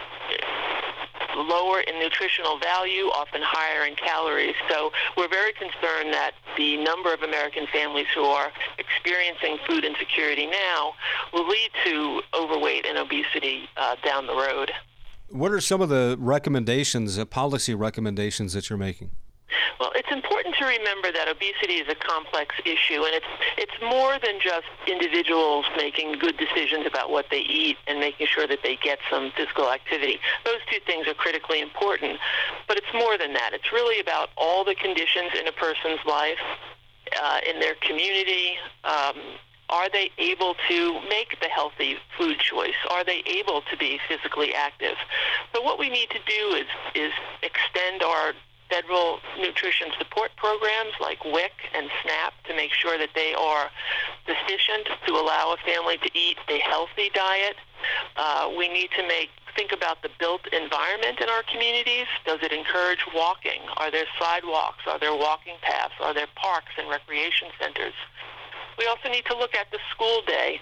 lower 1.36 1.80
in 1.80 1.98
nutritional 1.98 2.58
value, 2.58 3.04
often 3.06 3.40
higher 3.44 3.86
in 3.86 3.94
calories. 3.96 4.54
So 4.68 4.92
we're 5.16 5.28
very 5.28 5.52
concerned 5.52 6.12
that 6.12 6.32
the 6.56 6.76
number 6.78 7.12
of 7.12 7.22
American 7.22 7.66
families 7.72 8.06
who 8.14 8.24
are 8.24 8.52
experiencing 8.78 9.58
food 9.66 9.84
insecurity 9.84 10.46
now 10.46 10.92
will 11.32 11.48
lead 11.48 11.70
to 11.84 12.22
overweight 12.34 12.86
and 12.86 12.98
obesity 12.98 13.68
uh, 13.76 13.96
down 14.04 14.26
the 14.26 14.34
road. 14.34 14.70
What 15.28 15.52
are 15.52 15.60
some 15.60 15.80
of 15.80 15.88
the 15.88 16.16
recommendations, 16.18 17.18
uh, 17.18 17.24
policy 17.24 17.74
recommendations 17.74 18.52
that 18.54 18.68
you're 18.68 18.78
making? 18.78 19.12
Well, 19.78 19.92
it's 19.94 20.10
important 20.10 20.54
to 20.56 20.64
remember 20.64 21.12
that 21.12 21.28
obesity 21.28 21.74
is 21.74 21.88
a 21.88 21.94
complex 21.94 22.54
issue, 22.64 23.04
and 23.04 23.14
it's 23.14 23.32
it's 23.56 23.78
more 23.82 24.18
than 24.18 24.40
just 24.40 24.66
individuals 24.86 25.66
making 25.76 26.18
good 26.18 26.36
decisions 26.36 26.86
about 26.86 27.10
what 27.10 27.26
they 27.30 27.40
eat 27.40 27.76
and 27.86 27.98
making 28.00 28.26
sure 28.26 28.46
that 28.46 28.60
they 28.62 28.76
get 28.76 28.98
some 29.10 29.32
physical 29.36 29.70
activity. 29.70 30.18
Those 30.44 30.60
two 30.70 30.80
things 30.86 31.06
are 31.08 31.14
critically 31.14 31.60
important, 31.60 32.18
but 32.68 32.76
it's 32.76 32.92
more 32.94 33.16
than 33.18 33.32
that. 33.34 33.50
It's 33.52 33.72
really 33.72 34.00
about 34.00 34.30
all 34.36 34.64
the 34.64 34.74
conditions 34.74 35.30
in 35.38 35.46
a 35.48 35.52
person's 35.52 36.00
life, 36.06 36.40
uh, 37.20 37.40
in 37.48 37.60
their 37.60 37.74
community. 37.74 38.58
Um, 38.84 39.16
are 39.70 39.88
they 39.88 40.10
able 40.18 40.56
to 40.68 41.00
make 41.08 41.38
the 41.40 41.48
healthy 41.48 41.96
food 42.18 42.38
choice? 42.40 42.74
Are 42.90 43.04
they 43.04 43.22
able 43.24 43.62
to 43.70 43.76
be 43.76 44.00
physically 44.08 44.52
active? 44.52 44.96
So 45.54 45.62
what 45.62 45.78
we 45.78 45.88
need 45.88 46.10
to 46.10 46.18
do 46.26 46.54
is 46.56 46.66
is 46.94 47.12
extend 47.42 48.02
our 48.02 48.32
federal 48.70 49.18
nutrition 49.38 49.88
support 49.98 50.30
programs 50.36 50.94
like 51.00 51.24
WIC 51.24 51.52
and 51.74 51.90
SNAP 52.02 52.32
to 52.44 52.54
make 52.54 52.72
sure 52.72 52.96
that 52.98 53.10
they 53.14 53.34
are 53.34 53.70
sufficient 54.26 54.88
to 55.06 55.12
allow 55.12 55.54
a 55.54 55.58
family 55.66 55.98
to 55.98 56.10
eat 56.14 56.38
a 56.48 56.58
healthy 56.60 57.10
diet. 57.12 57.56
Uh, 58.16 58.50
we 58.56 58.68
need 58.68 58.90
to 58.96 59.06
make 59.06 59.30
think 59.56 59.72
about 59.72 60.00
the 60.02 60.10
built 60.18 60.46
environment 60.52 61.20
in 61.20 61.28
our 61.28 61.42
communities. 61.50 62.06
Does 62.24 62.38
it 62.40 62.52
encourage 62.52 63.04
walking? 63.14 63.60
Are 63.76 63.90
there 63.90 64.06
sidewalks? 64.18 64.86
Are 64.86 64.98
there 64.98 65.14
walking 65.14 65.54
paths? 65.60 65.94
Are 66.00 66.14
there 66.14 66.28
parks 66.36 66.70
and 66.78 66.88
recreation 66.88 67.48
centers? 67.58 67.94
We 68.78 68.86
also 68.86 69.10
need 69.10 69.26
to 69.26 69.36
look 69.36 69.54
at 69.54 69.70
the 69.70 69.78
school 69.90 70.22
day. 70.26 70.60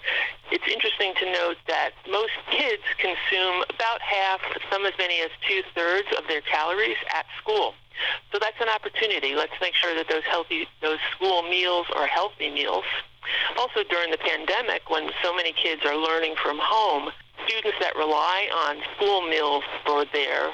It's 0.50 0.66
interesting 0.66 1.14
to 1.20 1.26
note 1.30 1.56
that 1.68 1.90
most 2.10 2.34
kids 2.50 2.82
consume 2.98 3.62
about 3.70 4.00
half, 4.00 4.40
some 4.72 4.84
as 4.86 4.94
many 4.98 5.20
as 5.20 5.30
two 5.46 5.62
thirds 5.74 6.08
of 6.18 6.26
their 6.26 6.40
calories 6.40 6.98
at 7.14 7.26
school. 7.40 7.74
So 8.32 8.38
that's 8.40 8.60
an 8.60 8.68
opportunity. 8.68 9.34
Let's 9.34 9.56
make 9.60 9.74
sure 9.74 9.94
that 9.94 10.08
those 10.08 10.24
healthy, 10.24 10.68
those 10.80 10.98
school 11.14 11.42
meals 11.42 11.86
are 11.94 12.06
healthy 12.06 12.50
meals. 12.50 12.84
Also, 13.58 13.82
during 13.90 14.10
the 14.10 14.18
pandemic, 14.18 14.88
when 14.90 15.10
so 15.22 15.34
many 15.34 15.52
kids 15.52 15.82
are 15.84 15.96
learning 15.96 16.34
from 16.42 16.58
home, 16.60 17.10
students 17.46 17.78
that 17.80 17.94
rely 17.96 18.48
on 18.68 18.76
school 18.96 19.22
meals 19.22 19.64
for 19.84 20.04
their 20.12 20.50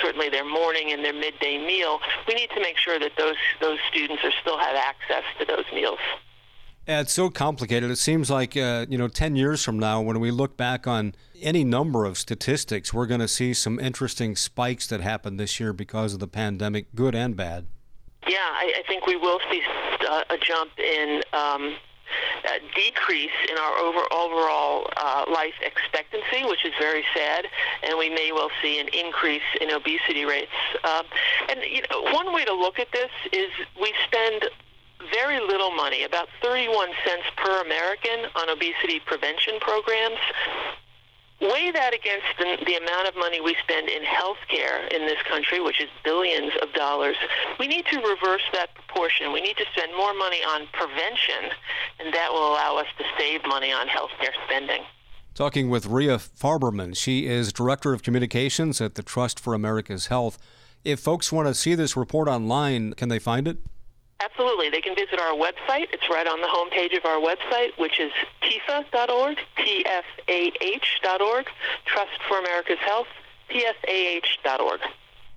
certainly 0.00 0.28
their 0.28 0.44
morning 0.44 0.92
and 0.92 1.04
their 1.04 1.14
midday 1.14 1.58
meal, 1.58 1.98
we 2.26 2.34
need 2.34 2.50
to 2.50 2.60
make 2.60 2.76
sure 2.76 2.98
that 2.98 3.12
those 3.16 3.36
those 3.60 3.78
students 3.90 4.22
are 4.24 4.32
still 4.40 4.58
have 4.58 4.76
access 4.76 5.24
to 5.38 5.44
those 5.44 5.64
meals. 5.72 5.98
It's 6.90 7.12
so 7.12 7.28
complicated. 7.28 7.90
It 7.90 7.98
seems 7.98 8.30
like, 8.30 8.56
uh, 8.56 8.86
you 8.88 8.96
know, 8.96 9.08
10 9.08 9.36
years 9.36 9.62
from 9.62 9.78
now, 9.78 10.00
when 10.00 10.20
we 10.20 10.30
look 10.30 10.56
back 10.56 10.86
on 10.86 11.14
any 11.38 11.62
number 11.62 12.06
of 12.06 12.16
statistics, 12.16 12.94
we're 12.94 13.04
going 13.04 13.20
to 13.20 13.28
see 13.28 13.52
some 13.52 13.78
interesting 13.78 14.34
spikes 14.36 14.86
that 14.86 15.02
happened 15.02 15.38
this 15.38 15.60
year 15.60 15.74
because 15.74 16.14
of 16.14 16.20
the 16.20 16.26
pandemic, 16.26 16.86
good 16.94 17.14
and 17.14 17.36
bad. 17.36 17.66
Yeah, 18.26 18.38
I, 18.38 18.72
I 18.78 18.82
think 18.88 19.06
we 19.06 19.16
will 19.16 19.38
see 19.50 19.60
uh, 20.08 20.22
a 20.30 20.38
jump 20.38 20.70
in 20.78 21.20
um, 21.34 21.76
a 22.46 22.58
decrease 22.74 23.36
in 23.50 23.58
our 23.58 23.76
over, 23.76 24.10
overall 24.10 24.90
uh, 24.96 25.26
life 25.30 25.60
expectancy, 25.60 26.48
which 26.48 26.64
is 26.64 26.72
very 26.80 27.04
sad, 27.14 27.44
and 27.82 27.98
we 27.98 28.08
may 28.08 28.32
well 28.32 28.50
see 28.62 28.80
an 28.80 28.88
increase 28.88 29.42
in 29.60 29.70
obesity 29.70 30.24
rates. 30.24 30.56
Um, 30.84 31.04
and 31.50 31.60
you 31.70 31.82
know, 31.90 32.10
one 32.14 32.32
way 32.32 32.46
to 32.46 32.54
look 32.54 32.78
at 32.78 32.88
this 32.92 33.10
is 33.30 33.50
we 33.78 33.92
spend 34.06 34.48
very 35.12 35.40
little 35.40 35.70
money, 35.70 36.04
about 36.04 36.28
31 36.42 36.88
cents 37.04 37.24
per 37.36 37.62
American 37.62 38.30
on 38.34 38.50
obesity 38.50 39.00
prevention 39.04 39.54
programs. 39.60 40.18
Weigh 41.40 41.70
that 41.70 41.94
against 41.94 42.26
the, 42.36 42.58
the, 42.66 42.74
amount 42.74 43.06
of 43.06 43.14
money 43.14 43.40
we 43.40 43.54
spend 43.62 43.88
in 43.88 44.02
health 44.02 44.38
care 44.48 44.88
in 44.88 45.06
this 45.06 45.18
country, 45.30 45.60
which 45.60 45.80
is 45.80 45.88
billions 46.02 46.50
of 46.62 46.72
dollars. 46.72 47.14
We 47.60 47.68
need 47.68 47.86
to 47.92 47.98
reverse 48.00 48.42
that 48.54 48.74
proportion. 48.74 49.32
We 49.32 49.40
need 49.40 49.56
to 49.58 49.64
spend 49.72 49.92
more 49.96 50.14
money 50.14 50.42
on 50.42 50.66
prevention, 50.72 51.54
and 52.00 52.12
that 52.12 52.32
will 52.32 52.48
allow 52.50 52.78
us 52.78 52.86
to 52.98 53.04
save 53.16 53.42
money 53.46 53.72
on 53.72 53.86
health 53.86 54.10
care 54.20 54.32
spending. 54.48 54.82
Talking 55.34 55.70
with 55.70 55.86
Rhea 55.86 56.18
Farberman. 56.18 56.96
She 56.96 57.26
is 57.26 57.52
Director 57.52 57.92
of 57.92 58.02
Communications 58.02 58.80
at 58.80 58.96
the 58.96 59.04
Trust 59.04 59.38
for 59.38 59.54
America's 59.54 60.08
Health. 60.08 60.38
If 60.84 60.98
folks 60.98 61.30
want 61.30 61.46
to 61.46 61.54
see 61.54 61.76
this 61.76 61.96
report 61.96 62.26
online, 62.26 62.94
can 62.94 63.08
they 63.08 63.20
find 63.20 63.46
it? 63.46 63.58
Absolutely. 64.22 64.68
They 64.68 64.80
can 64.80 64.96
visit 64.96 65.20
our 65.20 65.34
website. 65.34 65.86
It's 65.92 66.08
right 66.10 66.26
on 66.26 66.40
the 66.40 66.48
homepage 66.48 66.96
of 66.96 67.04
our 67.04 67.20
website, 67.20 67.70
which 67.78 68.00
is 68.00 68.10
TFAH.org, 68.42 69.38
T-F-A-H.org, 69.56 71.46
Trust 71.86 72.22
for 72.28 72.38
America's 72.38 72.78
Health, 72.80 73.06
TFAH.org. 73.50 74.80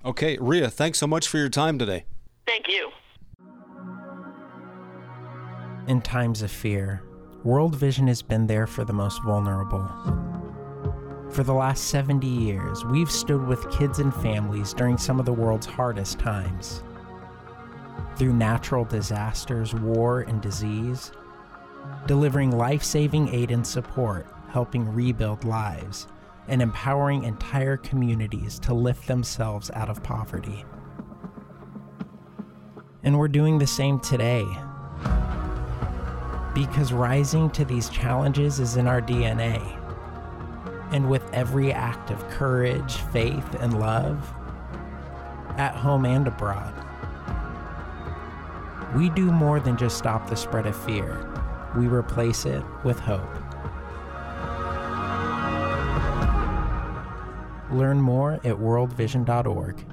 Okay, 0.04 0.36
Rhea, 0.40 0.68
thanks 0.68 0.98
so 0.98 1.06
much 1.06 1.28
for 1.28 1.38
your 1.38 1.48
time 1.48 1.78
today. 1.78 2.04
Thank 2.46 2.66
you. 2.68 2.90
In 5.86 6.00
times 6.00 6.42
of 6.42 6.50
fear, 6.50 7.02
World 7.44 7.76
Vision 7.76 8.08
has 8.08 8.20
been 8.22 8.46
there 8.46 8.66
for 8.66 8.84
the 8.84 8.92
most 8.92 9.22
vulnerable. 9.22 9.88
For 11.30 11.44
the 11.44 11.54
last 11.54 11.84
70 11.84 12.26
years, 12.26 12.84
we've 12.84 13.10
stood 13.10 13.46
with 13.46 13.70
kids 13.70 14.00
and 14.00 14.12
families 14.14 14.74
during 14.74 14.98
some 14.98 15.20
of 15.20 15.26
the 15.26 15.32
world's 15.32 15.66
hardest 15.66 16.18
times. 16.18 16.82
Through 18.16 18.34
natural 18.34 18.84
disasters, 18.84 19.74
war, 19.74 20.20
and 20.20 20.40
disease, 20.40 21.12
delivering 22.06 22.50
life 22.50 22.82
saving 22.82 23.28
aid 23.34 23.50
and 23.50 23.66
support, 23.66 24.26
helping 24.48 24.92
rebuild 24.92 25.44
lives, 25.44 26.06
and 26.48 26.60
empowering 26.60 27.24
entire 27.24 27.76
communities 27.76 28.58
to 28.60 28.74
lift 28.74 29.06
themselves 29.06 29.70
out 29.74 29.88
of 29.88 30.02
poverty. 30.02 30.64
And 33.02 33.18
we're 33.18 33.28
doing 33.28 33.58
the 33.58 33.66
same 33.66 33.98
today 34.00 34.44
because 36.54 36.92
rising 36.92 37.50
to 37.50 37.64
these 37.64 37.88
challenges 37.88 38.60
is 38.60 38.76
in 38.76 38.86
our 38.86 39.00
DNA. 39.00 39.78
And 40.92 41.08
with 41.08 41.28
every 41.32 41.72
act 41.72 42.10
of 42.10 42.28
courage, 42.28 42.96
faith, 43.12 43.54
and 43.60 43.80
love, 43.80 44.30
at 45.56 45.74
home 45.74 46.04
and 46.04 46.26
abroad, 46.28 46.74
we 48.94 49.08
do 49.10 49.32
more 49.32 49.60
than 49.60 49.76
just 49.76 49.98
stop 49.98 50.28
the 50.28 50.36
spread 50.36 50.66
of 50.66 50.76
fear, 50.84 51.28
we 51.76 51.86
replace 51.86 52.44
it 52.44 52.62
with 52.84 52.98
hope. 52.98 53.22
Learn 57.72 58.00
more 58.00 58.34
at 58.34 58.56
worldvision.org. 58.56 59.86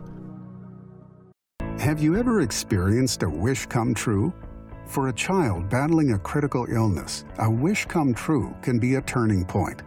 Have 1.80 2.02
you 2.02 2.18
ever 2.18 2.42
experienced 2.42 3.24
a 3.24 3.30
wish 3.30 3.66
come 3.66 3.94
true? 3.94 4.34
For 4.86 5.08
a 5.08 5.14
child 5.14 5.70
battling 5.70 6.12
a 6.12 6.20
critical 6.20 6.66
illness, 6.70 7.24
a 7.38 7.50
wish 7.50 7.86
come 7.86 8.14
true 8.14 8.54
can 8.62 8.80
be 8.80 8.96
a 8.96 9.02
turning 9.02 9.46
point. 9.46 9.82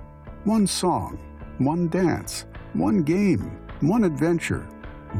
One 0.44 0.66
song, 0.66 1.18
one 1.58 1.88
dance, 1.88 2.46
one 2.72 3.02
game, 3.02 3.58
one 3.80 4.04
adventure, 4.04 4.66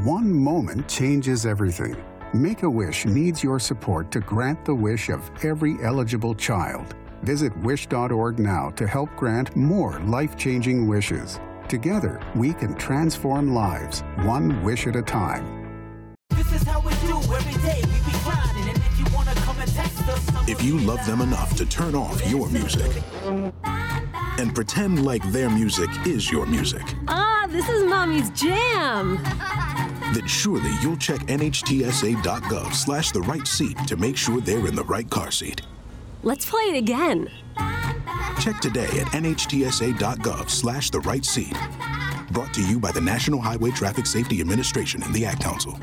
one 0.03 0.33
moment 0.33 0.87
changes 0.87 1.45
everything. 1.45 1.95
Make 2.33 2.63
a 2.63 2.69
Wish 2.69 3.05
needs 3.05 3.43
your 3.43 3.59
support 3.59 4.09
to 4.11 4.19
grant 4.19 4.65
the 4.65 4.73
wish 4.73 5.09
of 5.09 5.29
every 5.43 5.77
eligible 5.83 6.33
child. 6.33 6.95
Visit 7.21 7.55
wish.org 7.57 8.39
now 8.39 8.71
to 8.71 8.87
help 8.87 9.15
grant 9.15 9.55
more 9.55 9.99
life 9.99 10.35
changing 10.35 10.87
wishes. 10.87 11.39
Together, 11.69 12.19
we 12.35 12.53
can 12.53 12.73
transform 12.73 13.53
lives, 13.53 14.01
one 14.23 14.63
wish 14.63 14.87
at 14.87 14.95
a 14.95 15.01
time. 15.03 15.61
If 20.47 20.63
you 20.63 20.79
love 20.79 21.05
them 21.05 21.21
enough 21.21 21.55
to 21.57 21.65
turn 21.67 21.93
off 21.93 22.27
your 22.27 22.49
music 22.49 22.91
and 24.39 24.55
pretend 24.55 25.05
like 25.05 25.23
their 25.31 25.51
music 25.51 25.89
is 26.07 26.31
your 26.31 26.47
music, 26.47 26.81
Ah, 27.07 27.45
this 27.47 27.69
is 27.69 27.83
mommy's 27.83 28.31
jam. 28.31 29.23
Then 30.13 30.27
surely 30.27 30.69
you'll 30.79 30.97
check 30.97 31.21
nhtsa.gov 31.21 32.73
slash 32.73 33.11
the 33.11 33.21
right 33.21 33.47
seat 33.47 33.75
to 33.87 33.97
make 33.97 34.15
sure 34.15 34.39
they're 34.39 34.67
in 34.67 34.75
the 34.75 34.83
right 34.83 35.09
car 35.09 35.31
seat. 35.31 35.63
Let's 36.21 36.47
play 36.47 36.61
it 36.63 36.77
again. 36.77 37.31
Check 38.39 38.59
today 38.61 38.85
at 38.85 39.07
nhtsa.gov 39.07 40.49
slash 40.51 40.91
the 40.91 40.99
right 40.99 41.25
seat. 41.25 41.57
Brought 42.29 42.53
to 42.53 42.61
you 42.63 42.79
by 42.79 42.91
the 42.91 43.01
National 43.01 43.41
Highway 43.41 43.71
Traffic 43.71 44.05
Safety 44.05 44.39
Administration 44.39 45.01
and 45.01 45.13
the 45.15 45.25
Ad 45.25 45.39
Council. 45.39 45.79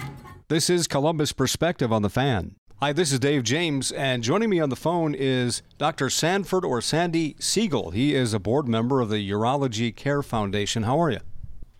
This 0.47 0.70
is 0.70 0.87
Columbus 0.87 1.33
Perspective 1.33 1.93
on 1.93 2.03
the 2.03 2.11
Fan. 2.11 2.55
Hi, 2.81 2.93
this 2.93 3.12
is 3.12 3.18
Dave 3.18 3.43
James, 3.43 3.91
and 3.91 4.22
joining 4.22 4.49
me 4.49 4.61
on 4.61 4.70
the 4.70 4.76
phone 4.76 5.12
is 5.12 5.61
Dr. 5.76 6.09
Sanford 6.09 6.64
or 6.64 6.81
Sandy 6.81 7.35
Siegel. 7.41 7.91
He 7.91 8.14
is 8.14 8.33
a 8.33 8.39
board 8.39 8.68
member 8.68 9.01
of 9.01 9.11
the 9.11 9.31
Urology 9.31 9.95
Care 9.95 10.22
Foundation. 10.22 10.85
How 10.85 11.01
are 11.01 11.11
you? 11.11 11.20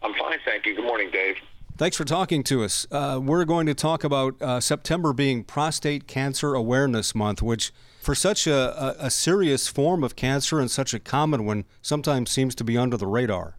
I'm 0.03 0.13
fine, 0.15 0.39
thank 0.45 0.67
you. 0.67 0.75
Good 0.75 0.85
morning, 0.85 1.11
Dave. 1.13 1.37
Thanks 1.81 1.97
for 1.97 2.05
talking 2.05 2.43
to 2.43 2.63
us. 2.63 2.87
Uh, 2.91 3.19
we're 3.23 3.47
going 3.47 3.65
to 3.65 3.73
talk 3.73 4.05
about 4.05 4.35
uh, 4.43 4.61
September 4.61 5.15
being 5.15 5.43
Prostate 5.43 6.07
Cancer 6.07 6.55
Awareness 6.55 7.15
Month, 7.15 7.41
which, 7.41 7.73
for 8.03 8.15
such 8.15 8.47
a, 8.47 9.01
a, 9.01 9.07
a 9.07 9.11
serious 9.11 9.67
form 9.67 10.05
of 10.05 10.15
cancer 10.15 10.61
and 10.61 10.71
such 10.71 10.93
a 10.93 10.99
common 10.99 11.47
one, 11.47 11.65
sometimes 11.81 12.31
seems 12.31 12.55
to 12.57 12.65
be 12.65 12.77
under 12.77 12.99
the 12.99 13.07
radar. 13.07 13.57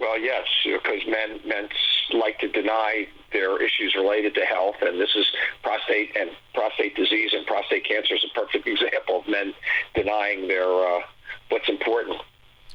Well, 0.00 0.18
yes, 0.18 0.46
because 0.64 1.02
men 1.06 1.40
men 1.46 1.68
like 2.14 2.38
to 2.38 2.48
deny 2.48 3.06
their 3.34 3.62
issues 3.62 3.94
related 3.98 4.34
to 4.36 4.46
health, 4.46 4.76
and 4.80 4.98
this 4.98 5.14
is 5.14 5.26
prostate 5.62 6.16
and 6.16 6.30
prostate 6.54 6.96
disease 6.96 7.32
and 7.34 7.46
prostate 7.46 7.86
cancer 7.86 8.14
is 8.14 8.24
a 8.24 8.32
perfect 8.34 8.66
example 8.66 9.20
of 9.20 9.28
men 9.28 9.52
denying 9.94 10.48
their 10.48 10.64
uh, 10.64 11.02
what's 11.50 11.68
important 11.68 12.16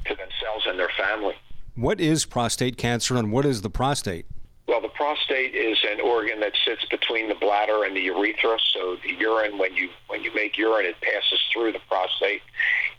to 0.05 0.13
themselves 0.13 0.67
and 0.67 0.77
their 0.77 0.91
family. 0.95 1.33
What 1.73 1.99
is 1.99 2.25
prostate 2.25 2.77
cancer 2.77 3.17
and 3.17 3.31
what 3.31 3.43
is 3.43 3.63
the 3.63 3.71
prostate? 3.71 4.27
Well, 4.67 4.81
the 4.81 4.89
prostate 4.89 5.55
is 5.55 5.77
an 5.89 6.01
organ 6.01 6.36
that 6.47 6.57
sits 6.63 6.85
between 6.85 7.27
the 7.27 7.35
bladder 7.35 7.83
and 7.83 7.93
the 7.93 7.99
urethra. 7.99 8.57
So 8.73 8.95
the 9.03 9.13
urine, 9.19 9.57
when 9.57 9.75
you 9.75 9.89
when 10.07 10.23
you 10.23 10.33
make 10.33 10.57
urine, 10.57 10.85
it 10.85 10.95
passes 11.01 11.41
through 11.51 11.73
the 11.73 11.81
prostate. 11.89 12.41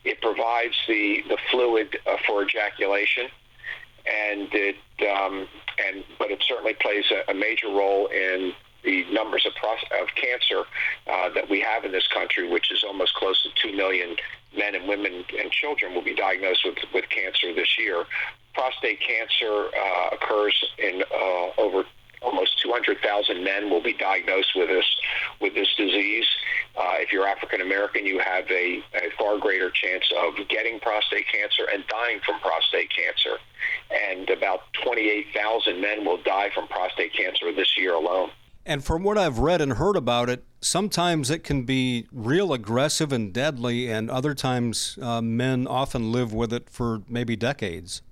It 0.04 0.20
provides 0.20 0.74
the 0.86 1.24
the 1.28 1.38
fluid 1.50 1.98
uh, 2.06 2.16
for 2.26 2.42
ejaculation, 2.42 3.28
and 4.04 4.48
it 4.52 4.76
um, 5.08 5.48
and 5.86 6.04
but 6.18 6.30
it 6.30 6.44
certainly 6.46 6.74
plays 6.74 7.04
a, 7.10 7.30
a 7.30 7.34
major 7.34 7.68
role 7.68 8.08
in 8.08 8.52
the 8.84 9.04
numbers 9.10 9.44
of, 9.44 9.52
pros- 9.56 10.00
of 10.00 10.08
cancer 10.14 10.64
uh, 11.10 11.28
that 11.34 11.48
we 11.48 11.60
have 11.60 11.84
in 11.84 11.90
this 11.90 12.06
country, 12.06 12.48
which 12.48 12.70
is 12.70 12.84
almost 12.84 13.12
close 13.14 13.42
to 13.42 13.48
2 13.68 13.76
million 13.76 14.14
men 14.56 14.76
and 14.76 14.86
women 14.88 15.24
and 15.36 15.50
children 15.50 15.94
will 15.94 16.04
be 16.04 16.14
diagnosed 16.14 16.64
with, 16.64 16.78
with 16.94 17.04
cancer 17.08 17.52
this 17.52 17.76
year. 17.76 18.04
Prostate 18.54 19.00
cancer 19.00 19.66
uh, 19.76 20.10
occurs 20.14 20.54
in 20.78 21.02
uh, 21.12 21.60
over 21.60 21.84
almost 22.22 22.60
200,000 22.62 23.42
men 23.42 23.70
will 23.70 23.82
be 23.82 23.92
diagnosed 23.94 24.52
with 24.54 24.68
this 24.68 24.86
with 25.40 25.54
this 25.54 25.68
disease. 25.76 26.26
Uh, 26.76 26.94
if 26.96 27.12
you're 27.12 27.26
African 27.26 27.60
American, 27.60 28.06
you 28.06 28.18
have 28.18 28.48
a, 28.50 28.82
a, 28.94 29.10
far 29.18 29.38
greater 29.38 29.70
chance 29.70 30.04
of 30.16 30.34
getting 30.48 30.78
prostate 30.80 31.26
cancer 31.32 31.66
and 31.72 31.84
dying 31.88 32.20
from 32.24 32.38
prostate 32.40 32.90
cancer. 32.94 33.38
And 33.90 34.30
about 34.30 34.60
28,000 34.84 35.80
men 35.80 36.04
will 36.04 36.22
die 36.22 36.50
from 36.54 36.68
prostate 36.68 37.14
cancer 37.14 37.52
this 37.52 37.76
year 37.76 37.94
alone. 37.94 38.30
And 38.64 38.84
from 38.84 39.02
what 39.02 39.16
I've 39.16 39.38
read 39.38 39.62
and 39.62 39.72
heard 39.72 39.96
about 39.96 40.28
it, 40.28 40.44
sometimes 40.60 41.30
it 41.30 41.42
can 41.42 41.64
be 41.64 42.06
real 42.12 42.52
aggressive 42.52 43.12
and 43.12 43.32
deadly, 43.32 43.90
and 43.90 44.10
other 44.10 44.34
times 44.34 44.98
uh, 45.00 45.22
men 45.22 45.66
often 45.66 46.12
live 46.12 46.34
with 46.34 46.52
it 46.52 46.68
for 46.68 47.00
maybe 47.08 47.34
decades. 47.34 48.02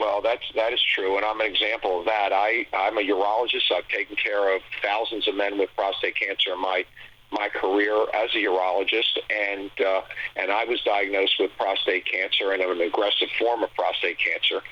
Well, 0.00 0.22
that's 0.22 0.50
that 0.54 0.72
is 0.72 0.80
true, 0.94 1.16
and 1.16 1.26
I'm 1.26 1.38
an 1.42 1.46
example 1.46 2.00
of 2.00 2.06
that. 2.06 2.32
I 2.32 2.64
I'm 2.72 2.96
a 2.96 3.02
urologist. 3.02 3.70
I've 3.70 3.86
taken 3.88 4.16
care 4.16 4.56
of 4.56 4.62
thousands 4.82 5.28
of 5.28 5.34
men 5.34 5.58
with 5.58 5.68
prostate 5.76 6.16
cancer 6.16 6.54
in 6.54 6.60
my 6.60 6.86
my 7.30 7.50
career 7.50 8.06
as 8.14 8.30
a 8.34 8.38
urologist, 8.38 9.18
and 9.28 9.70
uh, 9.78 10.00
and 10.36 10.50
I 10.50 10.64
was 10.64 10.80
diagnosed 10.86 11.34
with 11.38 11.50
prostate 11.58 12.06
cancer 12.06 12.52
and 12.52 12.62
an 12.62 12.80
aggressive 12.80 13.28
form 13.38 13.62
of 13.62 13.74
prostate 13.74 14.16
cancer. 14.18 14.62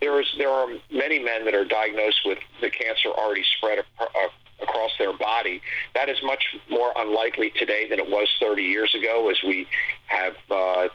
There 0.00 0.20
is 0.20 0.28
there 0.38 0.50
are 0.50 0.68
many 0.92 1.18
men 1.18 1.44
that 1.46 1.54
are 1.54 1.64
diagnosed 1.64 2.20
with 2.24 2.38
the 2.60 2.70
cancer 2.70 3.08
already 3.08 3.44
spread 3.58 3.80
uh, 3.98 4.04
across 4.62 4.92
their 5.00 5.12
body. 5.12 5.60
That 5.94 6.08
is 6.08 6.18
much 6.22 6.44
more 6.70 6.92
unlikely 6.96 7.52
today 7.58 7.88
than 7.90 7.98
it 7.98 8.08
was 8.08 8.28
30 8.40 8.62
years 8.62 8.94
ago, 8.94 9.28
as 9.30 9.38
we 9.44 9.66
have. 10.06 10.36
Uh, 10.48 10.88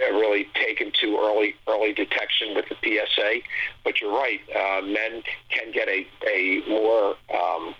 really 0.00 0.48
taken 0.54 0.92
to 1.00 1.16
early 1.18 1.54
early 1.68 1.92
detection 1.92 2.54
with 2.54 2.66
the 2.68 2.76
PSA. 2.82 3.40
But 3.84 4.00
you're 4.00 4.12
right, 4.12 4.40
uh, 4.54 4.82
men 4.82 5.22
can 5.50 5.72
get 5.72 5.88
a 5.88 6.06
a 6.26 6.62
more 6.68 7.16
um, 7.32 7.74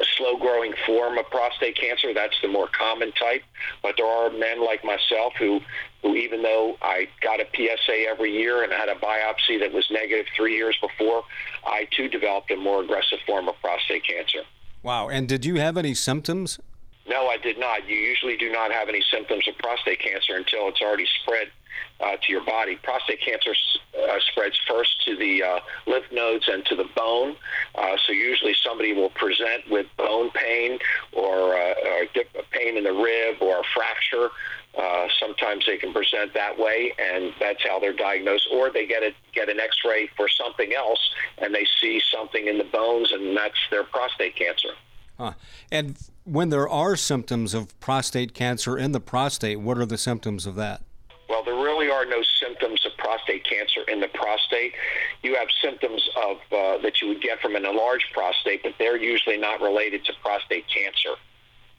a 0.00 0.04
slow 0.16 0.36
growing 0.36 0.74
form 0.86 1.18
of 1.18 1.28
prostate 1.30 1.76
cancer. 1.76 2.14
That's 2.14 2.36
the 2.42 2.48
more 2.48 2.68
common 2.68 3.12
type. 3.12 3.42
But 3.82 3.94
there 3.96 4.06
are 4.06 4.30
men 4.30 4.64
like 4.64 4.84
myself 4.84 5.34
who 5.38 5.60
who 6.02 6.14
even 6.14 6.42
though 6.42 6.76
I 6.80 7.08
got 7.20 7.40
a 7.40 7.46
PSA 7.54 8.06
every 8.08 8.32
year 8.32 8.62
and 8.62 8.72
had 8.72 8.88
a 8.88 8.94
biopsy 8.94 9.58
that 9.60 9.72
was 9.72 9.86
negative 9.90 10.26
three 10.36 10.56
years 10.56 10.76
before, 10.80 11.24
I 11.66 11.88
too 11.90 12.08
developed 12.08 12.50
a 12.50 12.56
more 12.56 12.82
aggressive 12.82 13.18
form 13.26 13.48
of 13.48 13.56
prostate 13.60 14.04
cancer. 14.06 14.42
Wow! 14.82 15.08
And 15.08 15.28
did 15.28 15.44
you 15.44 15.56
have 15.56 15.76
any 15.76 15.94
symptoms? 15.94 16.60
No, 17.08 17.28
I 17.28 17.38
did 17.38 17.58
not. 17.58 17.88
You 17.88 17.96
usually 17.96 18.36
do 18.36 18.52
not 18.52 18.70
have 18.70 18.88
any 18.88 19.02
symptoms 19.10 19.48
of 19.48 19.56
prostate 19.58 20.00
cancer 20.00 20.36
until 20.36 20.68
it's 20.68 20.82
already 20.82 21.06
spread 21.22 21.48
uh, 22.00 22.16
to 22.22 22.32
your 22.32 22.44
body. 22.44 22.76
Prostate 22.76 23.20
cancer 23.22 23.54
uh, 23.98 24.18
spreads 24.30 24.58
first 24.68 25.02
to 25.06 25.16
the 25.16 25.42
uh, 25.42 25.60
lymph 25.86 26.04
nodes 26.12 26.48
and 26.48 26.64
to 26.66 26.76
the 26.76 26.84
bone. 26.94 27.34
Uh, 27.74 27.96
so 28.06 28.12
usually 28.12 28.54
somebody 28.62 28.92
will 28.92 29.08
present 29.10 29.68
with 29.70 29.86
bone 29.96 30.30
pain 30.32 30.78
or, 31.12 31.56
uh, 31.56 31.74
or 31.86 32.04
pain 32.50 32.76
in 32.76 32.84
the 32.84 32.92
rib 32.92 33.36
or 33.40 33.60
a 33.60 33.64
fracture. 33.74 34.28
Uh, 34.76 35.08
sometimes 35.18 35.64
they 35.66 35.78
can 35.78 35.92
present 35.94 36.34
that 36.34 36.58
way, 36.58 36.92
and 36.98 37.32
that's 37.40 37.64
how 37.66 37.78
they're 37.80 37.92
diagnosed. 37.96 38.46
Or 38.52 38.70
they 38.70 38.86
get 38.86 39.02
a, 39.02 39.12
get 39.32 39.48
an 39.48 39.58
X-ray 39.58 40.10
for 40.14 40.28
something 40.28 40.74
else, 40.74 41.00
and 41.38 41.54
they 41.54 41.66
see 41.80 42.02
something 42.12 42.46
in 42.46 42.58
the 42.58 42.64
bones, 42.64 43.10
and 43.12 43.34
that's 43.34 43.56
their 43.70 43.84
prostate 43.84 44.36
cancer. 44.36 44.74
Huh. 45.18 45.32
And 45.70 45.98
when 46.24 46.50
there 46.50 46.68
are 46.68 46.94
symptoms 46.94 47.52
of 47.52 47.78
prostate 47.80 48.34
cancer 48.34 48.78
in 48.78 48.92
the 48.92 49.00
prostate, 49.00 49.60
what 49.60 49.76
are 49.78 49.86
the 49.86 49.98
symptoms 49.98 50.46
of 50.46 50.54
that? 50.54 50.82
Well, 51.28 51.42
there 51.44 51.54
really 51.54 51.90
are 51.90 52.06
no 52.06 52.22
symptoms 52.40 52.86
of 52.86 52.96
prostate 52.96 53.44
cancer 53.44 53.82
in 53.88 54.00
the 54.00 54.08
prostate. 54.08 54.74
You 55.22 55.34
have 55.34 55.48
symptoms 55.60 56.08
of 56.16 56.36
uh, 56.52 56.78
that 56.82 57.02
you 57.02 57.08
would 57.08 57.20
get 57.20 57.40
from 57.40 57.56
an 57.56 57.66
enlarged 57.66 58.06
prostate, 58.12 58.62
but 58.62 58.74
they're 58.78 58.96
usually 58.96 59.36
not 59.36 59.60
related 59.60 60.04
to 60.06 60.12
prostate 60.22 60.64
cancer. 60.68 61.16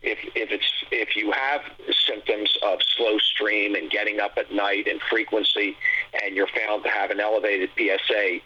If, 0.01 0.19
if 0.35 0.51
it's 0.51 0.71
if 0.91 1.15
you 1.15 1.31
have 1.31 1.61
symptoms 2.07 2.55
of 2.63 2.79
slow 2.95 3.17
stream 3.17 3.75
and 3.75 3.89
getting 3.89 4.19
up 4.19 4.33
at 4.37 4.51
night 4.51 4.87
and 4.87 5.01
frequency, 5.09 5.75
and 6.23 6.35
you're 6.35 6.47
found 6.47 6.83
to 6.83 6.89
have 6.89 7.09
an 7.09 7.19
elevated 7.19 7.69
PSA, 7.77 8.39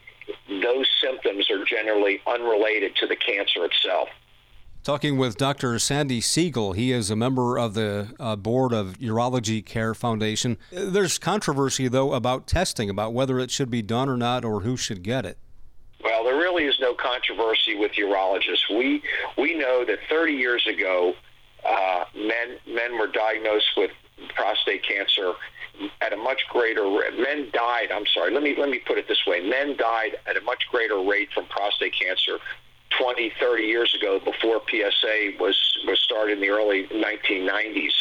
those 0.49 0.87
symptoms 1.01 1.49
are 1.51 1.63
generally 1.65 2.21
unrelated 2.25 2.95
to 2.97 3.07
the 3.07 3.15
cancer 3.15 3.65
itself. 3.65 4.09
Talking 4.83 5.15
with 5.15 5.37
Dr. 5.37 5.79
Sandy 5.79 6.19
Siegel, 6.19 6.73
he 6.73 6.91
is 6.91 7.09
a 7.09 7.15
member 7.15 7.57
of 7.57 7.73
the 7.73 8.13
uh, 8.19 8.35
board 8.35 8.73
of 8.73 8.99
Urology 8.99 9.65
Care 9.65 9.93
Foundation. 9.93 10.57
There's 10.71 11.17
controversy, 11.17 11.87
though, 11.87 12.11
about 12.11 12.47
testing, 12.47 12.89
about 12.89 13.13
whether 13.13 13.39
it 13.39 13.49
should 13.49 13.69
be 13.71 13.81
done 13.81 14.09
or 14.09 14.17
not, 14.17 14.43
or 14.43 14.59
who 14.59 14.75
should 14.75 15.01
get 15.01 15.25
it. 15.25 15.37
Well, 16.03 16.25
there 16.25 16.35
really 16.35 16.65
is 16.65 16.75
no 16.81 16.93
controversy 16.93 17.75
with 17.75 17.93
urologists. 17.93 18.69
We 18.69 19.01
we 19.37 19.57
know 19.57 19.85
that 19.85 19.99
30 20.09 20.33
years 20.33 20.67
ago, 20.67 21.13
uh, 21.65 22.03
men 22.13 22.57
men 22.67 22.99
were 22.99 23.07
diagnosed 23.07 23.71
with 23.77 23.91
prostate 24.35 24.85
cancer 24.85 25.31
at 26.01 26.11
a 26.11 26.17
much 26.17 26.41
greater 26.49 26.83
rate. 26.83 27.17
men 27.17 27.49
died 27.51 27.91
i'm 27.91 28.05
sorry 28.13 28.31
let 28.31 28.43
me 28.43 28.55
let 28.57 28.69
me 28.69 28.79
put 28.85 28.97
it 28.97 29.07
this 29.07 29.25
way 29.25 29.41
men 29.41 29.75
died 29.75 30.15
at 30.27 30.37
a 30.37 30.41
much 30.41 30.63
greater 30.69 31.01
rate 31.01 31.29
from 31.33 31.45
prostate 31.47 31.93
cancer 31.99 32.37
20, 32.99 33.33
30 33.39 33.63
years 33.63 33.95
ago 33.95 34.19
before 34.19 34.61
PSA 34.69 35.31
was, 35.39 35.57
was 35.87 35.99
started 35.99 36.33
in 36.33 36.41
the 36.41 36.49
early 36.49 36.87
1990s. 36.87 37.93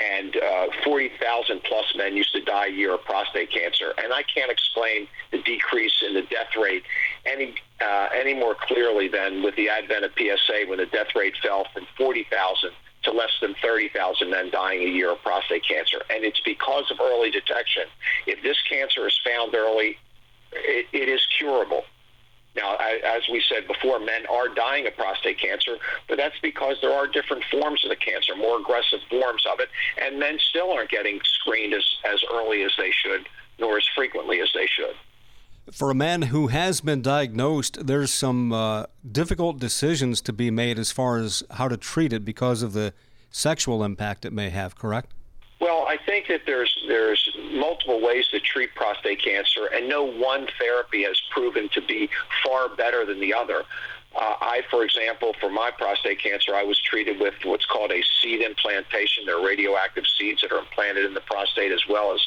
And 0.00 0.36
uh, 0.36 0.66
40,000 0.84 1.60
plus 1.64 1.86
men 1.96 2.16
used 2.16 2.32
to 2.32 2.40
die 2.42 2.66
a 2.66 2.70
year 2.70 2.94
of 2.94 3.02
prostate 3.04 3.50
cancer. 3.50 3.92
And 4.02 4.12
I 4.12 4.22
can't 4.22 4.50
explain 4.50 5.08
the 5.32 5.42
decrease 5.42 6.04
in 6.06 6.14
the 6.14 6.22
death 6.22 6.54
rate 6.60 6.84
any, 7.26 7.54
uh, 7.80 8.08
any 8.14 8.32
more 8.32 8.54
clearly 8.54 9.08
than 9.08 9.42
with 9.42 9.56
the 9.56 9.68
advent 9.68 10.04
of 10.04 10.12
PSA 10.16 10.66
when 10.68 10.78
the 10.78 10.86
death 10.86 11.08
rate 11.16 11.34
fell 11.42 11.66
from 11.72 11.84
40,000 11.96 12.70
to 13.04 13.12
less 13.12 13.32
than 13.40 13.54
30,000 13.60 14.30
men 14.30 14.50
dying 14.50 14.82
a 14.82 14.90
year 14.90 15.12
of 15.12 15.22
prostate 15.22 15.66
cancer. 15.66 15.98
And 16.10 16.24
it's 16.24 16.40
because 16.44 16.90
of 16.92 16.98
early 17.00 17.30
detection. 17.30 17.84
If 18.26 18.42
this 18.42 18.56
cancer 18.70 19.06
is 19.06 19.18
found 19.24 19.54
early, 19.54 19.96
it, 20.52 20.86
it 20.92 21.08
is 21.08 21.20
curable. 21.38 21.82
Now, 22.58 22.76
as 22.76 23.22
we 23.30 23.42
said 23.48 23.68
before, 23.68 24.00
men 24.00 24.26
are 24.26 24.48
dying 24.48 24.86
of 24.86 24.96
prostate 24.96 25.40
cancer, 25.40 25.78
but 26.08 26.16
that's 26.16 26.38
because 26.42 26.76
there 26.82 26.92
are 26.92 27.06
different 27.06 27.44
forms 27.50 27.84
of 27.84 27.90
the 27.90 27.96
cancer, 27.96 28.34
more 28.36 28.58
aggressive 28.58 28.98
forms 29.08 29.44
of 29.50 29.60
it, 29.60 29.68
and 30.02 30.18
men 30.18 30.38
still 30.50 30.72
aren't 30.72 30.90
getting 30.90 31.20
screened 31.40 31.72
as, 31.72 31.84
as 32.04 32.20
early 32.32 32.62
as 32.62 32.72
they 32.76 32.90
should, 32.90 33.28
nor 33.60 33.76
as 33.76 33.84
frequently 33.94 34.40
as 34.40 34.50
they 34.54 34.66
should. 34.66 34.94
For 35.72 35.90
a 35.90 35.94
man 35.94 36.22
who 36.22 36.48
has 36.48 36.80
been 36.80 37.02
diagnosed, 37.02 37.86
there's 37.86 38.10
some 38.12 38.52
uh, 38.52 38.86
difficult 39.10 39.60
decisions 39.60 40.20
to 40.22 40.32
be 40.32 40.50
made 40.50 40.78
as 40.78 40.90
far 40.90 41.18
as 41.18 41.42
how 41.52 41.68
to 41.68 41.76
treat 41.76 42.12
it 42.12 42.24
because 42.24 42.62
of 42.62 42.72
the 42.72 42.94
sexual 43.30 43.84
impact 43.84 44.24
it 44.24 44.32
may 44.32 44.48
have, 44.48 44.74
correct? 44.74 45.12
Well, 45.60 45.86
I 45.88 45.96
think 45.96 46.28
that 46.28 46.42
there's 46.46 46.76
there's 46.86 47.28
multiple 47.52 48.00
ways 48.00 48.28
to 48.28 48.38
treat 48.38 48.74
prostate 48.74 49.22
cancer, 49.22 49.66
and 49.66 49.88
no 49.88 50.04
one 50.04 50.46
therapy 50.58 51.02
has 51.02 51.20
proven 51.30 51.68
to 51.70 51.80
be 51.80 52.08
far 52.44 52.68
better 52.68 53.04
than 53.04 53.20
the 53.20 53.34
other. 53.34 53.64
Uh, 54.18 54.34
I, 54.40 54.62
for 54.68 54.82
example, 54.82 55.32
for 55.38 55.48
my 55.48 55.70
prostate 55.70 56.20
cancer, 56.20 56.52
I 56.52 56.64
was 56.64 56.76
treated 56.80 57.20
with 57.20 57.34
what's 57.44 57.64
called 57.64 57.92
a 57.92 58.02
seed 58.20 58.42
implantation. 58.42 59.24
They're 59.26 59.38
radioactive 59.38 60.04
seeds 60.18 60.42
that 60.42 60.50
are 60.50 60.58
implanted 60.58 61.04
in 61.04 61.14
the 61.14 61.20
prostate, 61.20 61.70
as 61.70 61.82
well 61.88 62.12
as 62.12 62.20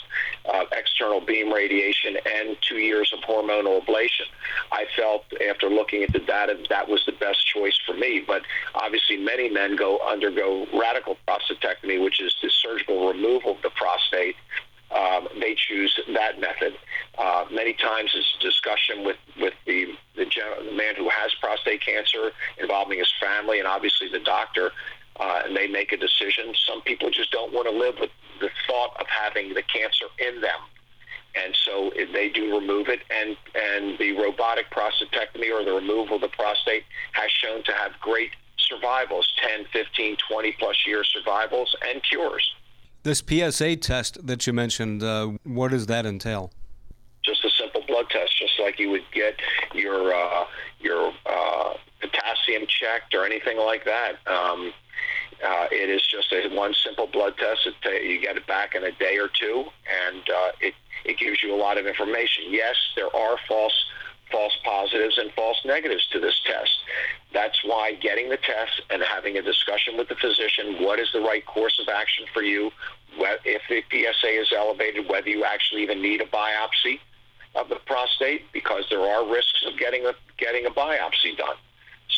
uh, 0.49 0.63
external 0.71 1.19
beam 1.19 1.51
radiation 1.51 2.15
and 2.25 2.55
two 2.61 2.77
years 2.77 3.11
of 3.11 3.19
hormonal 3.19 3.83
ablation. 3.83 4.27
I 4.71 4.85
felt, 4.95 5.25
after 5.49 5.69
looking 5.69 6.01
at 6.03 6.13
the 6.13 6.19
data, 6.19 6.57
that 6.69 6.87
was 6.87 7.03
the 7.05 7.11
best 7.11 7.45
choice 7.45 7.77
for 7.85 7.93
me. 7.93 8.23
But 8.25 8.43
obviously, 8.73 9.17
many 9.17 9.49
men 9.49 9.75
go 9.75 9.99
undergo 9.99 10.67
radical 10.73 11.17
prostatectomy, 11.27 12.01
which 12.01 12.21
is 12.21 12.33
the 12.41 12.49
surgical 12.49 13.09
removal 13.09 13.51
of 13.51 13.61
the 13.63 13.69
prostate 13.71 14.37
um, 14.95 15.27
they 15.39 15.55
choose 15.55 15.97
that 16.13 16.39
method. 16.39 16.73
Uh, 17.17 17.45
many 17.51 17.73
times 17.73 18.11
it's 18.13 18.35
discussion 18.41 19.05
with, 19.05 19.17
with 19.39 19.53
the, 19.65 19.93
the, 20.15 20.25
gen- 20.25 20.65
the 20.65 20.71
man 20.71 20.95
who 20.95 21.09
has 21.09 21.33
prostate 21.39 21.81
cancer 21.81 22.31
involving 22.59 22.99
his 22.99 23.11
family 23.19 23.59
and 23.59 23.67
obviously 23.67 24.09
the 24.09 24.19
doctor, 24.19 24.71
uh, 25.19 25.43
and 25.45 25.55
they 25.55 25.67
make 25.67 25.91
a 25.91 25.97
decision. 25.97 26.53
Some 26.67 26.81
people 26.81 27.09
just 27.09 27.31
don't 27.31 27.53
want 27.53 27.67
to 27.67 27.73
live 27.73 27.95
with 27.99 28.11
the 28.39 28.49
thought 28.67 28.99
of 28.99 29.07
having 29.07 29.53
the 29.53 29.63
cancer 29.63 30.05
in 30.19 30.41
them. 30.41 30.59
And 31.33 31.55
so 31.65 31.91
they 32.13 32.27
do 32.27 32.53
remove 32.53 32.89
it, 32.89 32.99
and, 33.09 33.37
and 33.55 33.97
the 33.97 34.11
robotic 34.11 34.69
prostatectomy 34.69 35.49
or 35.49 35.63
the 35.63 35.71
removal 35.71 36.15
of 36.15 36.21
the 36.21 36.27
prostate 36.27 36.83
has 37.13 37.31
shown 37.31 37.63
to 37.63 37.71
have 37.71 37.93
great 38.01 38.31
survivals 38.57 39.31
10, 39.57 39.65
15, 39.71 40.17
20 40.27 40.51
plus 40.59 40.75
year 40.85 41.03
survivals 41.05 41.73
and 41.87 42.03
cures. 42.03 42.53
This 43.03 43.23
PSA 43.27 43.77
test 43.77 44.25
that 44.27 44.45
you 44.45 44.53
mentioned, 44.53 45.01
uh, 45.01 45.31
what 45.43 45.71
does 45.71 45.87
that 45.87 46.05
entail? 46.05 46.51
Just 47.23 47.43
a 47.43 47.49
simple 47.49 47.81
blood 47.87 48.05
test, 48.11 48.37
just 48.37 48.59
like 48.59 48.79
you 48.79 48.91
would 48.91 49.05
get 49.11 49.35
your 49.73 50.13
uh, 50.13 50.45
your 50.79 51.11
uh, 51.25 51.73
potassium 51.99 52.67
checked 52.67 53.15
or 53.15 53.25
anything 53.25 53.57
like 53.57 53.85
that. 53.85 54.17
Um, 54.27 54.71
uh, 55.43 55.65
it 55.71 55.89
is 55.89 56.01
just 56.05 56.31
a 56.31 56.47
one 56.55 56.75
simple 56.83 57.07
blood 57.07 57.33
test. 57.37 57.67
It, 57.85 58.03
you 58.03 58.21
get 58.21 58.37
it 58.37 58.45
back 58.45 58.75
in 58.75 58.83
a 58.83 58.91
day 58.91 59.17
or 59.17 59.27
two, 59.27 59.65
and 60.07 60.21
uh, 60.29 60.51
it 60.59 60.75
it 61.03 61.17
gives 61.17 61.41
you 61.41 61.55
a 61.55 61.57
lot 61.57 61.79
of 61.79 61.87
information. 61.87 62.45
Yes, 62.49 62.75
there 62.95 63.13
are 63.15 63.37
false 63.47 63.85
false 64.31 64.55
positives 64.63 65.17
and 65.17 65.31
false 65.33 65.57
negatives 65.65 66.07
to 66.11 66.19
this 66.19 66.39
test. 66.45 66.71
That's 67.33 67.63
why 67.63 67.93
getting 67.93 68.29
the 68.29 68.37
test 68.37 68.81
and 68.89 69.01
having 69.03 69.37
a 69.37 69.41
discussion 69.41 69.97
with 69.97 70.09
the 70.09 70.15
physician, 70.15 70.83
what 70.83 70.99
is 70.99 71.09
the 71.13 71.21
right 71.21 71.45
course 71.45 71.79
of 71.81 71.87
action 71.87 72.25
for 72.33 72.41
you, 72.41 72.71
if 73.45 73.61
the 73.69 73.83
PSA 73.91 74.41
is 74.41 74.51
elevated, 74.55 75.07
whether 75.09 75.29
you 75.29 75.43
actually 75.43 75.83
even 75.83 76.01
need 76.01 76.21
a 76.21 76.25
biopsy 76.25 76.99
of 77.55 77.69
the 77.69 77.77
prostate, 77.85 78.51
because 78.53 78.85
there 78.89 79.01
are 79.01 79.29
risks 79.29 79.63
of 79.67 79.77
getting 79.77 80.05
a, 80.05 80.13
getting 80.37 80.65
a 80.65 80.69
biopsy 80.69 81.35
done. 81.37 81.55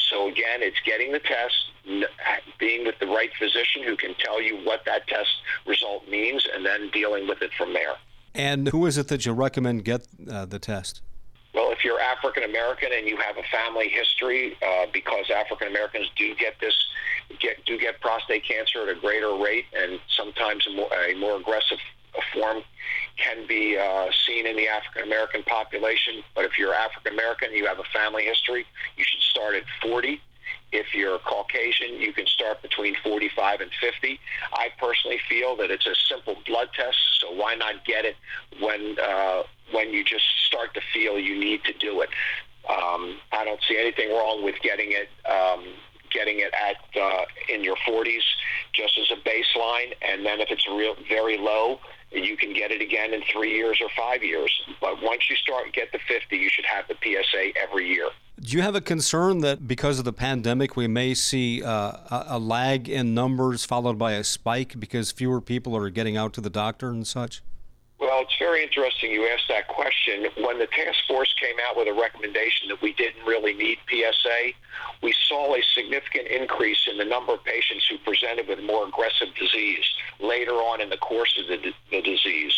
So 0.10 0.28
again, 0.28 0.62
it's 0.62 0.80
getting 0.86 1.12
the 1.12 1.20
test, 1.20 1.56
being 2.60 2.86
with 2.86 3.00
the 3.00 3.08
right 3.08 3.32
physician 3.38 3.84
who 3.84 3.96
can 3.96 4.14
tell 4.16 4.42
you 4.42 4.58
what 4.64 4.86
that 4.86 5.08
test 5.08 5.30
result 5.68 6.08
means, 6.08 6.46
and 6.54 6.66
then 6.66 6.90
dealing 6.92 7.28
with 7.28 7.42
it 7.42 7.52
from 7.58 7.74
there. 7.74 7.96
And 8.36 8.70
who 8.70 8.86
is 8.86 8.98
it 8.98 9.08
that 9.10 9.26
you 9.26 9.34
recommend 9.34 9.86
get 9.86 10.08
uh, 10.30 10.46
the 10.46 10.60
test? 10.60 11.02
Well, 11.54 11.72
if 11.72 11.84
you're 11.84 12.00
African 12.00 12.44
American 12.44 12.90
and 12.92 13.08
you 13.08 13.18
have 13.18 13.38
a 13.38 13.44
family 13.44 13.88
history, 13.88 14.58
uh, 14.62 14.88
because 14.92 15.30
African 15.30 15.68
Americans 15.68 16.10
do 16.16 16.34
get 16.36 16.56
this, 16.60 16.74
get 17.40 17.64
do 17.66 17.78
get 17.78 18.02
prostate 18.02 18.44
cancer 18.44 18.82
at 18.82 18.90
a 18.90 19.00
greater 19.00 19.36
rate, 19.36 19.66
and 19.76 20.00
sometimes 20.18 20.66
a 20.68 20.72
more, 20.72 20.90
a 20.94 21.14
more 21.16 21.38
aggressive 21.38 21.78
form 22.34 22.64
can 23.18 23.46
be 23.48 23.78
uh, 23.78 24.08
seen 24.26 24.48
in 24.48 24.56
the 24.56 24.68
African 24.68 25.04
American 25.04 25.44
population. 25.44 26.24
But 26.36 26.46
if 26.46 26.58
you're 26.58 26.74
African 26.74 27.14
American, 27.14 27.50
and 27.50 27.58
you 27.58 27.68
have 27.68 27.80
a 27.80 27.88
family 27.94 28.24
history, 28.24 28.66
you 28.98 29.04
should 29.04 29.22
start 29.22 29.56
at 29.56 29.64
40. 29.82 30.20
If 30.74 30.96
you're 30.96 31.20
Caucasian, 31.20 32.02
you 32.02 32.14
can 32.14 32.26
start 32.26 32.64
between 32.64 32.96
45 33.04 33.62
and 33.62 33.70
50. 33.80 34.20
I 34.54 34.70
personally 34.80 35.20
feel 35.30 35.56
that 35.58 35.70
it's 35.70 35.86
a 35.86 35.94
simple 36.10 36.36
blood 36.48 36.70
test, 36.76 36.98
so 37.20 37.32
why 37.32 37.54
not 37.54 37.86
get 37.86 38.06
it 38.06 38.16
when 38.60 38.98
uh, 39.00 39.44
when 39.72 39.94
you 39.94 40.04
just 40.04 40.26
start 40.48 40.74
to 40.74 40.82
feel 40.92 41.20
you 41.20 41.40
need 41.40 41.64
to 41.66 41.74
do 41.74 42.02
it. 42.02 42.10
Um, 42.68 43.18
I 43.32 43.46
don't 43.46 43.60
see 43.70 43.78
anything 43.78 44.10
wrong 44.10 44.44
with 44.44 44.56
getting 44.64 44.94
it 44.94 45.10
um, 45.30 45.64
getting 46.12 46.40
it 46.40 46.52
at 46.54 46.78
uh, 47.00 47.26
in 47.50 47.64
your 47.64 47.76
40s 47.88 48.24
just 48.74 48.98
as 48.98 49.12
a 49.12 49.30
baseline, 49.30 49.94
and 50.02 50.26
then 50.26 50.42
if 50.42 50.50
it's 50.50 50.68
real 50.68 50.96
very 51.08 51.38
low, 51.38 51.80
you 52.12 52.36
can 52.36 52.52
get 52.54 52.72
it 52.72 52.82
again 52.82 53.14
in 53.14 53.22
three 53.32 53.54
years 53.54 53.80
or 53.80 53.90
five 53.96 54.24
years. 54.24 54.52
But 54.82 55.04
once 55.04 55.30
you 55.30 55.36
start 55.36 55.72
get 55.74 55.92
to 55.92 56.00
50, 56.00 56.36
you 56.36 56.50
should 56.50 56.66
have 56.66 56.88
the 56.88 56.96
PSA 57.04 57.54
every 57.62 57.88
year. 57.88 58.10
Do 58.40 58.58
you 58.58 58.64
have 58.64 58.76
a 58.76 58.82
concern 58.82 59.40
that 59.40 59.68
because 59.68 60.00
of 60.00 60.06
the 60.06 60.14
pandemic, 60.14 60.76
we 60.76 60.88
may 60.88 61.14
see 61.14 61.64
uh, 61.64 61.94
a 62.10 62.40
lag 62.40 62.90
in 62.90 63.14
numbers 63.14 63.64
followed 63.64 63.98
by 63.98 64.14
a 64.14 64.24
spike 64.24 64.80
because 64.80 65.12
fewer 65.12 65.40
people 65.40 65.78
are 65.78 65.90
getting 65.90 66.18
out 66.18 66.34
to 66.34 66.42
the 66.42 66.50
doctor 66.50 66.90
and 66.90 67.06
such? 67.06 67.44
Well, 68.04 68.20
it's 68.24 68.36
very 68.38 68.62
interesting 68.62 69.12
you 69.12 69.30
asked 69.30 69.48
that 69.48 69.70
question. 69.70 70.26
When 70.44 70.60
the 70.60 70.68
task 70.68 71.00
force 71.08 71.34
came 71.40 71.56
out 71.70 71.78
with 71.78 71.88
a 71.88 71.94
recommendation 71.94 72.68
that 72.68 72.82
we 72.82 72.92
didn't 72.92 73.26
really 73.26 73.54
need 73.54 73.78
PSA, 73.90 74.52
we 75.02 75.14
saw 75.30 75.56
a 75.56 75.62
significant 75.74 76.28
increase 76.28 76.86
in 76.92 76.98
the 76.98 77.06
number 77.06 77.34
of 77.34 77.42
patients 77.46 77.88
who 77.90 77.98
presented 78.00 78.50
with 78.50 78.60
more 78.62 78.86
aggressive 78.86 79.30
disease 79.40 79.86
later 80.20 80.52
on 80.52 80.82
in 80.82 80.90
the 80.90 80.98
course 80.98 81.40
of 81.40 81.48
the, 81.48 81.72
the 81.92 82.02
disease. 82.02 82.54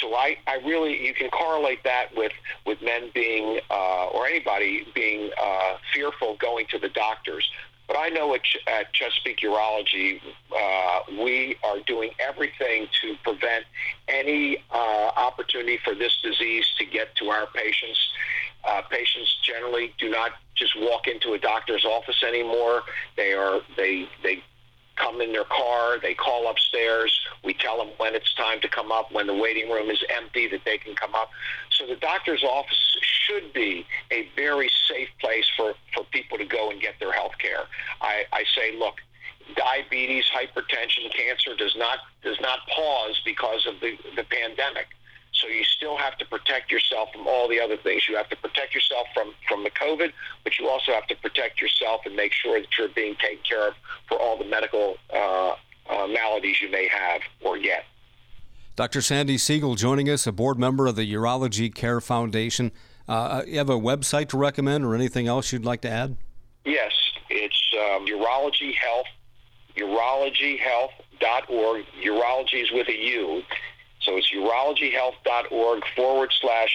So 0.00 0.14
I, 0.14 0.38
I 0.46 0.62
really, 0.64 1.06
you 1.06 1.12
can 1.12 1.28
correlate 1.28 1.84
that 1.84 2.16
with, 2.16 2.32
with 2.64 2.80
men 2.80 3.10
being, 3.12 3.60
uh, 3.70 4.06
or 4.06 4.26
anybody 4.26 4.86
being 4.94 5.28
uh, 5.38 5.76
fearful 5.92 6.36
going 6.40 6.66
to 6.70 6.78
the 6.78 6.88
doctors. 6.88 7.46
But 7.86 7.96
I 7.98 8.08
know 8.08 8.34
at, 8.34 8.40
at 8.66 8.92
Chesapeake 8.92 9.40
Urology, 9.40 10.20
uh, 10.54 11.00
we 11.22 11.56
are 11.62 11.78
doing 11.86 12.10
everything 12.18 12.88
to 13.02 13.14
prevent 13.22 13.64
any 14.08 14.58
uh, 14.72 15.10
opportunity 15.16 15.78
for 15.84 15.94
this 15.94 16.12
disease 16.22 16.66
to 16.78 16.84
get 16.84 17.14
to 17.16 17.28
our 17.28 17.46
patients. 17.54 18.00
Uh, 18.64 18.82
patients 18.90 19.38
generally 19.44 19.94
do 19.98 20.10
not 20.10 20.32
just 20.56 20.78
walk 20.80 21.06
into 21.06 21.34
a 21.34 21.38
doctor's 21.38 21.84
office 21.84 22.22
anymore. 22.26 22.82
They 23.16 23.32
are 23.32 23.60
they 23.76 24.08
they 24.22 24.42
come 24.96 25.20
in 25.20 25.32
their 25.32 25.44
car, 25.44 25.98
they 26.00 26.14
call 26.14 26.50
upstairs. 26.50 27.12
We 27.44 27.54
tell 27.54 27.78
them 27.78 27.88
when 27.98 28.14
it's 28.14 28.34
time 28.34 28.60
to 28.62 28.68
come 28.68 28.90
up, 28.90 29.12
when 29.12 29.26
the 29.26 29.34
waiting 29.34 29.70
room 29.70 29.90
is 29.90 30.02
empty, 30.14 30.48
that 30.48 30.62
they 30.64 30.78
can 30.78 30.94
come 30.94 31.14
up. 31.14 31.30
So 31.78 31.86
the 31.86 31.96
doctor's 31.96 32.42
office 32.42 32.96
should 33.02 33.52
be 33.52 33.86
a 34.10 34.28
very 34.34 34.70
safe 34.88 35.08
place 35.20 35.46
for, 35.56 35.74
for 35.94 36.04
people 36.04 36.38
to 36.38 36.44
go 36.44 36.70
and 36.70 36.80
get 36.80 36.94
their 37.00 37.12
health 37.12 37.36
care. 37.38 37.64
I, 38.00 38.24
I 38.32 38.44
say, 38.54 38.78
look, 38.78 38.94
diabetes, 39.56 40.24
hypertension, 40.34 41.12
cancer 41.12 41.54
does 41.56 41.76
not 41.76 41.98
does 42.22 42.40
not 42.40 42.60
pause 42.74 43.20
because 43.24 43.66
of 43.66 43.80
the, 43.80 43.96
the 44.16 44.24
pandemic. 44.24 44.86
So 45.32 45.48
you 45.48 45.64
still 45.64 45.96
have 45.98 46.16
to 46.18 46.24
protect 46.24 46.72
yourself 46.72 47.10
from 47.12 47.26
all 47.26 47.46
the 47.46 47.60
other 47.60 47.76
things. 47.76 48.08
You 48.08 48.16
have 48.16 48.28
to 48.30 48.36
protect 48.36 48.74
yourself 48.74 49.06
from, 49.12 49.34
from 49.46 49.64
the 49.64 49.70
COVID, 49.70 50.12
but 50.44 50.58
you 50.58 50.68
also 50.68 50.92
have 50.92 51.06
to 51.08 51.16
protect 51.16 51.60
yourself 51.60 52.06
and 52.06 52.16
make 52.16 52.32
sure 52.32 52.58
that 52.58 52.68
you're 52.78 52.88
being 52.88 53.16
taken 53.16 53.44
care 53.46 53.68
of 53.68 53.74
for 54.08 54.18
all 54.18 54.38
the 54.38 54.46
medical 54.46 54.96
uh, 55.12 55.54
uh, 55.90 56.06
maladies 56.06 56.60
you 56.62 56.70
may 56.70 56.88
have 56.88 57.20
or 57.42 57.58
get. 57.58 57.84
Dr. 58.76 59.00
Sandy 59.00 59.38
Siegel 59.38 59.74
joining 59.74 60.10
us, 60.10 60.26
a 60.26 60.32
board 60.32 60.58
member 60.58 60.86
of 60.86 60.96
the 60.96 61.14
Urology 61.14 61.74
Care 61.74 61.98
Foundation. 61.98 62.72
Uh, 63.08 63.40
you 63.46 63.56
have 63.56 63.70
a 63.70 63.80
website 63.80 64.28
to 64.28 64.36
recommend 64.36 64.84
or 64.84 64.94
anything 64.94 65.26
else 65.26 65.50
you'd 65.50 65.64
like 65.64 65.80
to 65.80 65.88
add? 65.88 66.18
Yes, 66.66 66.92
it's 67.30 67.72
um, 67.74 68.04
Urology 68.06 68.74
Health, 68.74 69.06
urologyhealth.org. 69.78 71.86
Urology 72.04 72.62
is 72.62 72.70
with 72.70 72.86
a 72.88 72.96
U. 72.96 73.42
So 74.02 74.18
it's 74.18 74.30
urologyhealth.org 74.30 75.82
forward 75.96 76.30
slash 76.38 76.68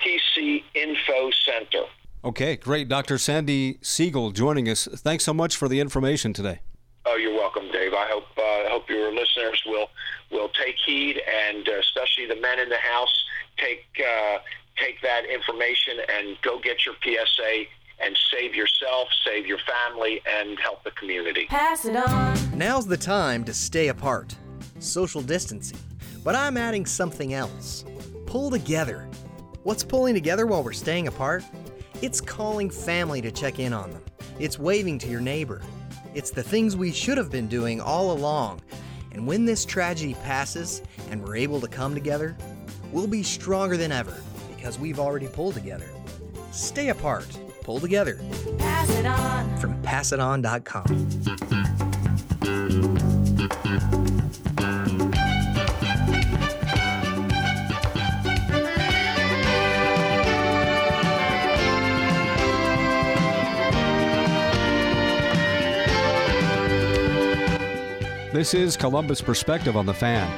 TC 0.00 0.64
Info 0.74 1.30
Center. 1.46 1.84
Okay, 2.24 2.56
great. 2.56 2.88
Dr. 2.88 3.16
Sandy 3.16 3.78
Siegel 3.80 4.32
joining 4.32 4.68
us. 4.68 4.88
Thanks 4.92 5.22
so 5.22 5.32
much 5.32 5.54
for 5.54 5.68
the 5.68 5.78
information 5.78 6.32
today. 6.32 6.62
Oh, 7.06 7.16
you're 7.16 7.34
welcome, 7.34 7.70
Dave. 7.70 7.92
I 7.92 8.06
hope 8.08 8.24
uh, 8.36 8.70
hope 8.70 8.88
your 8.88 9.12
listeners 9.14 9.62
will 9.66 9.88
will 10.30 10.48
take 10.48 10.76
heed, 10.84 11.20
and 11.46 11.68
uh, 11.68 11.72
especially 11.78 12.26
the 12.26 12.40
men 12.40 12.58
in 12.58 12.68
the 12.68 12.78
house 12.78 13.24
take 13.58 13.84
uh, 13.98 14.38
take 14.76 15.00
that 15.02 15.26
information 15.26 15.98
and 16.08 16.36
go 16.42 16.58
get 16.58 16.86
your 16.86 16.94
PSA 17.02 17.64
and 18.02 18.18
save 18.30 18.54
yourself, 18.54 19.08
save 19.24 19.46
your 19.46 19.58
family, 19.58 20.20
and 20.26 20.58
help 20.58 20.82
the 20.82 20.90
community. 20.92 21.46
Pass 21.46 21.84
it 21.84 21.96
on. 21.96 22.36
Now's 22.56 22.86
the 22.86 22.96
time 22.96 23.44
to 23.44 23.54
stay 23.54 23.88
apart. 23.88 24.34
Social 24.78 25.22
distancing. 25.22 25.78
But 26.24 26.34
I'm 26.34 26.56
adding 26.56 26.86
something 26.86 27.34
else. 27.34 27.84
Pull 28.26 28.50
together. 28.50 29.08
What's 29.62 29.84
pulling 29.84 30.14
together 30.14 30.46
while 30.46 30.64
we're 30.64 30.72
staying 30.72 31.06
apart? 31.06 31.44
It's 32.02 32.20
calling 32.20 32.70
family 32.70 33.20
to 33.22 33.30
check 33.30 33.58
in 33.58 33.72
on 33.72 33.90
them. 33.90 34.02
It's 34.38 34.58
waving 34.58 34.98
to 35.00 35.08
your 35.08 35.20
neighbor. 35.20 35.62
It's 36.14 36.30
the 36.30 36.42
things 36.44 36.76
we 36.76 36.92
should 36.92 37.18
have 37.18 37.30
been 37.30 37.48
doing 37.48 37.80
all 37.80 38.12
along. 38.12 38.60
And 39.10 39.26
when 39.26 39.44
this 39.44 39.64
tragedy 39.64 40.14
passes 40.22 40.80
and 41.10 41.22
we're 41.22 41.34
able 41.36 41.60
to 41.60 41.66
come 41.66 41.92
together, 41.92 42.36
we'll 42.92 43.08
be 43.08 43.24
stronger 43.24 43.76
than 43.76 43.90
ever 43.90 44.16
because 44.56 44.78
we've 44.78 45.00
already 45.00 45.26
pulled 45.26 45.54
together. 45.54 45.88
Stay 46.52 46.90
apart. 46.90 47.26
Pull 47.62 47.80
together. 47.80 48.20
Pass 48.58 48.90
it 48.90 49.06
on. 49.06 49.56
From 49.58 49.82
passiton.com. 49.82 50.84
This 68.34 68.52
is 68.52 68.76
Columbus 68.76 69.20
Perspective 69.20 69.76
on 69.76 69.86
the 69.86 69.94
Fan. 69.94 70.28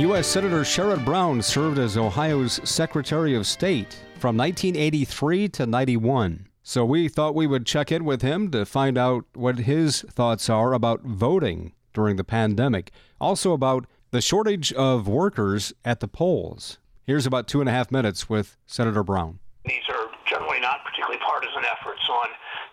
U.S. 0.00 0.26
Senator 0.26 0.62
Sherrod 0.62 1.04
Brown 1.04 1.40
served 1.40 1.78
as 1.78 1.96
Ohio's 1.96 2.60
Secretary 2.68 3.36
of 3.36 3.46
State 3.46 3.96
from 4.18 4.36
1983 4.36 5.50
to 5.50 5.64
91. 5.64 6.48
So 6.64 6.84
we 6.84 7.08
thought 7.08 7.36
we 7.36 7.46
would 7.46 7.64
check 7.64 7.92
in 7.92 8.04
with 8.04 8.22
him 8.22 8.50
to 8.50 8.66
find 8.66 8.98
out 8.98 9.26
what 9.34 9.60
his 9.60 10.00
thoughts 10.00 10.50
are 10.50 10.72
about 10.72 11.02
voting 11.02 11.74
during 11.92 12.16
the 12.16 12.24
pandemic, 12.24 12.90
also 13.20 13.52
about 13.52 13.86
the 14.10 14.20
shortage 14.20 14.72
of 14.72 15.06
workers 15.06 15.72
at 15.84 16.00
the 16.00 16.08
polls. 16.08 16.78
Here's 17.04 17.24
about 17.24 17.46
two 17.46 17.60
and 17.60 17.68
a 17.68 17.72
half 17.72 17.92
minutes 17.92 18.28
with 18.28 18.56
Senator 18.66 19.04
Brown. 19.04 19.38
These 19.64 19.84
are 19.90 20.10
generally 20.26 20.58
not 20.58 20.84
particularly 20.84 21.20
partisan 21.24 21.62
efforts 21.70 22.02
on 22.10 22.26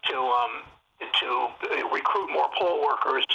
to 0.09 0.17
um, 0.17 0.63
to 1.19 1.87
recruit 1.91 2.31
more 2.31 2.47
poll 2.57 2.81
workers. 2.81 3.25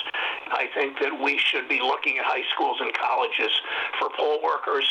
I 0.53 0.71
think 0.75 0.99
that 1.01 1.11
we 1.11 1.39
should 1.39 1.69
be 1.69 1.81
looking 1.81 2.19
at 2.19 2.25
high 2.25 2.47
schools 2.55 2.79
and 2.81 2.95
colleges 2.95 3.51
for 3.99 4.09
poll 4.17 4.39
workers. 4.43 4.87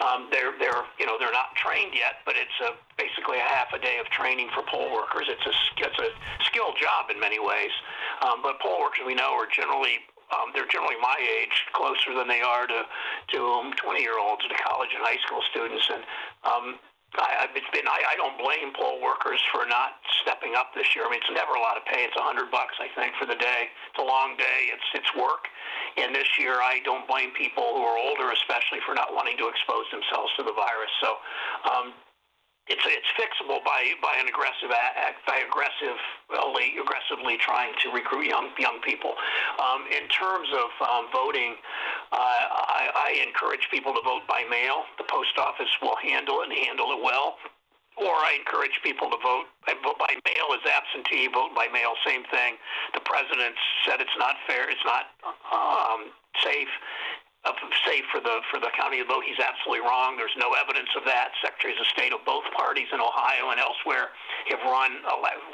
Um, 0.00 0.28
they're 0.30 0.54
they're 0.58 0.86
you 0.98 1.06
know 1.06 1.18
they're 1.18 1.34
not 1.34 1.54
trained 1.56 1.92
yet, 1.94 2.22
but 2.24 2.38
it's 2.38 2.54
a, 2.62 2.78
basically 2.96 3.38
a 3.38 3.48
half 3.48 3.74
a 3.74 3.80
day 3.82 3.98
of 3.98 4.06
training 4.14 4.48
for 4.54 4.62
poll 4.70 4.92
workers. 4.92 5.26
It's 5.26 5.44
a 5.44 5.54
it's 5.82 5.98
a 5.98 6.10
skilled 6.46 6.78
job 6.78 7.10
in 7.10 7.18
many 7.18 7.42
ways, 7.42 7.74
um, 8.22 8.42
but 8.42 8.60
poll 8.60 8.80
workers 8.80 9.02
we 9.06 9.14
know 9.14 9.34
are 9.34 9.50
generally 9.50 9.98
um, 10.30 10.54
they're 10.54 10.70
generally 10.70 10.98
my 11.02 11.18
age, 11.18 11.66
closer 11.74 12.14
than 12.14 12.28
they 12.28 12.40
are 12.40 12.66
to 12.66 12.80
to 13.34 13.38
um, 13.50 13.74
20 13.74 14.00
year 14.00 14.18
olds, 14.18 14.42
to 14.46 14.54
college 14.62 14.90
and 14.94 15.02
high 15.02 15.18
school 15.26 15.42
students, 15.50 15.86
and 15.90 16.02
um, 16.46 16.66
I, 17.18 17.50
it's 17.50 17.66
been. 17.74 17.86
I, 17.90 18.14
I 18.14 18.14
don't 18.14 18.38
blame 18.38 18.70
poll 18.70 19.02
workers 19.02 19.42
for 19.50 19.66
not 19.66 19.98
stepping 20.22 20.54
up 20.54 20.70
this 20.78 20.94
year. 20.94 21.02
I 21.02 21.10
mean, 21.10 21.18
it's 21.18 21.34
never 21.34 21.58
a 21.58 21.62
lot 21.62 21.74
of 21.74 21.82
pay. 21.82 22.06
It's 22.06 22.14
a 22.14 22.22
hundred 22.22 22.54
bucks, 22.54 22.78
I 22.78 22.86
think, 22.94 23.18
for 23.18 23.26
the 23.26 23.34
day. 23.34 23.66
It's 23.90 23.98
a 23.98 24.06
long 24.06 24.38
day. 24.38 24.70
It's 24.70 24.88
it's 24.94 25.10
work. 25.18 25.50
And 25.98 26.14
this 26.14 26.30
year, 26.38 26.62
I 26.62 26.78
don't 26.86 27.02
blame 27.10 27.34
people 27.34 27.66
who 27.74 27.82
are 27.82 27.98
older, 27.98 28.30
especially, 28.30 28.78
for 28.86 28.94
not 28.94 29.10
wanting 29.10 29.34
to 29.42 29.50
expose 29.50 29.90
themselves 29.90 30.30
to 30.38 30.46
the 30.46 30.54
virus. 30.54 30.92
So, 31.02 31.10
um, 31.66 31.86
it's 32.70 32.86
it's 32.86 33.10
fixable 33.18 33.58
by 33.66 33.98
by 33.98 34.14
an 34.22 34.30
aggressive 34.30 34.70
act, 34.70 35.26
by 35.26 35.42
aggressively 35.42 36.78
aggressively 36.78 37.36
trying 37.42 37.74
to 37.82 37.90
recruit 37.90 38.30
young 38.30 38.54
young 38.58 38.78
people. 38.86 39.12
Um, 39.58 39.84
in 39.90 40.06
terms 40.08 40.46
of 40.54 40.70
um, 40.86 41.10
voting, 41.10 41.58
uh, 42.14 42.16
I, 42.16 42.82
I 42.94 43.26
encourage 43.26 43.66
people 43.74 43.92
to 43.98 44.02
vote 44.06 44.22
by 44.30 44.46
mail. 44.46 44.86
The 45.02 45.04
post 45.10 45.34
office 45.36 45.70
will 45.82 45.98
handle 45.98 46.46
it 46.46 46.54
and 46.54 46.58
handle 46.70 46.94
it 46.94 47.02
well. 47.02 47.36
Or 47.98 48.14
I 48.16 48.38
encourage 48.38 48.72
people 48.86 49.10
to 49.10 49.18
vote. 49.20 49.50
Vote 49.66 49.98
by 49.98 50.14
mail 50.24 50.46
is 50.56 50.64
absentee. 50.64 51.28
Vote 51.28 51.52
by 51.52 51.68
mail, 51.68 51.92
same 52.06 52.24
thing. 52.30 52.56
The 52.94 53.02
president 53.04 53.52
said 53.84 54.00
it's 54.00 54.16
not 54.16 54.40
fair. 54.46 54.70
It's 54.70 54.86
not 54.86 55.10
um, 55.52 56.14
safe 56.40 56.70
uh, 57.44 57.52
safe 57.88 58.04
for 58.12 58.20
the 58.20 58.44
for 58.52 58.60
the 58.60 58.68
county, 58.76 59.00
though 59.08 59.24
he's 59.24 59.40
absolutely 59.40 59.80
wrong. 59.80 60.16
There's 60.20 60.36
no 60.36 60.52
evidence 60.52 60.92
of 60.92 61.08
that. 61.08 61.32
Secretaries 61.40 61.80
of 61.80 61.88
state 61.88 62.12
of 62.12 62.20
both 62.28 62.44
parties 62.52 62.88
in 62.92 63.00
Ohio 63.00 63.48
and 63.50 63.58
elsewhere 63.60 64.12
have 64.52 64.60
run 64.68 65.00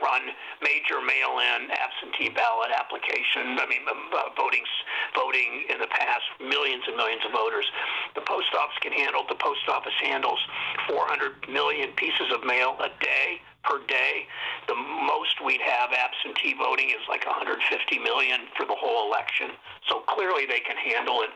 run 0.02 0.22
major 0.62 0.98
mail-in 0.98 1.70
absentee 1.70 2.34
ballot 2.34 2.74
application. 2.74 3.54
I 3.54 3.66
mean, 3.70 3.86
um, 3.86 4.10
uh, 4.10 4.34
voting 4.34 4.66
voting 5.14 5.70
in 5.70 5.78
the 5.78 5.90
past, 5.94 6.26
millions 6.42 6.82
and 6.90 6.98
millions 6.98 7.22
of 7.22 7.30
voters. 7.30 7.70
The 8.18 8.26
post 8.26 8.50
office 8.58 8.78
can 8.82 8.90
handle. 8.90 9.22
The 9.28 9.38
post 9.38 9.62
office 9.70 9.94
handles 10.02 10.42
400 10.90 11.46
million 11.46 11.94
pieces 11.94 12.34
of 12.34 12.42
mail 12.42 12.74
a 12.82 12.90
day 12.98 13.38
per 13.66 13.82
day. 13.90 14.30
The 14.70 14.78
most 14.78 15.42
we'd 15.44 15.60
have 15.60 15.90
absentee 15.90 16.54
voting 16.54 16.90
is 16.90 17.02
like 17.10 17.26
150 17.26 17.58
million 17.98 18.46
for 18.56 18.64
the 18.64 18.78
whole 18.78 19.10
election. 19.10 19.50
So 19.90 20.06
clearly 20.06 20.46
they 20.46 20.62
can 20.62 20.78
handle 20.78 21.22
it. 21.26 21.30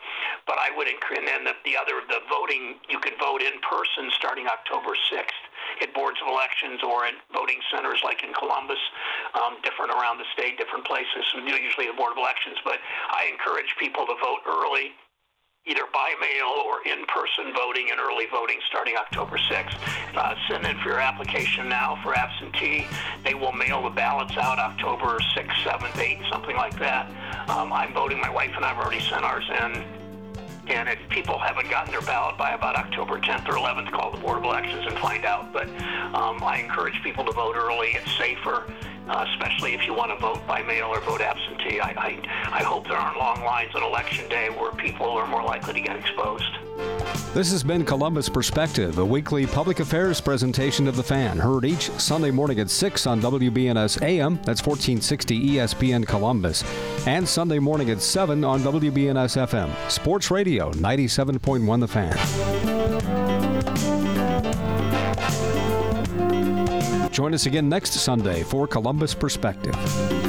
But 0.46 0.58
I 0.58 0.70
would, 0.74 0.86
and 0.86 1.26
then 1.26 1.44
the, 1.44 1.54
the 1.66 1.76
other, 1.76 2.02
the 2.06 2.22
voting, 2.30 2.78
you 2.88 2.98
can 2.98 3.18
vote 3.18 3.42
in 3.42 3.58
person 3.66 4.10
starting 4.14 4.46
October 4.46 4.94
6th 4.94 5.42
at 5.82 5.94
boards 5.94 6.18
of 6.22 6.30
elections 6.30 6.80
or 6.82 7.04
at 7.04 7.14
voting 7.34 7.60
centers 7.70 8.00
like 8.02 8.22
in 8.22 8.32
Columbus, 8.34 8.80
um, 9.34 9.58
different 9.62 9.92
around 9.92 10.18
the 10.18 10.28
state, 10.32 10.58
different 10.58 10.86
places, 10.86 11.22
usually 11.34 11.86
the 11.86 11.98
board 11.98 12.12
of 12.12 12.18
elections. 12.18 12.56
But 12.64 12.78
I 13.10 13.30
encourage 13.30 13.74
people 13.78 14.06
to 14.06 14.16
vote 14.18 14.42
early 14.46 14.94
either 15.66 15.82
by 15.92 16.14
mail 16.20 16.64
or 16.64 16.80
in-person 16.86 17.52
voting 17.54 17.88
and 17.90 18.00
early 18.00 18.24
voting 18.32 18.58
starting 18.68 18.96
October 18.96 19.36
6th. 19.36 19.76
Uh, 20.16 20.34
send 20.48 20.64
in 20.64 20.76
for 20.78 20.88
your 20.88 21.00
application 21.00 21.68
now 21.68 21.98
for 22.02 22.16
absentee. 22.16 22.86
They 23.24 23.34
will 23.34 23.52
mail 23.52 23.82
the 23.82 23.90
ballots 23.90 24.36
out 24.38 24.58
October 24.58 25.18
6th, 25.36 25.62
7th, 25.62 25.92
8th, 25.92 26.30
something 26.30 26.56
like 26.56 26.78
that. 26.78 27.10
Um, 27.50 27.72
I'm 27.72 27.92
voting. 27.92 28.20
My 28.20 28.30
wife 28.30 28.52
and 28.56 28.64
I 28.64 28.68
have 28.68 28.78
already 28.78 29.00
sent 29.00 29.22
ours 29.22 29.44
in. 29.48 29.84
And 30.68 30.88
if 30.88 30.98
people 31.08 31.38
haven't 31.38 31.68
gotten 31.68 31.90
their 31.90 32.02
ballot 32.02 32.38
by 32.38 32.52
about 32.52 32.76
October 32.76 33.18
10th 33.18 33.48
or 33.48 33.54
11th, 33.54 33.90
call 33.90 34.12
the 34.12 34.18
Board 34.18 34.38
of 34.38 34.44
Elections 34.44 34.86
and 34.86 34.96
find 34.98 35.24
out. 35.24 35.52
But 35.52 35.68
um, 36.14 36.42
I 36.42 36.60
encourage 36.62 37.02
people 37.02 37.24
to 37.24 37.32
vote 37.32 37.56
early. 37.56 37.88
It's 37.88 38.16
safer. 38.16 38.72
Uh, 39.10 39.26
especially 39.32 39.74
if 39.74 39.84
you 39.86 39.92
want 39.92 40.12
to 40.12 40.16
vote 40.18 40.46
by 40.46 40.62
mail 40.62 40.86
or 40.86 41.00
vote 41.00 41.20
absentee. 41.20 41.80
I, 41.80 41.90
I, 41.90 42.60
I 42.60 42.62
hope 42.62 42.86
there 42.86 42.96
aren't 42.96 43.18
long 43.18 43.44
lines 43.44 43.74
on 43.74 43.82
election 43.82 44.28
day 44.28 44.48
where 44.50 44.72
people 44.72 45.08
are 45.10 45.26
more 45.26 45.42
likely 45.42 45.74
to 45.74 45.80
get 45.80 45.96
exposed. 45.96 46.56
This 47.34 47.50
has 47.52 47.62
been 47.62 47.84
Columbus 47.84 48.28
Perspective, 48.28 48.98
a 48.98 49.04
weekly 49.04 49.46
public 49.46 49.80
affairs 49.80 50.20
presentation 50.20 50.86
of 50.86 50.96
the 50.96 51.02
fan, 51.02 51.38
heard 51.38 51.64
each 51.64 51.90
Sunday 51.90 52.30
morning 52.30 52.60
at 52.60 52.70
6 52.70 53.06
on 53.06 53.20
WBNS 53.20 54.02
AM, 54.02 54.34
that's 54.44 54.64
1460 54.64 55.50
ESPN 55.50 56.06
Columbus, 56.06 56.64
and 57.06 57.28
Sunday 57.28 57.58
morning 57.58 57.90
at 57.90 58.00
7 58.00 58.44
on 58.44 58.60
WBNS 58.60 59.46
FM. 59.46 59.90
Sports 59.90 60.30
Radio 60.30 60.72
97.1 60.72 61.80
The 61.80 61.88
Fan. 61.88 63.29
Join 67.10 67.34
us 67.34 67.46
again 67.46 67.68
next 67.68 67.92
Sunday 67.92 68.42
for 68.42 68.66
Columbus 68.66 69.14
Perspective. 69.14 70.19